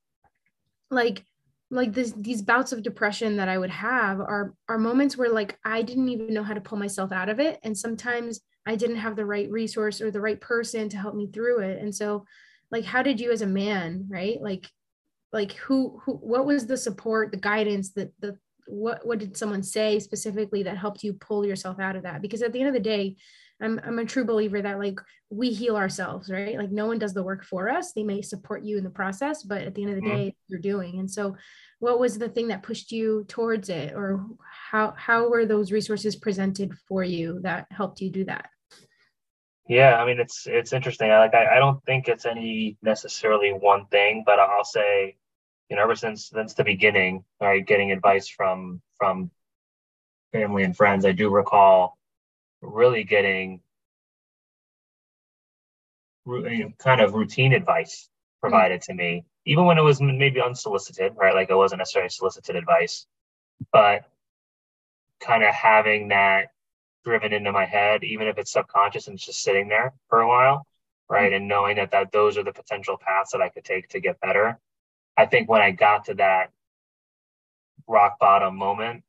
like, 0.91 1.23
like 1.71 1.93
this, 1.93 2.13
these 2.15 2.41
bouts 2.41 2.73
of 2.73 2.83
depression 2.83 3.37
that 3.37 3.49
I 3.49 3.57
would 3.57 3.71
have 3.71 4.19
are 4.19 4.53
are 4.69 4.77
moments 4.77 5.17
where 5.17 5.31
like 5.31 5.57
I 5.65 5.81
didn't 5.81 6.09
even 6.09 6.33
know 6.33 6.43
how 6.43 6.53
to 6.53 6.61
pull 6.61 6.77
myself 6.77 7.11
out 7.11 7.29
of 7.29 7.39
it, 7.39 7.59
and 7.63 7.77
sometimes 7.77 8.41
I 8.65 8.75
didn't 8.75 8.97
have 8.97 9.15
the 9.15 9.25
right 9.25 9.49
resource 9.49 10.01
or 10.01 10.11
the 10.11 10.21
right 10.21 10.39
person 10.39 10.89
to 10.89 10.97
help 10.97 11.15
me 11.15 11.27
through 11.27 11.59
it. 11.61 11.81
And 11.81 11.93
so, 11.93 12.25
like, 12.71 12.83
how 12.85 13.01
did 13.03 13.19
you 13.19 13.31
as 13.31 13.41
a 13.41 13.47
man, 13.47 14.05
right, 14.09 14.41
like 14.41 14.67
like 15.33 15.53
who 15.53 16.01
who 16.03 16.13
what 16.13 16.45
was 16.45 16.65
the 16.65 16.77
support 16.77 17.31
the 17.31 17.37
guidance 17.37 17.91
that 17.91 18.11
the 18.19 18.37
what 18.67 19.05
what 19.05 19.19
did 19.19 19.37
someone 19.37 19.63
say 19.63 19.99
specifically 19.99 20.63
that 20.63 20.77
helped 20.77 21.03
you 21.03 21.13
pull 21.13 21.45
yourself 21.45 21.79
out 21.79 21.95
of 21.95 22.03
that? 22.03 22.21
Because 22.21 22.41
at 22.41 22.51
the 22.51 22.59
end 22.59 22.69
of 22.69 22.73
the 22.73 22.79
day 22.79 23.15
I'm, 23.61 23.79
I'm 23.85 23.99
a 23.99 24.05
true 24.05 24.25
believer 24.25 24.61
that 24.61 24.79
like 24.79 24.99
we 25.29 25.51
heal 25.51 25.77
ourselves 25.77 26.29
right? 26.29 26.57
Like 26.57 26.71
no 26.71 26.87
one 26.87 26.99
does 26.99 27.13
the 27.13 27.23
work 27.23 27.43
for 27.43 27.69
us. 27.69 27.93
They 27.93 28.03
may 28.03 28.21
support 28.21 28.63
you 28.63 28.77
in 28.77 28.83
the 28.83 28.89
process 28.89 29.43
but 29.43 29.61
at 29.61 29.75
the 29.75 29.83
end 29.83 29.91
of 29.91 29.97
the 29.97 30.07
mm-hmm. 30.07 30.17
day 30.17 30.35
you're 30.47 30.59
doing. 30.59 30.99
And 30.99 31.09
so 31.09 31.35
what 31.79 31.99
was 31.99 32.17
the 32.17 32.29
thing 32.29 32.47
that 32.47 32.63
pushed 32.63 32.91
you 32.91 33.25
towards 33.27 33.69
it? 33.69 33.93
Or 33.93 34.25
how 34.71 34.93
how 34.97 35.29
were 35.29 35.45
those 35.45 35.71
resources 35.71 36.15
presented 36.15 36.73
for 36.87 37.03
you 37.03 37.39
that 37.43 37.67
helped 37.71 38.01
you 38.01 38.09
do 38.09 38.25
that 38.25 38.49
yeah 39.67 39.95
i 39.95 40.05
mean 40.05 40.19
it's 40.19 40.47
it's 40.47 40.73
interesting 40.73 41.11
I, 41.11 41.19
like 41.19 41.33
I, 41.33 41.55
I 41.55 41.59
don't 41.59 41.83
think 41.85 42.07
it's 42.07 42.25
any 42.25 42.77
necessarily 42.81 43.51
one 43.51 43.85
thing 43.87 44.23
but 44.25 44.39
i'll 44.39 44.63
say 44.63 45.15
you 45.69 45.75
know, 45.75 45.83
ever 45.83 45.95
since 45.95 46.27
since 46.27 46.53
the 46.53 46.63
beginning, 46.63 47.23
right, 47.41 47.65
getting 47.65 47.91
advice 47.91 48.27
from 48.27 48.81
from 48.97 49.31
family 50.31 50.63
and 50.63 50.75
friends, 50.75 51.05
I 51.05 51.11
do 51.11 51.29
recall 51.29 51.97
really 52.61 53.03
getting 53.03 53.61
kind 56.77 57.01
of 57.01 57.13
routine 57.13 57.53
advice 57.53 58.09
provided 58.41 58.81
mm-hmm. 58.81 58.91
to 58.91 58.97
me, 58.97 59.25
even 59.45 59.65
when 59.65 59.77
it 59.77 59.83
was 59.83 60.01
maybe 60.01 60.41
unsolicited, 60.41 61.13
right? 61.15 61.33
Like 61.33 61.49
it 61.49 61.55
wasn't 61.55 61.79
necessarily 61.79 62.09
solicited 62.09 62.55
advice, 62.55 63.07
but 63.71 64.05
kind 65.19 65.43
of 65.43 65.53
having 65.53 66.09
that 66.09 66.51
driven 67.05 67.31
into 67.31 67.51
my 67.51 67.65
head, 67.65 68.03
even 68.03 68.27
if 68.27 68.37
it's 68.37 68.51
subconscious 68.51 69.07
and 69.07 69.15
it's 69.15 69.25
just 69.25 69.43
sitting 69.43 69.67
there 69.67 69.93
for 70.09 70.21
a 70.21 70.27
while, 70.27 70.65
right? 71.09 71.31
And 71.31 71.47
knowing 71.47 71.77
that 71.77 71.91
that 71.91 72.11
those 72.11 72.37
are 72.37 72.43
the 72.43 72.51
potential 72.51 72.97
paths 72.97 73.31
that 73.31 73.41
I 73.41 73.49
could 73.49 73.63
take 73.63 73.87
to 73.89 73.99
get 73.99 74.19
better. 74.19 74.59
I 75.15 75.25
think 75.27 75.47
when 75.47 75.61
I 75.61 75.71
got 75.71 76.05
to 76.05 76.15
that 76.15 76.51
rock 77.87 78.17
bottom 78.19 78.55
moment, 78.57 79.03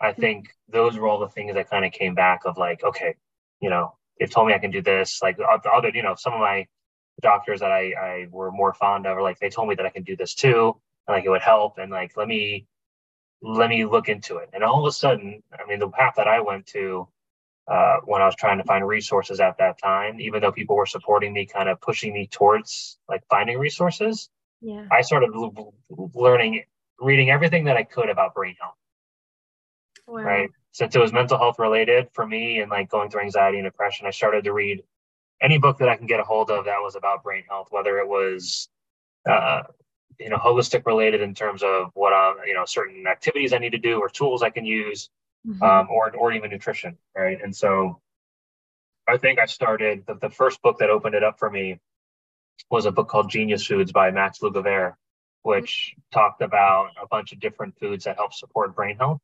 I 0.00 0.10
mm-hmm. 0.10 0.20
think 0.20 0.48
those 0.68 0.96
were 0.98 1.08
all 1.08 1.20
the 1.20 1.28
things 1.28 1.54
that 1.54 1.70
kind 1.70 1.84
of 1.84 1.92
came 1.92 2.14
back 2.14 2.40
of 2.44 2.58
like, 2.58 2.82
okay, 2.82 3.14
you 3.60 3.70
know, 3.70 3.96
they've 4.18 4.30
told 4.30 4.48
me 4.48 4.54
I 4.54 4.58
can 4.58 4.70
do 4.70 4.82
this. 4.82 5.20
Like 5.22 5.36
the 5.36 5.46
other, 5.46 5.90
you 5.94 6.02
know, 6.02 6.14
some 6.16 6.34
of 6.34 6.40
my 6.40 6.66
doctors 7.22 7.60
that 7.60 7.70
I, 7.70 7.92
I 7.92 8.26
were 8.30 8.50
more 8.50 8.74
fond 8.74 9.06
of, 9.06 9.16
or 9.16 9.22
like 9.22 9.38
they 9.38 9.50
told 9.50 9.68
me 9.68 9.74
that 9.76 9.86
I 9.86 9.90
can 9.90 10.02
do 10.02 10.16
this 10.16 10.34
too, 10.34 10.76
and 11.06 11.16
like 11.16 11.24
it 11.24 11.30
would 11.30 11.42
help, 11.42 11.78
and 11.78 11.90
like 11.90 12.16
let 12.16 12.28
me 12.28 12.66
let 13.42 13.70
me 13.70 13.84
look 13.84 14.08
into 14.08 14.36
it. 14.36 14.50
And 14.52 14.62
all 14.62 14.80
of 14.80 14.88
a 14.88 14.92
sudden, 14.92 15.42
I 15.52 15.68
mean, 15.68 15.78
the 15.78 15.88
path 15.88 16.14
that 16.16 16.28
I 16.28 16.40
went 16.40 16.66
to 16.68 17.08
uh, 17.70 17.98
when 18.04 18.20
I 18.20 18.26
was 18.26 18.34
trying 18.34 18.58
to 18.58 18.64
find 18.64 18.86
resources 18.86 19.38
at 19.38 19.56
that 19.58 19.78
time, 19.78 20.20
even 20.20 20.40
though 20.40 20.50
people 20.50 20.74
were 20.74 20.86
supporting 20.86 21.32
me, 21.32 21.46
kind 21.46 21.68
of 21.68 21.80
pushing 21.80 22.12
me 22.12 22.26
towards 22.26 22.98
like 23.08 23.22
finding 23.30 23.58
resources, 23.58 24.28
yeah, 24.60 24.86
I 24.90 25.02
started 25.02 25.30
learning, 25.88 26.64
reading 26.98 27.30
everything 27.30 27.64
that 27.64 27.76
I 27.76 27.84
could 27.84 28.10
about 28.10 28.34
brain 28.34 28.56
health. 28.60 28.74
Wow. 30.06 30.22
Right. 30.22 30.50
Since 30.72 30.96
it 30.96 30.98
was 30.98 31.12
mental 31.12 31.38
health 31.38 31.60
related 31.60 32.08
for 32.12 32.26
me 32.26 32.58
and 32.58 32.70
like 32.70 32.90
going 32.90 33.08
through 33.08 33.22
anxiety 33.22 33.58
and 33.58 33.64
depression, 33.64 34.06
I 34.06 34.10
started 34.10 34.42
to 34.44 34.52
read 34.52 34.82
any 35.40 35.58
book 35.58 35.78
that 35.78 35.88
I 35.88 35.96
can 35.96 36.06
get 36.06 36.18
a 36.18 36.24
hold 36.24 36.50
of 36.50 36.64
that 36.64 36.78
was 36.78 36.96
about 36.96 37.22
brain 37.22 37.44
health, 37.48 37.68
whether 37.70 37.98
it 37.98 38.08
was 38.08 38.68
uh, 39.28 39.62
you 40.18 40.28
know 40.28 40.36
holistic 40.36 40.84
related 40.86 41.20
in 41.20 41.34
terms 41.34 41.62
of 41.62 41.90
what 41.94 42.12
um 42.12 42.36
you 42.46 42.54
know 42.54 42.64
certain 42.64 43.06
activities 43.06 43.52
I 43.52 43.58
need 43.58 43.72
to 43.72 43.78
do 43.78 44.00
or 44.00 44.08
tools 44.08 44.42
I 44.42 44.50
can 44.50 44.64
use, 44.64 45.08
mm-hmm. 45.46 45.62
um, 45.62 45.88
or 45.90 46.14
or 46.16 46.32
even 46.32 46.50
nutrition, 46.50 46.98
right? 47.16 47.38
And 47.42 47.54
so 47.54 48.00
I 49.08 49.16
think 49.16 49.38
I 49.38 49.46
started 49.46 50.04
the, 50.06 50.14
the 50.14 50.30
first 50.30 50.62
book 50.62 50.78
that 50.78 50.90
opened 50.90 51.14
it 51.14 51.24
up 51.24 51.38
for 51.38 51.50
me 51.50 51.80
was 52.70 52.86
a 52.86 52.92
book 52.92 53.08
called 53.08 53.30
Genius 53.30 53.66
Foods 53.66 53.92
by 53.92 54.10
Max 54.10 54.40
Lugavere, 54.40 54.94
which 55.42 55.94
mm-hmm. 55.94 56.18
talked 56.18 56.42
about 56.42 56.90
a 57.02 57.06
bunch 57.06 57.32
of 57.32 57.40
different 57.40 57.78
foods 57.78 58.04
that 58.04 58.16
help 58.16 58.32
support 58.34 58.74
brain 58.74 58.96
health, 58.96 59.22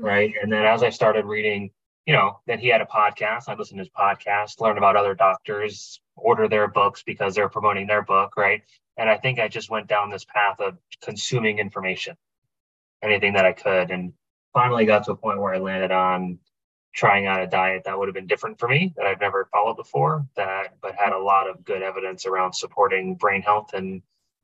mm-hmm. 0.00 0.04
right? 0.06 0.32
And 0.42 0.52
then 0.52 0.64
as 0.64 0.82
I 0.82 0.90
started 0.90 1.24
reading 1.24 1.70
you 2.06 2.14
know, 2.14 2.40
that 2.46 2.58
he 2.58 2.68
had 2.68 2.80
a 2.80 2.86
podcast. 2.86 3.44
I 3.48 3.54
listened 3.54 3.78
to 3.78 3.84
his 3.84 3.90
podcast, 3.90 4.60
learn 4.60 4.78
about 4.78 4.96
other 4.96 5.14
doctors, 5.14 6.00
order 6.16 6.48
their 6.48 6.68
books 6.68 7.02
because 7.04 7.34
they're 7.34 7.48
promoting 7.48 7.86
their 7.86 8.02
book, 8.02 8.36
right? 8.36 8.62
And 8.96 9.08
I 9.08 9.16
think 9.18 9.38
I 9.38 9.48
just 9.48 9.70
went 9.70 9.86
down 9.86 10.10
this 10.10 10.24
path 10.24 10.60
of 10.60 10.76
consuming 11.02 11.58
information, 11.58 12.16
anything 13.02 13.34
that 13.34 13.46
I 13.46 13.52
could, 13.52 13.90
and 13.90 14.12
finally 14.52 14.84
got 14.84 15.04
to 15.04 15.12
a 15.12 15.16
point 15.16 15.40
where 15.40 15.54
I 15.54 15.58
landed 15.58 15.92
on 15.92 16.38
trying 16.94 17.26
out 17.26 17.42
a 17.42 17.46
diet 17.46 17.84
that 17.84 17.98
would 17.98 18.08
have 18.08 18.14
been 18.14 18.26
different 18.26 18.58
for 18.58 18.68
me 18.68 18.92
that 18.96 19.06
I've 19.06 19.20
never 19.20 19.48
followed 19.50 19.76
before, 19.76 20.26
that 20.36 20.74
but 20.82 20.94
had 20.94 21.12
a 21.12 21.18
lot 21.18 21.48
of 21.48 21.64
good 21.64 21.82
evidence 21.82 22.26
around 22.26 22.52
supporting 22.52 23.14
brain 23.14 23.42
health 23.42 23.72
and 23.72 24.02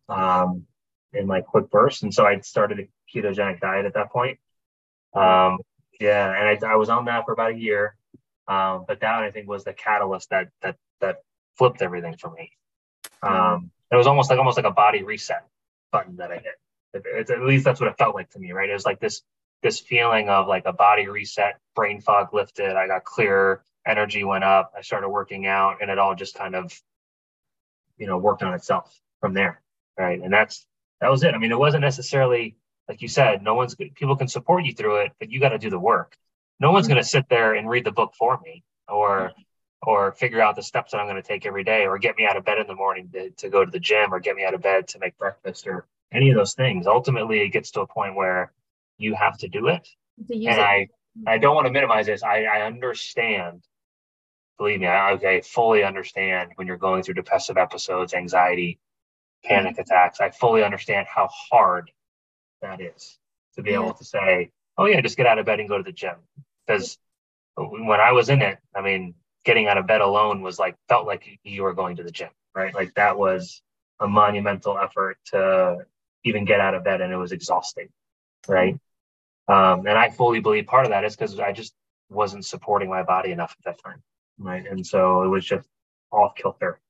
um, 0.08 0.66
in 1.12 1.26
like 1.26 1.46
quick 1.46 1.70
bursts. 1.70 2.02
And 2.02 2.12
so 2.12 2.26
I 2.26 2.40
started 2.40 2.80
a 2.80 2.88
ketogenic 3.14 3.60
diet 3.60 3.84
at 3.84 3.94
that 3.94 4.10
point. 4.10 4.38
Um, 5.14 5.58
yeah, 6.00 6.32
and 6.32 6.64
I, 6.64 6.72
I 6.72 6.76
was 6.76 6.88
on 6.88 7.06
that 7.06 7.24
for 7.24 7.32
about 7.32 7.52
a 7.52 7.58
year, 7.58 7.96
um, 8.46 8.84
but 8.86 9.00
that 9.00 9.22
I 9.22 9.30
think 9.30 9.48
was 9.48 9.64
the 9.64 9.72
catalyst 9.72 10.30
that 10.30 10.48
that 10.62 10.76
that 11.00 11.22
flipped 11.56 11.82
everything 11.82 12.16
for 12.16 12.30
me. 12.30 12.52
Um, 13.22 13.70
it 13.90 13.96
was 13.96 14.06
almost 14.06 14.30
like 14.30 14.38
almost 14.38 14.56
like 14.56 14.66
a 14.66 14.70
body 14.70 15.02
reset 15.02 15.44
button 15.90 16.16
that 16.16 16.30
I 16.30 16.36
hit. 16.36 16.54
It, 16.94 17.02
it, 17.04 17.30
at 17.30 17.42
least 17.42 17.64
that's 17.64 17.80
what 17.80 17.90
it 17.90 17.98
felt 17.98 18.14
like 18.14 18.30
to 18.30 18.38
me, 18.38 18.52
right? 18.52 18.70
It 18.70 18.74
was 18.74 18.86
like 18.86 19.00
this 19.00 19.22
this 19.62 19.80
feeling 19.80 20.28
of 20.28 20.46
like 20.46 20.64
a 20.66 20.72
body 20.72 21.08
reset, 21.08 21.58
brain 21.74 22.00
fog 22.00 22.32
lifted, 22.32 22.76
I 22.76 22.86
got 22.86 23.04
clearer, 23.04 23.62
energy 23.86 24.24
went 24.24 24.44
up, 24.44 24.72
I 24.76 24.82
started 24.82 25.08
working 25.08 25.46
out, 25.46 25.78
and 25.80 25.90
it 25.90 25.98
all 25.98 26.14
just 26.14 26.34
kind 26.34 26.54
of, 26.54 26.72
you 27.96 28.06
know, 28.06 28.18
worked 28.18 28.42
on 28.42 28.54
itself 28.54 29.00
from 29.20 29.34
there, 29.34 29.60
right? 29.98 30.20
And 30.20 30.32
that's 30.32 30.66
that 31.00 31.10
was 31.10 31.22
it. 31.24 31.34
I 31.34 31.38
mean, 31.38 31.52
it 31.52 31.58
wasn't 31.58 31.82
necessarily 31.82 32.56
like 32.88 33.02
you 33.02 33.08
said, 33.08 33.42
no 33.42 33.54
one's 33.54 33.74
people 33.74 34.16
can 34.16 34.28
support 34.28 34.64
you 34.64 34.72
through 34.72 35.02
it, 35.02 35.12
but 35.18 35.30
you 35.30 35.40
got 35.40 35.50
to 35.50 35.58
do 35.58 35.70
the 35.70 35.78
work. 35.78 36.16
No 36.58 36.72
one's 36.72 36.86
mm-hmm. 36.86 36.94
going 36.94 37.02
to 37.02 37.08
sit 37.08 37.28
there 37.28 37.54
and 37.54 37.68
read 37.68 37.84
the 37.84 37.92
book 37.92 38.14
for 38.18 38.40
me 38.44 38.64
or 38.88 39.32
or 39.82 40.12
figure 40.12 40.40
out 40.40 40.56
the 40.56 40.62
steps 40.62 40.90
that 40.90 40.98
I'm 40.98 41.06
going 41.06 41.22
to 41.22 41.26
take 41.26 41.46
every 41.46 41.62
day 41.62 41.86
or 41.86 41.98
get 41.98 42.16
me 42.16 42.26
out 42.26 42.36
of 42.36 42.44
bed 42.44 42.58
in 42.58 42.66
the 42.66 42.74
morning 42.74 43.10
to, 43.12 43.30
to 43.30 43.48
go 43.48 43.64
to 43.64 43.70
the 43.70 43.78
gym 43.78 44.12
or 44.12 44.18
get 44.18 44.34
me 44.34 44.44
out 44.44 44.54
of 44.54 44.60
bed 44.60 44.88
to 44.88 44.98
make 44.98 45.16
breakfast 45.18 45.68
or 45.68 45.86
any 46.10 46.30
of 46.30 46.36
those 46.36 46.54
things. 46.54 46.88
Ultimately, 46.88 47.42
it 47.42 47.50
gets 47.50 47.70
to 47.72 47.82
a 47.82 47.86
point 47.86 48.16
where 48.16 48.52
you 48.98 49.14
have 49.14 49.38
to 49.38 49.48
do 49.48 49.68
it. 49.68 49.88
and 50.28 50.58
it. 50.58 50.58
I 50.58 50.88
I 51.26 51.38
don't 51.38 51.54
want 51.54 51.66
to 51.66 51.72
minimize 51.72 52.06
this. 52.06 52.22
I, 52.22 52.44
I 52.44 52.66
understand. 52.66 53.64
Believe 54.58 54.80
me, 54.80 54.86
I, 54.86 55.12
I 55.12 55.40
fully 55.40 55.84
understand 55.84 56.52
when 56.56 56.66
you're 56.66 56.76
going 56.76 57.02
through 57.02 57.14
depressive 57.14 57.56
episodes, 57.56 58.12
anxiety, 58.12 58.78
panic 59.44 59.72
mm-hmm. 59.72 59.80
attacks. 59.82 60.20
I 60.20 60.30
fully 60.30 60.62
understand 60.62 61.06
how 61.08 61.28
hard 61.50 61.90
that 62.60 62.80
is 62.80 63.18
to 63.54 63.62
be 63.62 63.70
yeah. 63.70 63.80
able 63.80 63.94
to 63.94 64.04
say, 64.04 64.50
oh, 64.76 64.86
yeah, 64.86 65.00
just 65.00 65.16
get 65.16 65.26
out 65.26 65.38
of 65.38 65.46
bed 65.46 65.60
and 65.60 65.68
go 65.68 65.76
to 65.78 65.84
the 65.84 65.92
gym. 65.92 66.16
Because 66.66 66.98
when 67.56 68.00
I 68.00 68.12
was 68.12 68.28
in 68.28 68.42
it, 68.42 68.58
I 68.74 68.82
mean, 68.82 69.14
getting 69.44 69.68
out 69.68 69.78
of 69.78 69.86
bed 69.86 70.00
alone 70.00 70.42
was 70.42 70.58
like, 70.58 70.76
felt 70.88 71.06
like 71.06 71.38
you 71.42 71.62
were 71.62 71.74
going 71.74 71.96
to 71.96 72.02
the 72.02 72.10
gym, 72.10 72.30
right? 72.54 72.74
Like 72.74 72.94
that 72.94 73.18
was 73.18 73.62
a 74.00 74.08
monumental 74.08 74.78
effort 74.78 75.18
to 75.32 75.78
even 76.24 76.44
get 76.44 76.60
out 76.60 76.74
of 76.74 76.84
bed 76.84 77.00
and 77.00 77.12
it 77.12 77.16
was 77.16 77.32
exhausting, 77.32 77.88
right? 78.46 78.78
Um, 79.48 79.86
and 79.86 79.96
I 79.96 80.10
fully 80.10 80.40
believe 80.40 80.66
part 80.66 80.84
of 80.84 80.90
that 80.90 81.04
is 81.04 81.16
because 81.16 81.38
I 81.40 81.52
just 81.52 81.74
wasn't 82.10 82.44
supporting 82.44 82.88
my 82.88 83.02
body 83.02 83.32
enough 83.32 83.56
at 83.58 83.64
that 83.64 83.82
time, 83.82 84.02
right? 84.38 84.64
And 84.68 84.86
so 84.86 85.22
it 85.22 85.28
was 85.28 85.44
just 85.44 85.66
off 86.10 86.34
kilter. 86.34 86.80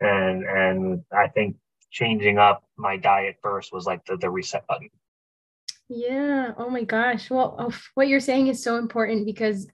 And 0.00 0.44
and 0.44 1.02
I 1.12 1.28
think 1.28 1.56
changing 1.90 2.38
up 2.38 2.64
my 2.76 2.96
diet 2.96 3.36
first 3.42 3.72
was 3.72 3.86
like 3.86 4.04
the, 4.04 4.16
the 4.16 4.28
reset 4.28 4.66
button. 4.66 4.90
Yeah. 5.88 6.52
Oh 6.56 6.68
my 6.68 6.84
gosh. 6.84 7.30
Well, 7.30 7.56
oh, 7.58 7.78
what 7.94 8.08
you're 8.08 8.20
saying 8.20 8.48
is 8.48 8.62
so 8.62 8.76
important 8.76 9.26
because 9.26 9.68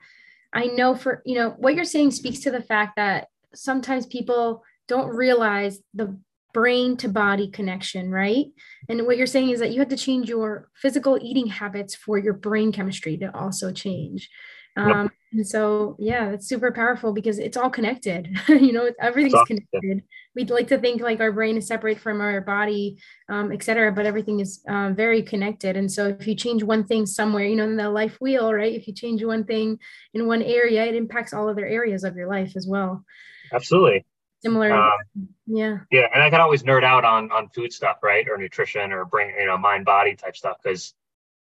I 0.52 0.66
know 0.66 0.94
for, 0.94 1.22
you 1.24 1.36
know, 1.36 1.50
what 1.50 1.74
you're 1.74 1.84
saying 1.84 2.10
speaks 2.10 2.40
to 2.40 2.50
the 2.50 2.62
fact 2.62 2.96
that 2.96 3.28
sometimes 3.54 4.06
people 4.06 4.64
don't 4.88 5.14
realize 5.14 5.80
the 5.94 6.18
brain 6.52 6.96
to 6.98 7.08
body 7.08 7.48
connection, 7.48 8.10
right? 8.10 8.46
And 8.88 9.06
what 9.06 9.16
you're 9.16 9.26
saying 9.26 9.50
is 9.50 9.60
that 9.60 9.72
you 9.72 9.78
have 9.80 9.88
to 9.88 9.96
change 9.96 10.28
your 10.28 10.68
physical 10.74 11.18
eating 11.20 11.46
habits 11.46 11.94
for 11.94 12.18
your 12.18 12.34
brain 12.34 12.72
chemistry 12.72 13.16
to 13.18 13.36
also 13.36 13.72
change. 13.72 14.28
Um, 14.76 15.10
and 15.32 15.46
so, 15.46 15.96
yeah, 15.98 16.30
it's 16.30 16.48
super 16.48 16.72
powerful 16.72 17.12
because 17.12 17.38
it's 17.38 17.56
all 17.56 17.70
connected. 17.70 18.28
you 18.48 18.72
know, 18.72 18.90
everything's 19.00 19.42
connected. 19.46 20.02
We'd 20.34 20.50
like 20.50 20.68
to 20.68 20.78
think 20.78 21.02
like 21.02 21.20
our 21.20 21.32
brain 21.32 21.56
is 21.56 21.66
separate 21.66 21.98
from 21.98 22.20
our 22.20 22.40
body, 22.40 22.98
um, 23.28 23.52
et 23.52 23.62
cetera, 23.62 23.92
but 23.92 24.06
everything 24.06 24.40
is 24.40 24.62
uh, 24.68 24.90
very 24.90 25.22
connected. 25.22 25.76
And 25.76 25.90
so, 25.90 26.06
if 26.06 26.26
you 26.26 26.34
change 26.34 26.62
one 26.62 26.84
thing 26.84 27.06
somewhere, 27.06 27.44
you 27.44 27.56
know, 27.56 27.64
in 27.64 27.76
the 27.76 27.90
life 27.90 28.16
wheel, 28.20 28.52
right? 28.52 28.74
If 28.74 28.86
you 28.86 28.94
change 28.94 29.22
one 29.24 29.44
thing 29.44 29.78
in 30.14 30.26
one 30.26 30.42
area, 30.42 30.84
it 30.84 30.94
impacts 30.94 31.32
all 31.32 31.48
other 31.48 31.66
areas 31.66 32.04
of 32.04 32.16
your 32.16 32.28
life 32.28 32.52
as 32.56 32.66
well. 32.66 33.04
Absolutely. 33.52 34.04
Similar. 34.40 34.72
Um, 34.72 35.28
yeah. 35.46 35.78
Yeah. 35.90 36.06
And 36.12 36.22
I 36.22 36.30
can 36.30 36.40
always 36.40 36.62
nerd 36.62 36.84
out 36.84 37.04
on 37.04 37.30
on 37.30 37.48
food 37.48 37.72
stuff, 37.72 37.98
right? 38.02 38.26
Or 38.28 38.38
nutrition 38.38 38.92
or 38.92 39.04
brain, 39.04 39.34
you 39.38 39.46
know, 39.46 39.58
mind 39.58 39.84
body 39.84 40.14
type 40.14 40.36
stuff 40.36 40.56
because 40.62 40.94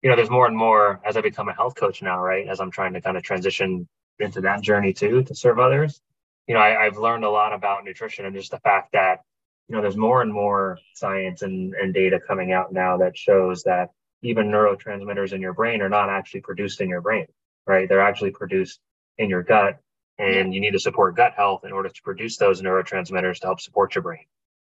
you 0.02 0.10
know, 0.10 0.16
there's 0.16 0.30
more 0.30 0.48
and 0.48 0.56
more 0.56 1.02
as 1.06 1.18
I 1.18 1.22
become 1.22 1.50
a 1.50 1.54
health 1.54 1.76
coach 1.76 2.02
now, 2.02 2.20
right? 2.20 2.48
As 2.48 2.60
I'm 2.60 2.72
trying 2.72 2.94
to 2.94 3.02
kind 3.02 3.18
of 3.18 3.24
transition 3.24 3.88
into 4.20 4.42
that 4.42 4.62
journey 4.62 4.94
too 4.94 5.24
to 5.24 5.36
serve 5.36 5.60
others. 5.60 6.02
You 6.48 6.54
know, 6.54 6.62
I, 6.62 6.84
have 6.84 6.98
learned 6.98 7.24
a 7.24 7.30
lot 7.30 7.54
about 7.54 7.84
nutrition 7.84 8.26
and 8.26 8.36
just 8.36 8.52
the 8.52 8.60
fact 8.60 8.94
that, 8.94 9.22
you 9.68 9.76
know, 9.76 9.82
there's 9.82 9.98
more 9.98 10.22
and 10.22 10.32
more 10.32 10.80
science 10.94 11.42
and, 11.42 11.74
and 11.74 11.94
data 11.94 12.20
coming 12.26 12.54
out 12.54 12.72
now 12.72 12.98
that 12.98 13.18
shows 13.18 13.64
that 13.64 13.90
even 14.22 14.48
neurotransmitters 14.48 15.34
in 15.34 15.42
your 15.42 15.54
brain 15.54 15.82
are 15.82 15.90
not 15.90 16.10
actually 16.10 16.42
produced 16.42 16.80
in 16.80 16.90
your 16.90 17.02
brain, 17.02 17.26
right? 17.66 17.90
They're 17.90 18.00
actually 18.00 18.32
produced 18.32 18.80
in 19.18 19.30
your 19.30 19.44
gut. 19.44 19.80
And 20.20 20.54
you 20.54 20.60
need 20.60 20.72
to 20.72 20.80
support 20.80 21.16
gut 21.16 21.34
health 21.36 21.64
in 21.64 21.72
order 21.72 21.90
to 21.90 22.02
produce 22.02 22.38
those 22.38 22.62
neurotransmitters 22.62 23.40
to 23.40 23.48
help 23.48 23.62
support 23.62 23.94
your 23.94 24.02
brain. 24.02 24.26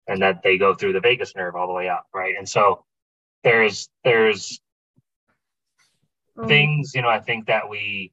And 0.06 0.22
that 0.22 0.42
they 0.42 0.58
go 0.58 0.74
through 0.74 0.92
the 0.92 1.00
vagus 1.00 1.34
nerve 1.34 1.56
all 1.56 1.66
the 1.66 1.72
way 1.72 1.88
up, 1.88 2.06
right? 2.12 2.34
And 2.36 2.48
so 2.48 2.84
there's 3.42 3.88
there's 4.04 4.60
oh. 6.36 6.46
things, 6.46 6.92
you 6.94 7.02
know, 7.02 7.08
I 7.08 7.20
think 7.20 7.46
that 7.46 7.68
we 7.68 8.12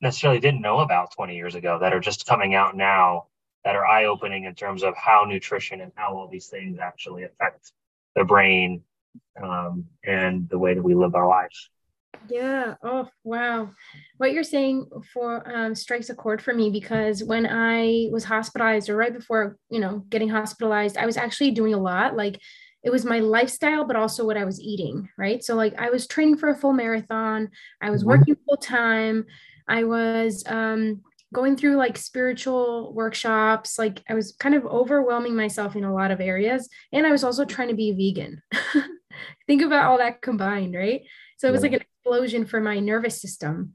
necessarily 0.00 0.40
didn't 0.40 0.62
know 0.62 0.80
about 0.80 1.12
20 1.12 1.36
years 1.36 1.54
ago 1.54 1.78
that 1.80 1.92
are 1.92 2.00
just 2.00 2.26
coming 2.26 2.54
out 2.54 2.76
now 2.76 3.26
that 3.64 3.76
are 3.76 3.86
eye 3.86 4.06
opening 4.06 4.44
in 4.44 4.54
terms 4.54 4.82
of 4.82 4.96
how 4.96 5.24
nutrition 5.28 5.80
and 5.80 5.92
how 5.94 6.16
all 6.16 6.28
these 6.28 6.46
things 6.46 6.78
actually 6.78 7.24
affect 7.24 7.72
the 8.16 8.24
brain 8.24 8.82
um, 9.42 9.84
and 10.04 10.48
the 10.48 10.58
way 10.58 10.74
that 10.74 10.82
we 10.82 10.94
live 10.94 11.14
our 11.14 11.28
lives. 11.28 11.68
Yeah. 12.28 12.74
Oh, 12.82 13.08
wow. 13.24 13.70
What 14.18 14.32
you're 14.32 14.44
saying 14.44 14.86
for 15.12 15.42
um, 15.52 15.74
strikes 15.74 16.10
a 16.10 16.14
chord 16.14 16.40
for 16.40 16.54
me 16.54 16.70
because 16.70 17.24
when 17.24 17.46
I 17.46 18.08
was 18.12 18.24
hospitalized 18.24 18.88
or 18.88 18.96
right 18.96 19.12
before, 19.12 19.56
you 19.68 19.80
know, 19.80 20.04
getting 20.08 20.28
hospitalized, 20.28 20.96
I 20.96 21.06
was 21.06 21.16
actually 21.16 21.50
doing 21.52 21.74
a 21.74 21.78
lot. 21.78 22.16
Like 22.16 22.40
it 22.82 22.90
was 22.90 23.04
my 23.04 23.18
lifestyle, 23.18 23.84
but 23.84 23.96
also 23.96 24.24
what 24.24 24.36
I 24.36 24.44
was 24.44 24.60
eating, 24.60 25.08
right? 25.18 25.42
So, 25.44 25.54
like, 25.54 25.78
I 25.78 25.90
was 25.90 26.06
training 26.06 26.38
for 26.38 26.48
a 26.48 26.56
full 26.56 26.72
marathon, 26.72 27.50
I 27.80 27.90
was 27.90 28.02
mm-hmm. 28.02 28.10
working 28.10 28.36
full 28.46 28.56
time. 28.56 29.26
I 29.68 29.84
was 29.84 30.42
um, 30.46 31.02
going 31.32 31.56
through 31.56 31.76
like 31.76 31.96
spiritual 31.96 32.92
workshops. 32.92 33.78
Like 33.78 34.02
I 34.08 34.14
was 34.14 34.32
kind 34.32 34.54
of 34.54 34.66
overwhelming 34.66 35.36
myself 35.36 35.76
in 35.76 35.84
a 35.84 35.94
lot 35.94 36.10
of 36.10 36.20
areas. 36.20 36.68
And 36.92 37.06
I 37.06 37.12
was 37.12 37.22
also 37.22 37.44
trying 37.44 37.68
to 37.68 37.74
be 37.74 37.92
vegan. 37.92 38.42
Think 39.46 39.62
about 39.62 39.86
all 39.86 39.98
that 39.98 40.22
combined, 40.22 40.74
right? 40.74 41.02
So 41.38 41.48
it 41.48 41.52
was 41.52 41.62
like 41.62 41.72
an 41.72 41.84
explosion 42.00 42.46
for 42.46 42.60
my 42.60 42.78
nervous 42.78 43.20
system. 43.20 43.74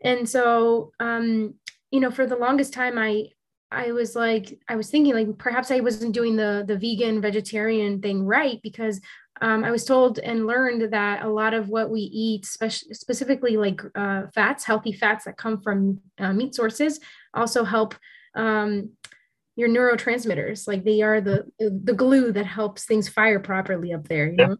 And 0.00 0.28
so, 0.28 0.92
um, 1.00 1.54
you 1.90 2.00
know, 2.00 2.10
for 2.10 2.26
the 2.26 2.36
longest 2.36 2.72
time, 2.72 2.98
I 2.98 3.28
I 3.70 3.92
was 3.92 4.16
like, 4.16 4.58
I 4.66 4.76
was 4.76 4.88
thinking 4.88 5.12
like 5.12 5.36
perhaps 5.36 5.70
I 5.70 5.80
wasn't 5.80 6.14
doing 6.14 6.36
the 6.36 6.64
the 6.66 6.78
vegan 6.78 7.20
vegetarian 7.20 8.00
thing 8.00 8.24
right 8.24 8.60
because 8.62 9.00
um, 9.40 9.62
I 9.62 9.70
was 9.70 9.84
told 9.84 10.18
and 10.18 10.46
learned 10.46 10.92
that 10.92 11.22
a 11.22 11.28
lot 11.28 11.54
of 11.54 11.68
what 11.68 11.90
we 11.90 12.00
eat, 12.00 12.44
spe- 12.44 12.92
specifically 12.92 13.56
like 13.56 13.80
uh, 13.94 14.22
fats, 14.34 14.64
healthy 14.64 14.92
fats 14.92 15.26
that 15.26 15.36
come 15.36 15.60
from 15.60 16.00
uh, 16.18 16.32
meat 16.32 16.56
sources, 16.56 16.98
also 17.34 17.62
help 17.62 17.94
um, 18.34 18.90
your 19.54 19.68
neurotransmitters. 19.68 20.66
Like 20.66 20.84
they 20.84 21.02
are 21.02 21.20
the 21.20 21.44
the 21.58 21.92
glue 21.92 22.32
that 22.32 22.46
helps 22.46 22.84
things 22.84 23.08
fire 23.08 23.40
properly 23.40 23.92
up 23.92 24.08
there. 24.08 24.28
You 24.28 24.36
know. 24.36 24.56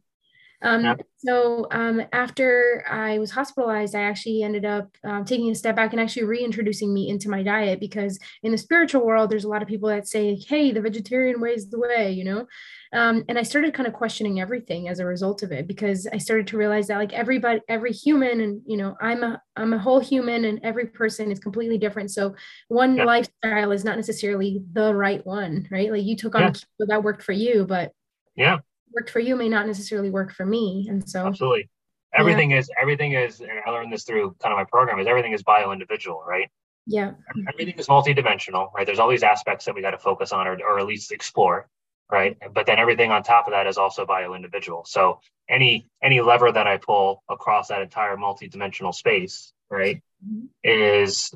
Um, 0.62 0.84
yeah. 0.84 0.94
So 1.18 1.66
um, 1.70 2.02
after 2.12 2.84
I 2.88 3.18
was 3.18 3.30
hospitalized, 3.30 3.94
I 3.94 4.02
actually 4.02 4.42
ended 4.42 4.64
up 4.64 4.88
um, 5.04 5.24
taking 5.24 5.50
a 5.50 5.54
step 5.54 5.76
back 5.76 5.92
and 5.92 6.00
actually 6.00 6.24
reintroducing 6.24 6.92
meat 6.92 7.10
into 7.10 7.28
my 7.28 7.42
diet 7.42 7.80
because 7.80 8.18
in 8.42 8.52
the 8.52 8.58
spiritual 8.58 9.04
world, 9.04 9.30
there's 9.30 9.44
a 9.44 9.48
lot 9.48 9.62
of 9.62 9.68
people 9.68 9.88
that 9.88 10.08
say, 10.08 10.34
"Hey, 10.34 10.72
the 10.72 10.80
vegetarian 10.80 11.40
way 11.40 11.54
is 11.54 11.70
the 11.70 11.78
way," 11.78 12.12
you 12.12 12.24
know. 12.24 12.46
Um, 12.92 13.24
and 13.28 13.38
I 13.38 13.42
started 13.42 13.74
kind 13.74 13.86
of 13.86 13.92
questioning 13.92 14.40
everything 14.40 14.88
as 14.88 14.98
a 14.98 15.06
result 15.06 15.42
of 15.42 15.52
it 15.52 15.66
because 15.66 16.08
I 16.12 16.18
started 16.18 16.46
to 16.48 16.56
realize 16.56 16.88
that 16.88 16.98
like 16.98 17.12
everybody, 17.12 17.60
every 17.68 17.92
human, 17.92 18.40
and 18.40 18.62
you 18.66 18.76
know, 18.76 18.96
I'm 19.00 19.22
a 19.22 19.40
I'm 19.56 19.72
a 19.72 19.78
whole 19.78 20.00
human, 20.00 20.44
and 20.44 20.60
every 20.64 20.86
person 20.86 21.30
is 21.30 21.38
completely 21.38 21.78
different. 21.78 22.10
So 22.10 22.34
one 22.68 22.96
yeah. 22.96 23.04
lifestyle 23.04 23.70
is 23.72 23.84
not 23.84 23.96
necessarily 23.96 24.62
the 24.72 24.92
right 24.94 25.24
one, 25.24 25.68
right? 25.70 25.92
Like 25.92 26.04
you 26.04 26.16
took 26.16 26.34
on 26.34 26.42
yeah. 26.42 26.86
that 26.88 27.04
worked 27.04 27.22
for 27.22 27.32
you, 27.32 27.64
but 27.64 27.92
yeah 28.36 28.58
worked 28.92 29.10
for 29.10 29.20
you 29.20 29.36
may 29.36 29.48
not 29.48 29.66
necessarily 29.66 30.10
work 30.10 30.32
for 30.32 30.46
me. 30.46 30.86
And 30.88 31.08
so 31.08 31.26
absolutely. 31.26 31.68
Everything 32.14 32.52
yeah. 32.52 32.58
is 32.58 32.70
everything 32.80 33.12
is 33.12 33.40
and 33.40 33.50
I 33.66 33.70
learned 33.70 33.92
this 33.92 34.04
through 34.04 34.34
kind 34.42 34.52
of 34.52 34.56
my 34.56 34.64
program 34.64 34.98
is 34.98 35.06
everything 35.06 35.32
is 35.32 35.42
bio 35.42 35.72
individual, 35.72 36.22
right? 36.26 36.50
Yeah. 36.86 37.12
Everything 37.52 37.78
is 37.78 37.86
multidimensional, 37.86 38.72
right? 38.72 38.86
There's 38.86 38.98
all 38.98 39.10
these 39.10 39.22
aspects 39.22 39.66
that 39.66 39.74
we 39.74 39.82
got 39.82 39.90
to 39.90 39.98
focus 39.98 40.32
on 40.32 40.46
or, 40.46 40.58
or 40.62 40.78
at 40.78 40.86
least 40.86 41.12
explore, 41.12 41.68
right? 42.10 42.38
But 42.52 42.64
then 42.64 42.78
everything 42.78 43.10
on 43.10 43.22
top 43.22 43.46
of 43.46 43.52
that 43.52 43.66
is 43.66 43.76
also 43.76 44.06
bio 44.06 44.34
individual. 44.34 44.84
So 44.86 45.20
any 45.48 45.86
any 46.02 46.20
lever 46.20 46.50
that 46.50 46.66
I 46.66 46.78
pull 46.78 47.22
across 47.28 47.68
that 47.68 47.82
entire 47.82 48.16
multidimensional 48.16 48.94
space, 48.94 49.52
right, 49.70 50.02
mm-hmm. 50.26 50.46
is 50.64 51.34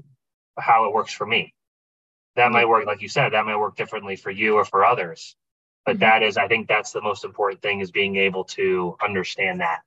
how 0.58 0.86
it 0.86 0.94
works 0.94 1.12
for 1.12 1.26
me. 1.26 1.54
That 2.36 2.50
might 2.50 2.66
work, 2.66 2.86
like 2.86 3.02
you 3.02 3.08
said, 3.08 3.34
that 3.34 3.44
might 3.44 3.58
work 3.58 3.76
differently 3.76 4.16
for 4.16 4.30
you 4.30 4.54
or 4.54 4.64
for 4.64 4.86
others 4.86 5.36
but 5.84 5.92
mm-hmm. 5.92 6.00
that 6.00 6.22
is 6.22 6.36
i 6.36 6.46
think 6.46 6.68
that's 6.68 6.92
the 6.92 7.02
most 7.02 7.24
important 7.24 7.60
thing 7.62 7.80
is 7.80 7.90
being 7.90 8.16
able 8.16 8.44
to 8.44 8.96
understand 9.02 9.60
that 9.60 9.80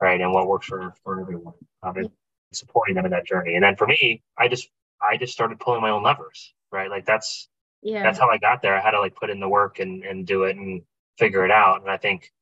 right 0.00 0.20
and 0.20 0.32
what 0.32 0.46
works 0.46 0.66
for 0.66 0.94
for 1.04 1.20
everyone 1.20 1.54
um, 1.82 1.96
and 1.96 2.10
supporting 2.52 2.94
them 2.94 3.06
in 3.06 3.10
that 3.10 3.26
journey. 3.26 3.54
And 3.54 3.64
then 3.64 3.76
for 3.76 3.86
me 3.86 4.22
i 4.38 4.48
just 4.48 4.68
i 5.00 5.16
just 5.16 5.32
started 5.32 5.58
pulling 5.60 5.80
my 5.80 5.90
own 5.90 6.02
levers 6.02 6.52
right? 6.72 6.90
Like 6.90 7.04
that's 7.04 7.48
yeah. 7.82 8.02
that's 8.02 8.18
how 8.18 8.28
i 8.30 8.38
got 8.38 8.62
there. 8.62 8.76
I 8.76 8.80
had 8.80 8.92
to 8.92 9.00
like 9.00 9.14
put 9.14 9.30
in 9.30 9.38
the 9.38 9.48
work 9.48 9.78
and 9.78 10.02
and 10.04 10.26
do 10.26 10.44
it 10.44 10.56
and 10.56 10.82
figure 11.18 11.44
it 11.44 11.50
out. 11.50 11.82
And 11.82 11.90
i 11.90 11.96
think 11.96 12.32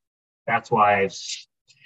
that's 0.47 0.71
why 0.71 1.03
i've 1.03 1.15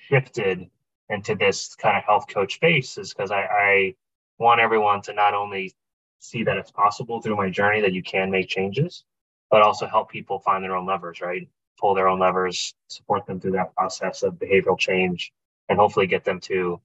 shifted 0.09 0.71
into 1.09 1.35
this 1.35 1.75
kind 1.75 1.97
of 1.97 2.05
health 2.05 2.27
coach 2.29 2.55
space 2.55 2.97
is 2.99 3.13
because 3.13 3.31
I, 3.31 3.43
I 3.43 3.95
want 4.39 4.61
everyone 4.61 5.03
to 5.03 5.13
not 5.13 5.35
only 5.35 5.75
see 6.19 6.43
that 6.45 6.57
it's 6.57 6.71
possible 6.71 7.21
through 7.21 7.37
my 7.37 7.51
journey 7.51 7.81
that 7.83 7.93
you 7.93 8.03
can 8.03 8.31
make 8.31 8.49
changes 8.49 9.05
but 9.55 9.63
also 9.63 9.87
help 9.87 10.11
people 10.11 10.41
find 10.41 10.65
their 10.65 10.75
own 10.75 10.85
levers, 10.85 11.21
right? 11.21 11.49
Pull 11.79 11.95
their 11.95 12.09
own 12.09 12.19
levers, 12.19 12.75
support 12.89 13.25
them 13.25 13.39
through 13.39 13.53
that 13.53 13.73
process 13.77 14.25
of 14.25 14.35
behavioral 14.35 14.77
change, 14.77 15.33
and 15.69 15.79
hopefully 15.79 16.09
get 16.09 16.25
them 16.25 16.41
to 16.41 16.81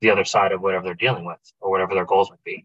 the 0.00 0.08
other 0.08 0.24
side 0.24 0.50
of 0.50 0.62
whatever 0.62 0.82
they're 0.82 0.94
dealing 0.94 1.26
with 1.26 1.52
or 1.60 1.70
whatever 1.70 1.92
their 1.92 2.06
goals 2.06 2.30
might 2.30 2.42
be. 2.42 2.64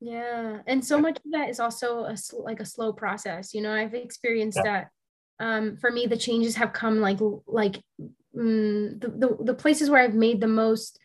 Yeah, 0.00 0.62
and 0.66 0.84
so 0.84 0.98
much 0.98 1.18
of 1.18 1.30
that 1.30 1.48
is 1.48 1.60
also 1.60 2.06
a 2.06 2.16
like 2.40 2.58
a 2.58 2.64
slow 2.64 2.92
process. 2.92 3.54
You 3.54 3.60
know, 3.60 3.72
I've 3.72 3.94
experienced 3.94 4.58
yeah. 4.64 4.72
that. 4.72 4.90
Um, 5.38 5.76
for 5.76 5.92
me, 5.92 6.06
the 6.06 6.16
changes 6.16 6.56
have 6.56 6.72
come 6.72 7.00
like 7.00 7.18
like 7.46 7.80
mm, 8.36 9.00
the, 9.00 9.08
the 9.10 9.36
the 9.44 9.54
places 9.54 9.90
where 9.90 10.02
I've 10.02 10.16
made 10.16 10.40
the 10.40 10.48
most 10.48 10.98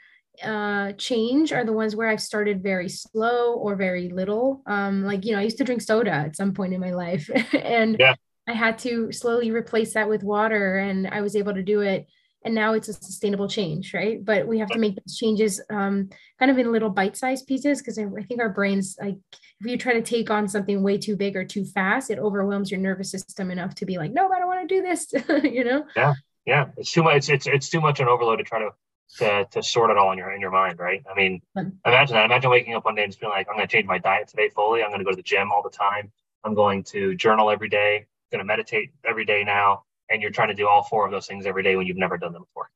uh, 0.44 0.92
change 0.94 1.52
are 1.52 1.66
the 1.66 1.74
ones 1.74 1.96
where 1.96 2.08
I've 2.08 2.22
started 2.22 2.62
very 2.62 2.90
slow 2.90 3.54
or 3.54 3.76
very 3.76 4.10
little. 4.10 4.62
Um, 4.66 5.04
like, 5.04 5.26
you 5.26 5.34
know, 5.34 5.40
I 5.40 5.44
used 5.44 5.58
to 5.58 5.64
drink 5.64 5.82
soda 5.82 6.12
at 6.12 6.36
some 6.36 6.54
point 6.54 6.74
in 6.74 6.80
my 6.80 6.92
life 6.92 7.30
and 7.54 7.98
yeah. 8.00 8.16
I 8.48 8.54
had 8.54 8.78
to 8.80 9.12
slowly 9.12 9.52
replace 9.52 9.94
that 9.94 10.10
with 10.10 10.24
water 10.24 10.78
and 10.78 11.08
I 11.08 11.22
was 11.22 11.36
able 11.36 11.54
to 11.54 11.64
do 11.64 11.82
it. 11.82 12.08
And 12.46 12.54
now 12.56 12.74
it's 12.74 12.88
a 12.88 12.94
sustainable 12.94 13.50
change, 13.50 13.94
right? 13.94 14.24
But 14.24 14.48
we 14.48 14.60
have 14.60 14.70
to 14.70 14.80
make 14.80 14.96
those 14.96 15.18
changes 15.18 15.60
um, 15.70 16.10
kind 16.40 16.50
of 16.50 16.58
in 16.58 16.72
little 16.72 16.90
bite 16.90 17.18
sized 17.18 17.48
pieces 17.48 17.82
because 17.82 17.98
I, 17.98 18.04
I 18.04 18.24
think 18.24 18.40
our 18.40 18.50
brains, 18.50 18.96
like, 19.02 19.18
if 19.60 19.68
you 19.70 19.76
try 19.76 19.94
to 19.94 20.02
take 20.02 20.30
on 20.30 20.48
something 20.48 20.82
way 20.82 20.98
too 20.98 21.18
big 21.18 21.36
or 21.36 21.44
too 21.44 21.66
fast, 21.66 22.10
it 22.10 22.20
overwhelms 22.20 22.72
your 22.72 22.80
nervous 22.80 23.12
system 23.12 23.52
enough 23.52 23.76
to 23.76 23.86
be 23.86 23.98
like, 23.98 24.14
no, 24.14 24.32
I 24.32 24.38
don't 24.38 24.48
want 24.48 24.70
to 24.70 24.76
do 24.76 24.82
this, 24.82 25.12
you 25.44 25.64
know? 25.64 25.86
Yeah. 25.96 26.14
Yeah. 26.46 26.68
It's 26.78 26.92
too 26.92 27.04
much. 27.04 27.18
It's, 27.18 27.30
it's, 27.30 27.48
it's 27.48 27.70
too 27.70 27.82
much 27.82 28.00
an 28.00 28.08
overload 28.08 28.38
to 28.38 28.46
try 28.46 28.60
to 28.60 28.70
to, 29.18 29.46
to 29.52 29.64
sort 29.64 29.90
it 29.90 29.98
all 29.98 30.12
in 30.12 30.18
your 30.18 30.32
in 30.32 30.42
your 30.42 30.52
mind, 30.52 30.80
right? 30.80 31.04
I 31.10 31.16
mean, 31.16 31.42
imagine 31.86 32.16
that. 32.16 32.26
Imagine 32.26 32.52
waking 32.52 32.76
up 32.76 32.86
one 32.86 32.96
day 32.96 33.04
and 33.04 33.12
just 33.12 33.20
feeling 33.20 33.36
like 33.36 33.48
I'm 33.50 33.56
going 33.56 33.68
to 33.68 33.72
change 33.72 33.88
my 33.88 33.98
diet 33.98 34.28
today 34.28 34.50
fully. 34.50 34.84
I'm 34.84 34.90
going 34.90 35.00
to 35.00 35.06
go 35.06 35.12
to 35.12 35.16
the 35.16 35.24
gym 35.24 35.52
all 35.52 35.64
the 35.64 35.70
time. 35.70 36.12
I'm 36.44 36.54
going 36.54 36.84
to 36.86 37.16
journal 37.16 37.50
every 37.50 37.70
day. 37.70 37.98
I'm 37.98 38.38
going 38.38 38.40
to 38.40 38.46
meditate 38.46 38.92
every 39.06 39.26
day 39.26 39.44
now. 39.44 39.84
And 40.10 40.22
you're 40.22 40.32
trying 40.32 40.50
to 40.50 40.54
do 40.54 40.68
all 40.68 40.84
four 40.84 41.06
of 41.06 41.12
those 41.12 41.28
things 41.28 41.46
every 41.46 41.64
day 41.64 41.76
when 41.76 41.88
you've 41.88 41.98
never 41.98 42.18
done 42.18 42.32
them 42.32 42.44
before. 42.44 42.70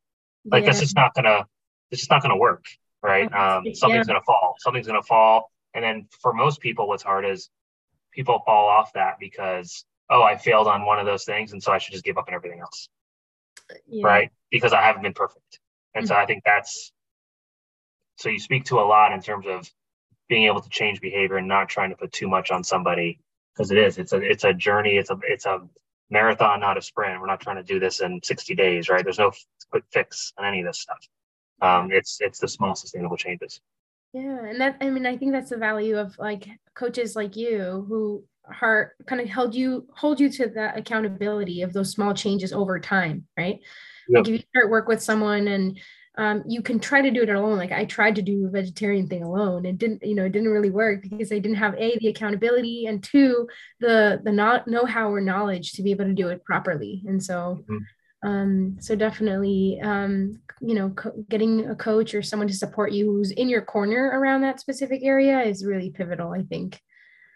Like 0.46 0.64
yeah. 0.64 0.72
this 0.72 0.82
is 0.82 0.96
not 0.96 1.14
gonna 1.14 1.46
this 1.92 2.02
is 2.02 2.10
not 2.10 2.22
gonna 2.22 2.38
work, 2.38 2.66
right? 3.02 3.32
Um, 3.32 3.74
something's 3.74 4.08
yeah. 4.08 4.14
gonna 4.14 4.26
fall. 4.26 4.56
Something's 4.60 4.88
gonna 4.88 5.04
fall. 5.04 5.52
And 5.74 5.84
then 5.84 6.08
for 6.22 6.34
most 6.34 6.60
people, 6.60 6.88
what's 6.88 7.04
hard 7.04 7.26
is 7.26 7.50
people 8.12 8.42
fall 8.46 8.68
off 8.68 8.94
that 8.94 9.18
because 9.20 9.86
oh, 10.10 10.24
I 10.24 10.38
failed 10.38 10.68
on 10.68 10.86
one 10.86 11.00
of 11.00 11.06
those 11.06 11.24
things, 11.24 11.54
and 11.54 11.64
so 11.64 11.72
I 11.72 11.78
should 11.78 11.94
just 11.94 12.04
give 12.04 12.18
up 12.18 12.26
on 12.28 12.34
everything 12.34 12.60
else, 12.60 12.90
yeah. 13.88 14.06
right? 14.06 14.32
Because 14.50 14.74
I 14.74 14.82
haven't 14.82 15.04
been 15.04 15.14
perfect. 15.14 15.60
And 15.96 16.08
so 16.08 16.16
I 16.16 16.26
think 16.26 16.44
that's 16.46 16.92
so 18.18 18.30
you 18.30 18.40
speak 18.40 18.66
to 18.66 18.80
a 18.80 18.86
lot 18.86 19.12
in 19.12 19.22
terms 19.22 19.46
of 19.48 19.70
being 20.30 20.46
able 20.46 20.62
to 20.62 20.70
change 20.70 21.02
behavior 21.02 21.38
and 21.38 21.48
not 21.48 21.70
trying 21.70 21.90
to 21.90 21.96
put 21.96 22.12
too 22.12 22.28
much 22.28 22.52
on 22.52 22.64
somebody 22.64 23.20
because 23.54 23.72
it 23.72 23.78
is 23.78 23.98
it's 23.98 24.14
a 24.14 24.18
it's 24.18 24.44
a 24.44 24.54
journey 24.54 24.98
it's 24.98 25.10
a 25.10 25.18
it's 25.24 25.46
a 25.46 25.60
marathon 26.10 26.60
not 26.60 26.78
a 26.78 26.82
sprint. 26.82 27.20
We're 27.20 27.28
not 27.28 27.42
trying 27.42 27.58
to 27.58 27.64
do 27.64 27.80
this 27.80 28.02
in 28.02 28.20
60 28.24 28.56
days 28.56 28.90
right? 28.90 29.04
There's 29.04 29.20
no 29.20 29.32
quick 29.70 29.84
fix 29.92 30.34
on 30.38 30.46
any 30.46 30.62
of 30.62 30.68
this 30.68 30.80
stuff. 30.80 31.00
Um, 31.62 31.92
it's 31.92 32.20
it's 32.22 32.40
the 32.40 32.48
small 32.48 32.76
sustainable 32.76 33.18
changes. 33.18 33.60
Yeah 34.14 34.46
and 34.46 34.60
that 34.60 34.76
i 34.82 34.90
mean 34.90 35.06
i 35.06 35.16
think 35.16 35.32
that's 35.32 35.52
the 35.52 35.58
value 35.58 35.98
of 35.98 36.18
like 36.20 36.48
coaches 36.76 37.16
like 37.16 37.38
you 37.38 37.86
who 37.88 38.24
are 38.62 38.94
kind 39.08 39.22
of 39.22 39.30
held 39.30 39.56
you 39.56 39.88
hold 39.96 40.20
you 40.20 40.30
to 40.30 40.48
that 40.48 40.78
accountability 40.78 41.62
of 41.62 41.72
those 41.72 41.92
small 41.92 42.14
changes 42.14 42.52
over 42.52 42.78
time 42.80 43.26
right 43.38 43.60
Yep. 44.12 44.20
Like 44.20 44.28
if 44.28 44.34
you 44.34 44.44
start 44.50 44.70
work 44.70 44.88
with 44.88 45.02
someone 45.02 45.48
and 45.48 45.80
um, 46.18 46.44
you 46.46 46.62
can 46.62 46.80
try 46.80 47.02
to 47.02 47.12
do 47.12 47.24
it 47.24 47.30
alone. 47.30 47.58
Like 47.58 47.72
I 47.72 47.86
tried 47.86 48.16
to 48.16 48.22
do 48.22 48.46
a 48.46 48.50
vegetarian 48.50 49.08
thing 49.08 49.24
alone. 49.24 49.66
It 49.66 49.78
didn't, 49.78 50.04
you 50.04 50.14
know, 50.14 50.26
it 50.26 50.34
didn't 50.34 50.50
really 50.50 50.70
work 50.70 51.04
because 51.04 51.32
I 51.32 51.40
didn't 51.40 51.56
have 51.56 51.74
a 51.76 51.98
the 52.00 52.10
accountability 52.10 52.86
and 52.88 53.02
two 53.02 53.48
the 53.80 54.20
the 54.24 54.32
not 54.32 54.68
know 54.68 54.86
how 54.86 55.12
or 55.12 55.22
knowledge 55.22 55.74
to 55.74 55.84
be 55.84 55.92
able 55.92 56.06
to 56.06 56.14
do 56.14 56.28
it 56.28 56.44
properly. 56.44 57.04
And 57.08 57.24
so, 57.24 57.64
mm-hmm. 57.70 58.28
um, 58.28 58.78
so 58.82 58.96
definitely, 58.96 59.80
um, 59.82 60.42
you 60.60 60.76
know, 60.76 60.90
co- 60.90 61.24
getting 61.30 61.70
a 61.70 61.76
coach 61.76 62.14
or 62.14 62.22
someone 62.22 62.50
to 62.50 62.54
support 62.54 62.92
you 62.92 63.06
who's 63.06 63.32
in 63.32 63.48
your 63.48 63.62
corner 63.62 64.12
around 64.14 64.42
that 64.42 64.60
specific 64.60 65.02
area 65.04 65.42
is 65.44 65.66
really 65.66 65.92
pivotal. 65.92 66.34
I 66.34 66.44
think. 66.44 66.82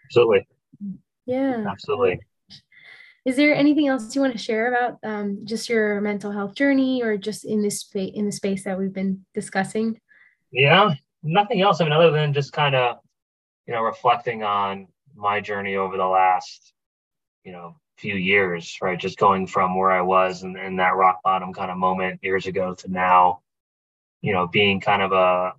Absolutely. 0.04 0.46
Yeah. 1.24 1.64
Absolutely. 1.68 2.20
Is 3.26 3.34
there 3.34 3.52
anything 3.52 3.88
else 3.88 4.14
you 4.14 4.20
want 4.20 4.34
to 4.34 4.38
share 4.38 4.72
about 4.72 4.98
um, 5.02 5.40
just 5.42 5.68
your 5.68 6.00
mental 6.00 6.30
health 6.30 6.54
journey, 6.54 7.02
or 7.02 7.16
just 7.16 7.44
in 7.44 7.60
this 7.60 7.80
space 7.80 8.12
in 8.14 8.24
the 8.24 8.30
space 8.30 8.62
that 8.62 8.78
we've 8.78 8.92
been 8.92 9.26
discussing? 9.34 10.00
Yeah, 10.52 10.94
nothing 11.24 11.60
else. 11.60 11.80
I 11.80 11.84
mean, 11.84 11.92
other 11.92 12.12
than 12.12 12.32
just 12.32 12.52
kind 12.52 12.76
of, 12.76 12.98
you 13.66 13.74
know, 13.74 13.82
reflecting 13.82 14.44
on 14.44 14.86
my 15.16 15.40
journey 15.40 15.74
over 15.74 15.96
the 15.96 16.06
last, 16.06 16.72
you 17.42 17.50
know, 17.50 17.74
few 17.98 18.14
years, 18.14 18.78
right? 18.80 18.98
Just 18.98 19.18
going 19.18 19.48
from 19.48 19.76
where 19.76 19.90
I 19.90 20.02
was 20.02 20.44
and, 20.44 20.56
and 20.56 20.78
that 20.78 20.94
rock 20.94 21.20
bottom 21.24 21.52
kind 21.52 21.72
of 21.72 21.78
moment 21.78 22.20
years 22.22 22.46
ago 22.46 22.74
to 22.74 22.88
now, 22.92 23.40
you 24.22 24.32
know, 24.32 24.46
being 24.46 24.80
kind 24.80 25.02
of 25.02 25.10
a 25.10 25.52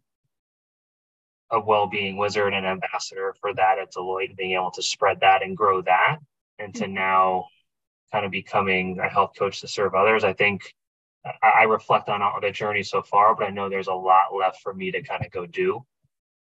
a 1.51 1.59
well-being 1.59 2.15
wizard 2.15 2.53
and 2.53 2.65
ambassador 2.65 3.35
for 3.41 3.53
that 3.53 3.77
at 3.77 3.93
Deloitte, 3.93 4.37
being 4.37 4.53
able 4.53 4.71
to 4.71 4.81
spread 4.81 5.19
that 5.19 5.43
and 5.43 5.57
grow 5.57 5.81
that, 5.81 6.19
and 6.59 6.73
to 6.75 6.85
mm-hmm. 6.85 6.93
now 6.93 7.45
kind 8.11 8.25
of 8.25 8.31
becoming 8.31 8.99
a 8.99 9.09
health 9.09 9.33
coach 9.37 9.61
to 9.61 9.67
serve 9.67 9.95
others. 9.95 10.23
I 10.23 10.33
think 10.33 10.73
I, 11.43 11.63
reflect 11.63 12.09
on 12.09 12.21
the 12.41 12.51
journey 12.51 12.83
so 12.83 13.01
far, 13.01 13.35
but 13.35 13.45
I 13.45 13.49
know 13.49 13.69
there's 13.69 13.87
a 13.87 13.93
lot 13.93 14.33
left 14.33 14.61
for 14.61 14.73
me 14.73 14.91
to 14.91 15.01
kind 15.01 15.25
of 15.25 15.31
go 15.31 15.45
do. 15.45 15.85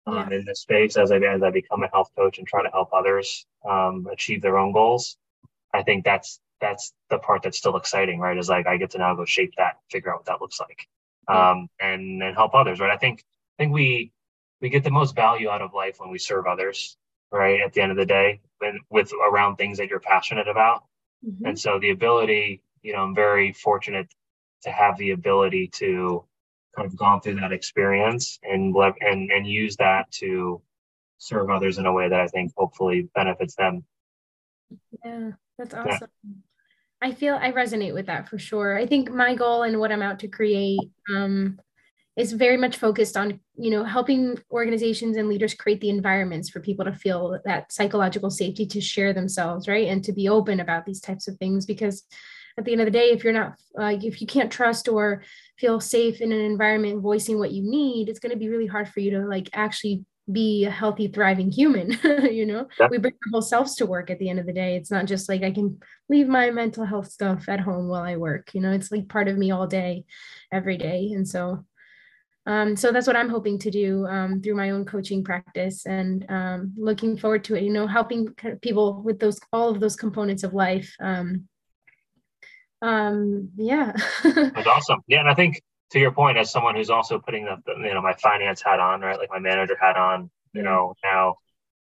um, 0.07 0.31
yeah. 0.31 0.39
in 0.39 0.45
this 0.45 0.61
space 0.61 0.97
as 0.97 1.11
I 1.11 1.17
as 1.17 1.43
I 1.43 1.51
become 1.51 1.83
a 1.83 1.89
health 1.89 2.11
coach 2.17 2.39
and 2.39 2.47
try 2.47 2.63
to 2.63 2.71
help 2.71 2.91
others 2.93 3.47
um, 3.69 4.07
achieve 4.13 4.43
their 4.43 4.59
own 4.59 4.73
goals. 4.73 5.17
I 5.75 5.83
think 5.83 6.05
that's 6.05 6.41
that's 6.61 6.93
the 7.11 7.19
part 7.19 7.43
that's 7.43 7.59
still 7.59 7.77
exciting, 7.77 8.19
right? 8.19 8.39
Is 8.39 8.49
like 8.49 8.67
I 8.67 8.77
get 8.77 8.91
to 8.91 8.99
now 8.99 9.15
go 9.15 9.25
shape 9.25 9.53
that, 9.59 9.79
figure 9.91 10.13
out 10.13 10.21
what 10.21 10.27
that 10.27 10.41
looks 10.41 10.61
like, 10.61 10.87
um, 11.29 11.69
and 11.81 12.23
and 12.23 12.37
help 12.37 12.55
others, 12.55 12.81
right? 12.81 12.91
I 12.91 12.97
think 12.97 13.25
I 13.59 13.63
think 13.63 13.73
we 13.73 14.13
we 14.61 14.69
get 14.71 14.85
the 14.85 14.91
most 14.91 15.15
value 15.15 15.49
out 15.51 15.63
of 15.63 15.75
life 15.75 15.97
when 15.99 16.11
we 16.11 16.19
serve 16.19 16.47
others, 16.47 16.97
right? 17.33 17.61
At 17.61 17.73
the 17.73 17.83
end 17.83 17.91
of 17.91 17.99
the 17.99 18.07
day, 18.07 18.41
when, 18.59 18.81
with 18.91 19.13
around 19.13 19.57
things 19.57 19.79
that 19.79 19.89
you're 19.89 20.01
passionate 20.01 20.49
about, 20.49 20.85
mm-hmm. 21.25 21.47
and 21.47 21.59
so 21.59 21.79
the 21.79 21.91
ability, 21.91 22.63
you 22.83 22.93
know, 22.93 23.01
I'm 23.01 23.15
very 23.15 23.53
fortunate 23.53 24.09
to 24.63 24.71
have 24.71 24.97
the 24.99 25.11
ability 25.11 25.69
to 25.75 26.25
kind 26.75 26.87
of 26.87 26.97
gone 26.97 27.21
through 27.21 27.37
that 27.37 27.53
experience 27.53 28.39
and 28.43 28.75
and 29.01 29.31
and 29.31 29.47
use 29.47 29.77
that 29.77 30.11
to 30.13 30.61
serve 31.19 31.51
others 31.51 31.79
in 31.79 31.87
a 31.87 31.93
way 31.93 32.09
that 32.09 32.21
I 32.21 32.27
think 32.27 32.53
hopefully 32.57 33.09
benefits 33.15 33.55
them. 33.55 33.85
Yeah, 35.05 35.31
that's 35.59 35.75
awesome. 35.75 36.09
Yeah. 36.25 36.33
I 37.03 37.13
feel 37.13 37.35
I 37.35 37.53
resonate 37.53 37.95
with 37.95 38.07
that 38.07 38.29
for 38.29 38.39
sure. 38.39 38.77
I 38.77 38.87
think 38.87 39.11
my 39.11 39.35
goal 39.35 39.63
and 39.63 39.79
what 39.79 39.93
I'm 39.93 40.03
out 40.03 40.19
to 40.21 40.29
create 40.29 40.81
um, 41.15 41.59
is 42.17 42.33
very 42.33 42.57
much 42.57 42.79
focused 42.79 43.17
on 43.17 43.41
you 43.57 43.71
know 43.71 43.85
helping 43.85 44.39
organizations 44.51 45.17
and 45.17 45.29
leaders 45.29 45.55
create 45.55 45.81
the 45.81 45.91
environments 45.91 46.49
for 46.49 46.61
people 46.61 46.85
to 46.85 46.93
feel 46.93 47.39
that 47.45 47.73
psychological 47.73 48.31
safety 48.31 48.67
to 48.67 48.81
share 48.81 49.13
themselves, 49.13 49.69
right, 49.69 49.89
and 49.89 50.03
to 50.05 50.13
be 50.13 50.29
open 50.29 50.61
about 50.61 50.87
these 50.87 51.01
types 51.01 51.29
of 51.29 51.37
things 51.37 51.67
because 51.67 52.05
at 52.59 52.65
the 52.65 52.73
end 52.73 52.81
of 52.81 52.87
the 52.87 52.91
day 52.91 53.11
if 53.11 53.23
you're 53.23 53.33
not 53.33 53.55
like 53.75 54.03
if 54.03 54.21
you 54.21 54.27
can't 54.27 54.51
trust 54.51 54.89
or 54.89 55.23
feel 55.59 55.79
safe 55.79 56.21
in 56.21 56.33
an 56.33 56.41
environment 56.41 57.03
voicing 57.03 57.39
what 57.39 57.53
you 57.53 57.63
need 57.63 58.09
it's 58.09 58.19
going 58.19 58.33
to 58.33 58.39
be 58.39 58.49
really 58.49 58.67
hard 58.67 58.89
for 58.89 59.01
you 59.01 59.11
to 59.11 59.27
like 59.27 59.51
actually 59.53 60.05
be 60.33 60.65
a 60.65 60.71
healthy 60.71 61.07
thriving 61.07 61.51
human 61.51 61.93
you 62.31 62.47
know? 62.47 62.67
Yeah. 62.81 62.89
we 62.91 62.99
bring 62.99 63.15
our 63.15 63.31
whole 63.31 63.43
selves 63.43 63.77
to 63.77 63.87
work 63.87 64.11
at 64.11 64.19
the 64.19 64.29
end 64.29 64.41
of 64.41 64.47
the 64.47 64.53
day. 64.53 64.77
It's 64.77 64.91
not 64.91 65.07
just 65.07 65.29
like 65.29 65.43
i 65.43 65.53
can 65.53 65.79
leave 66.09 66.29
my 66.29 66.51
mental 66.51 66.85
health 66.85 67.11
stuff 67.11 67.49
at 67.49 67.61
home 67.61 67.89
while 67.89 68.03
i 68.03 68.17
work 68.17 68.55
you 68.55 68.61
know? 68.61 68.73
It's 68.73 68.91
like 68.91 69.09
part 69.09 69.29
of 69.29 69.37
me 69.37 69.51
all 69.51 69.67
day 69.67 70.05
every 70.51 70.79
day. 70.79 71.13
And 71.15 71.29
so 71.29 71.65
um, 72.47 72.77
so 72.77 72.93
that's 72.93 73.07
what 73.07 73.17
i'm 73.17 73.29
hoping 73.29 73.59
to 73.59 73.71
do 73.71 74.07
um, 74.07 74.41
through 74.41 74.55
my 74.55 74.71
own 74.71 74.85
coaching 74.85 75.23
practice 75.23 75.87
and 75.87 76.25
um, 76.29 76.73
looking 76.77 77.17
forward 77.17 77.45
to 77.45 77.55
it 77.55 77.63
you 77.63 77.73
know 77.73 77.87
helping 77.87 78.29
people 78.63 79.03
with 79.03 79.19
those 79.19 79.39
all 79.53 79.69
of 79.69 79.81
those 79.81 79.97
components 79.97 80.43
of 80.43 80.55
life 80.55 80.95
um, 81.01 81.49
um 82.83 83.49
yeah. 83.57 83.93
That's 84.23 84.67
awesome. 84.67 85.01
Yeah 85.07 85.21
and 85.21 85.29
i 85.29 85.35
think 85.35 85.63
to 85.91 85.99
your 85.99 86.13
point 86.13 86.37
as 86.37 86.51
someone 86.51 86.75
who's 86.77 86.91
also 86.91 87.19
putting 87.19 87.45
the 87.45 87.57
you 87.79 87.95
know 87.95 88.03
my 88.03 88.15
finance 88.15 88.63
hat 88.63 88.81
on 88.81 89.01
right 89.01 89.19
like 89.19 89.31
my 89.31 89.39
manager 89.39 89.77
hat 89.81 89.97
on 89.97 90.31
you 90.53 90.63
know 90.63 90.95
now 91.05 91.37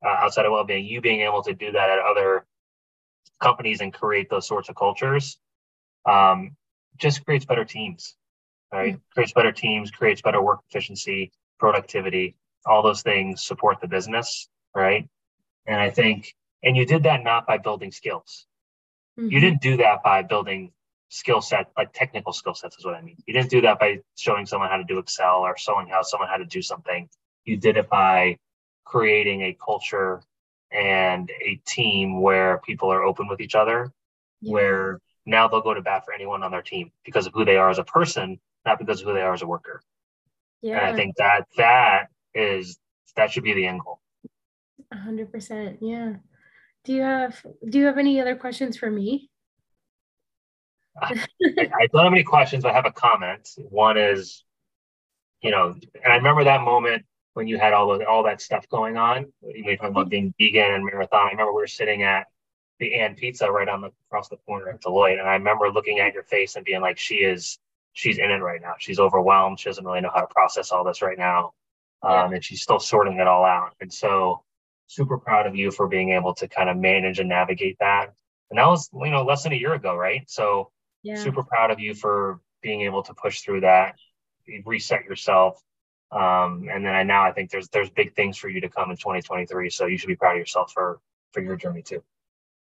uh, 0.06 0.10
outside 0.10 0.46
of 0.46 0.52
well-being 0.52 0.86
you 0.86 1.02
being 1.02 1.22
able 1.22 1.44
to 1.44 1.54
do 1.54 1.72
that 1.72 1.90
at 1.90 2.00
other 2.00 2.46
companies 3.42 3.82
and 3.82 3.94
create 3.94 4.30
those 4.30 4.48
sorts 4.48 4.70
of 4.70 4.76
cultures 4.76 5.38
um, 6.06 6.56
just 6.98 7.26
creates 7.26 7.46
better 7.46 7.66
teams 7.66 8.16
right 8.72 8.96
mm-hmm. 8.96 9.14
creates 9.14 9.34
better 9.34 9.52
teams 9.52 9.92
creates 9.92 10.22
better 10.22 10.42
work 10.42 10.60
efficiency 10.70 11.32
productivity 11.60 12.36
all 12.66 12.82
those 12.82 13.02
things 13.02 13.46
support 13.46 13.80
the 13.82 13.88
business 13.88 14.50
right 14.76 15.08
and 15.66 15.80
i 15.80 15.90
think 15.90 16.36
and 16.64 16.76
you 16.76 16.86
did 16.86 17.04
that 17.04 17.24
not 17.24 17.48
by 17.48 17.58
building 17.58 17.92
skills 17.92 18.46
mm-hmm. 19.20 19.32
you 19.32 19.40
didn't 19.40 19.62
do 19.62 19.78
that 19.78 20.04
by 20.04 20.22
building 20.22 20.72
skill 21.10 21.42
set, 21.42 21.70
like 21.76 21.92
technical 21.92 22.32
skill 22.32 22.54
sets 22.54 22.78
is 22.78 22.86
what 22.86 22.94
I 22.96 23.02
mean. 23.02 23.18
You 23.26 23.34
didn't 23.34 23.50
do 23.50 23.62
that 23.62 23.80
by 23.80 24.00
showing 24.16 24.46
someone 24.46 24.70
how 24.70 24.78
to 24.78 24.84
do 24.84 25.00
Excel 25.00 25.40
or 25.40 25.58
showing 25.58 25.88
how 25.88 26.04
someone 26.04 26.30
how 26.30 26.38
to 26.38 26.46
do 26.46 26.62
something. 26.62 27.10
You 27.46 27.58
did 27.58 27.78
it 27.78 27.90
by 27.90 28.38
creating 28.86 29.42
a 29.42 29.58
culture 29.64 30.22
and 30.72 31.30
a 31.42 31.60
team 31.68 32.22
where 32.22 32.60
people 32.60 32.92
are 32.92 33.04
open 33.04 33.28
with 33.28 33.42
each 33.42 33.56
other, 33.56 33.92
yeah. 34.42 34.54
where 34.54 35.02
now 35.26 35.48
they'll 35.48 35.62
go 35.62 35.74
to 35.74 35.82
bat 35.82 36.06
for 36.06 36.14
anyone 36.14 36.44
on 36.44 36.52
their 36.52 36.62
team 36.62 36.92
because 37.04 37.26
of 37.26 37.34
who 37.34 37.44
they 37.44 37.58
are 37.58 37.70
as 37.70 37.80
a 37.80 37.84
person, 37.84 38.40
not 38.70 38.80
because 38.80 39.02
of 39.02 39.08
who 39.08 39.14
they 39.14 39.22
are 39.22 39.34
as 39.34 39.42
a 39.42 39.48
worker. 39.48 39.82
Yeah. 40.62 40.78
And 40.78 40.86
I 40.88 40.96
think 40.96 41.16
that 41.18 41.46
that 41.58 42.08
is 42.34 42.80
that 43.16 43.32
should 43.32 43.44
be 43.44 43.54
the 43.54 43.66
end 43.66 43.82
goal. 43.84 44.00
A 44.92 44.98
hundred 44.98 45.32
percent. 45.32 45.80
Yeah. 45.82 46.14
Do 46.86 46.94
you 46.94 47.02
have 47.02 47.44
do 47.68 47.80
you 47.80 47.86
have 47.86 47.98
any 47.98 48.22
other 48.22 48.36
questions 48.36 48.78
for 48.78 48.90
me? 48.90 49.30
I, 51.02 51.24
I 51.82 51.88
don't 51.92 52.04
have 52.04 52.14
any 52.14 52.24
questions, 52.24 52.64
but 52.64 52.72
I 52.72 52.76
have 52.76 52.86
a 52.86 52.92
comment. 52.92 53.48
One 53.70 53.98
is, 53.98 54.44
you 55.42 55.52
know, 55.52 55.76
and 56.04 56.14
I 56.14 56.18
remember 56.18 56.44
that 56.44 56.62
moment 56.62 57.06
when 57.34 57.48
you 57.48 57.58
had 57.58 57.74
all 57.74 57.98
the, 57.98 58.06
all 58.06 58.24
that 58.24 58.42
stuff 58.42 58.68
going 58.70 58.98
on. 58.98 59.32
You 59.42 59.64
were 59.66 59.76
talking 59.76 59.92
about 59.92 60.06
mm-hmm. 60.06 60.10
being 60.10 60.34
vegan 60.38 60.74
and 60.74 60.84
marathon. 60.84 61.28
I 61.28 61.32
remember 61.32 61.54
we 61.54 61.62
were 61.62 61.68
sitting 61.68 62.04
at 62.04 62.28
the 62.80 62.92
&pizza 63.18 63.50
right 63.50 63.68
on 63.68 63.82
the 63.82 63.92
across 64.08 64.30
the 64.30 64.38
corner 64.38 64.70
at 64.70 64.82
Deloitte, 64.82 65.20
and 65.20 65.28
I 65.28 65.34
remember 65.34 65.70
looking 65.70 66.00
at 66.00 66.14
your 66.14 66.24
face 66.24 66.56
and 66.56 66.66
being 66.66 66.82
like, 66.82 66.98
"She 66.98 67.16
is, 67.16 67.60
she's 67.94 68.18
in 68.18 68.32
it 68.32 68.38
right 68.38 68.62
now. 68.62 68.74
She's 68.80 69.00
overwhelmed. 69.00 69.60
She 69.60 69.70
doesn't 69.70 69.86
really 69.86 70.02
know 70.02 70.12
how 70.14 70.22
to 70.22 70.28
process 70.28 70.72
all 70.72 70.84
this 70.84 71.02
right 71.02 71.18
now, 71.18 71.54
um, 72.04 72.12
yeah. 72.12 72.36
and 72.36 72.44
she's 72.44 72.62
still 72.62 72.80
sorting 72.80 73.20
it 73.20 73.28
all 73.28 73.46
out." 73.46 73.74
And 73.82 73.92
so, 73.92 74.44
super 74.88 75.18
proud 75.18 75.46
of 75.46 75.56
you 75.56 75.72
for 75.72 75.88
being 75.88 76.12
able 76.12 76.34
to 76.34 76.48
kind 76.48 76.70
of 76.70 76.78
manage 76.78 77.20
and 77.20 77.30
navigate 77.30 77.78
that. 77.80 78.12
And 78.50 78.58
that 78.58 78.68
was, 78.68 78.90
you 78.94 79.12
know, 79.12 79.24
less 79.24 79.44
than 79.44 79.54
a 79.54 79.56
year 79.56 79.74
ago, 79.74 79.96
right? 79.96 80.28
So 80.30 80.72
yeah. 81.04 81.16
super 81.16 81.44
proud 81.44 81.72
of 81.72 81.80
you 81.80 81.94
for 81.94 82.40
being 82.62 82.82
able 82.82 83.04
to 83.04 83.14
push 83.14 83.42
through 83.42 83.62
that, 83.62 83.96
reset 84.66 85.06
yourself. 85.06 85.62
Um, 86.12 86.68
and 86.72 86.84
then 86.84 86.96
I 86.96 87.04
now 87.04 87.24
I 87.24 87.32
think 87.32 87.52
there's 87.52 87.70
there's 87.70 87.92
big 87.92 88.16
things 88.16 88.36
for 88.36 88.50
you 88.50 88.62
to 88.62 88.70
come 88.70 88.90
in 88.90 88.98
2023. 88.98 89.70
So 89.70 89.86
you 89.86 89.98
should 89.98 90.08
be 90.08 90.16
proud 90.16 90.34
of 90.34 90.40
yourself 90.40 90.72
for 90.74 91.00
for 91.34 91.42
your 91.42 91.56
journey 91.56 91.84
too. 91.84 92.04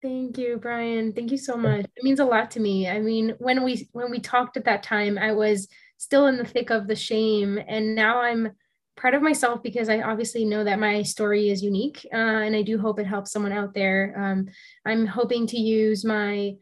Thank 0.02 0.38
you, 0.38 0.56
Brian. 0.56 1.12
Thank 1.12 1.30
you 1.30 1.36
so 1.36 1.56
much. 1.56 1.84
It 1.84 2.02
means 2.02 2.20
a 2.20 2.24
lot 2.24 2.50
to 2.52 2.60
me. 2.60 2.88
I 2.88 3.00
mean, 3.00 3.34
when 3.38 3.62
we 3.62 3.88
when 3.92 4.10
we 4.10 4.18
talked 4.18 4.56
at 4.56 4.64
that 4.64 4.82
time, 4.82 5.18
I 5.18 5.32
was 5.32 5.68
still 5.98 6.26
in 6.26 6.38
the 6.38 6.44
thick 6.44 6.70
of 6.70 6.86
the 6.86 6.96
shame, 6.96 7.58
and 7.68 7.94
now 7.94 8.20
I'm 8.20 8.52
proud 8.96 9.12
of 9.12 9.20
myself 9.22 9.62
because 9.62 9.90
I 9.90 10.00
obviously 10.00 10.46
know 10.46 10.64
that 10.64 10.78
my 10.78 11.02
story 11.02 11.50
is 11.50 11.62
unique, 11.62 12.06
uh, 12.14 12.16
and 12.16 12.56
I 12.56 12.62
do 12.62 12.78
hope 12.78 12.98
it 12.98 13.06
helps 13.06 13.30
someone 13.30 13.52
out 13.52 13.74
there. 13.74 14.14
Um, 14.16 14.48
I'm 14.86 15.06
hoping 15.06 15.46
to 15.48 15.58
use 15.58 16.02
my 16.02 16.54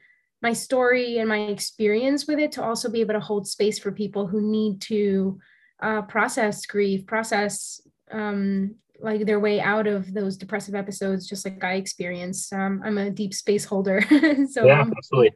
my 0.42 0.52
story 0.52 1.18
and 1.18 1.28
my 1.28 1.42
experience 1.42 2.26
with 2.26 2.40
it 2.40 2.52
to 2.52 2.64
also 2.64 2.90
be 2.90 3.00
able 3.00 3.14
to 3.14 3.20
hold 3.20 3.46
space 3.46 3.78
for 3.78 3.92
people 3.92 4.26
who 4.26 4.40
need 4.40 4.80
to 4.82 5.38
uh, 5.80 6.02
process 6.02 6.66
grief, 6.66 7.06
process 7.06 7.80
um, 8.10 8.74
like 9.00 9.26
their 9.26 9.40
way 9.40 9.60
out 9.60 9.86
of 9.86 10.12
those 10.12 10.36
depressive 10.36 10.74
episodes, 10.74 11.28
just 11.28 11.44
like 11.44 11.62
I 11.62 11.74
experienced. 11.74 12.52
Um, 12.52 12.82
I'm 12.84 12.98
a 12.98 13.10
deep 13.10 13.34
space 13.34 13.64
holder, 13.64 14.02
so 14.50 14.66
yeah, 14.66 14.84
absolutely. 14.96 15.34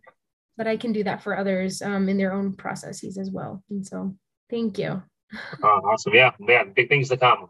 But 0.56 0.66
I 0.66 0.76
can 0.76 0.92
do 0.92 1.04
that 1.04 1.22
for 1.22 1.36
others 1.36 1.80
um, 1.82 2.08
in 2.08 2.18
their 2.18 2.32
own 2.32 2.54
processes 2.54 3.16
as 3.16 3.30
well. 3.30 3.62
And 3.70 3.86
so, 3.86 4.14
thank 4.50 4.78
you. 4.78 5.02
Oh, 5.62 5.80
awesome! 5.84 6.14
Yeah, 6.14 6.32
yeah, 6.40 6.64
big 6.64 6.88
things 6.88 7.08
to 7.08 7.16
come. 7.16 7.48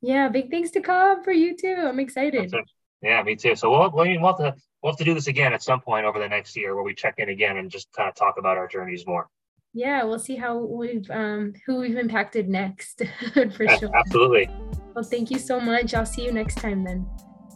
Yeah, 0.00 0.28
big 0.28 0.50
things 0.50 0.72
to 0.72 0.80
come 0.80 1.22
for 1.22 1.32
you 1.32 1.56
too. 1.56 1.76
I'm 1.78 2.00
excited. 2.00 2.52
Yeah, 3.00 3.22
me 3.22 3.36
too. 3.36 3.56
So 3.56 3.70
we'll 3.70 3.90
we'll 3.90 4.06
have 4.06 4.38
to 4.38 4.54
we'll 4.82 4.92
have 4.92 4.98
to 4.98 5.04
do 5.04 5.14
this 5.14 5.28
again 5.28 5.52
at 5.52 5.62
some 5.62 5.80
point 5.80 6.06
over 6.06 6.18
the 6.18 6.28
next 6.28 6.56
year 6.56 6.74
where 6.74 6.84
we 6.84 6.94
check 6.94 7.14
in 7.18 7.28
again 7.28 7.56
and 7.56 7.70
just 7.70 7.92
kind 7.92 8.08
of 8.08 8.14
talk 8.14 8.36
about 8.38 8.56
our 8.56 8.68
journeys 8.68 9.06
more. 9.06 9.28
Yeah, 9.74 10.04
we'll 10.04 10.18
see 10.18 10.36
how 10.36 10.58
we've 10.58 11.10
um 11.10 11.54
who 11.64 11.76
we've 11.76 11.96
impacted 11.96 12.48
next 12.48 13.02
for 13.32 13.64
yeah, 13.64 13.78
sure. 13.78 13.90
Absolutely. 13.96 14.50
Well, 14.94 15.04
thank 15.04 15.30
you 15.30 15.38
so 15.38 15.58
much. 15.58 15.94
I'll 15.94 16.06
see 16.06 16.24
you 16.24 16.32
next 16.32 16.56
time 16.56 16.84
then. 16.84 17.06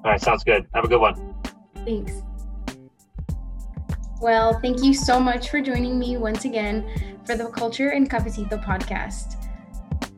All 0.05 0.13
right, 0.13 0.21
sounds 0.21 0.43
good. 0.43 0.67
Have 0.75 0.85
a 0.85 0.89
good 0.89 1.01
one. 1.01 1.35
Thanks. 1.85 2.23
Well, 4.21 4.59
thank 4.61 4.83
you 4.83 4.95
so 4.95 5.21
much 5.21 5.51
for 5.51 5.61
joining 5.61 5.99
me 5.99 6.17
once 6.17 6.47
again 6.47 7.21
for 7.27 7.37
the 7.37 7.49
Culture 7.49 7.91
and 7.91 8.09
Cafecito 8.09 8.65
podcast. 8.65 9.37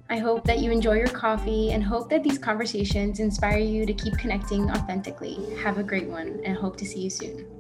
I 0.08 0.18
hope 0.18 0.44
that 0.44 0.60
you 0.60 0.70
enjoy 0.70 0.94
your 0.94 1.08
coffee 1.08 1.72
and 1.72 1.82
hope 1.82 2.08
that 2.10 2.22
these 2.22 2.38
conversations 2.38 3.18
inspire 3.18 3.58
you 3.58 3.84
to 3.84 3.92
keep 3.92 4.16
connecting 4.16 4.70
authentically. 4.70 5.38
Have 5.62 5.78
a 5.78 5.82
great 5.82 6.08
one 6.08 6.40
and 6.44 6.56
hope 6.56 6.76
to 6.78 6.86
see 6.86 7.00
you 7.00 7.10
soon. 7.10 7.57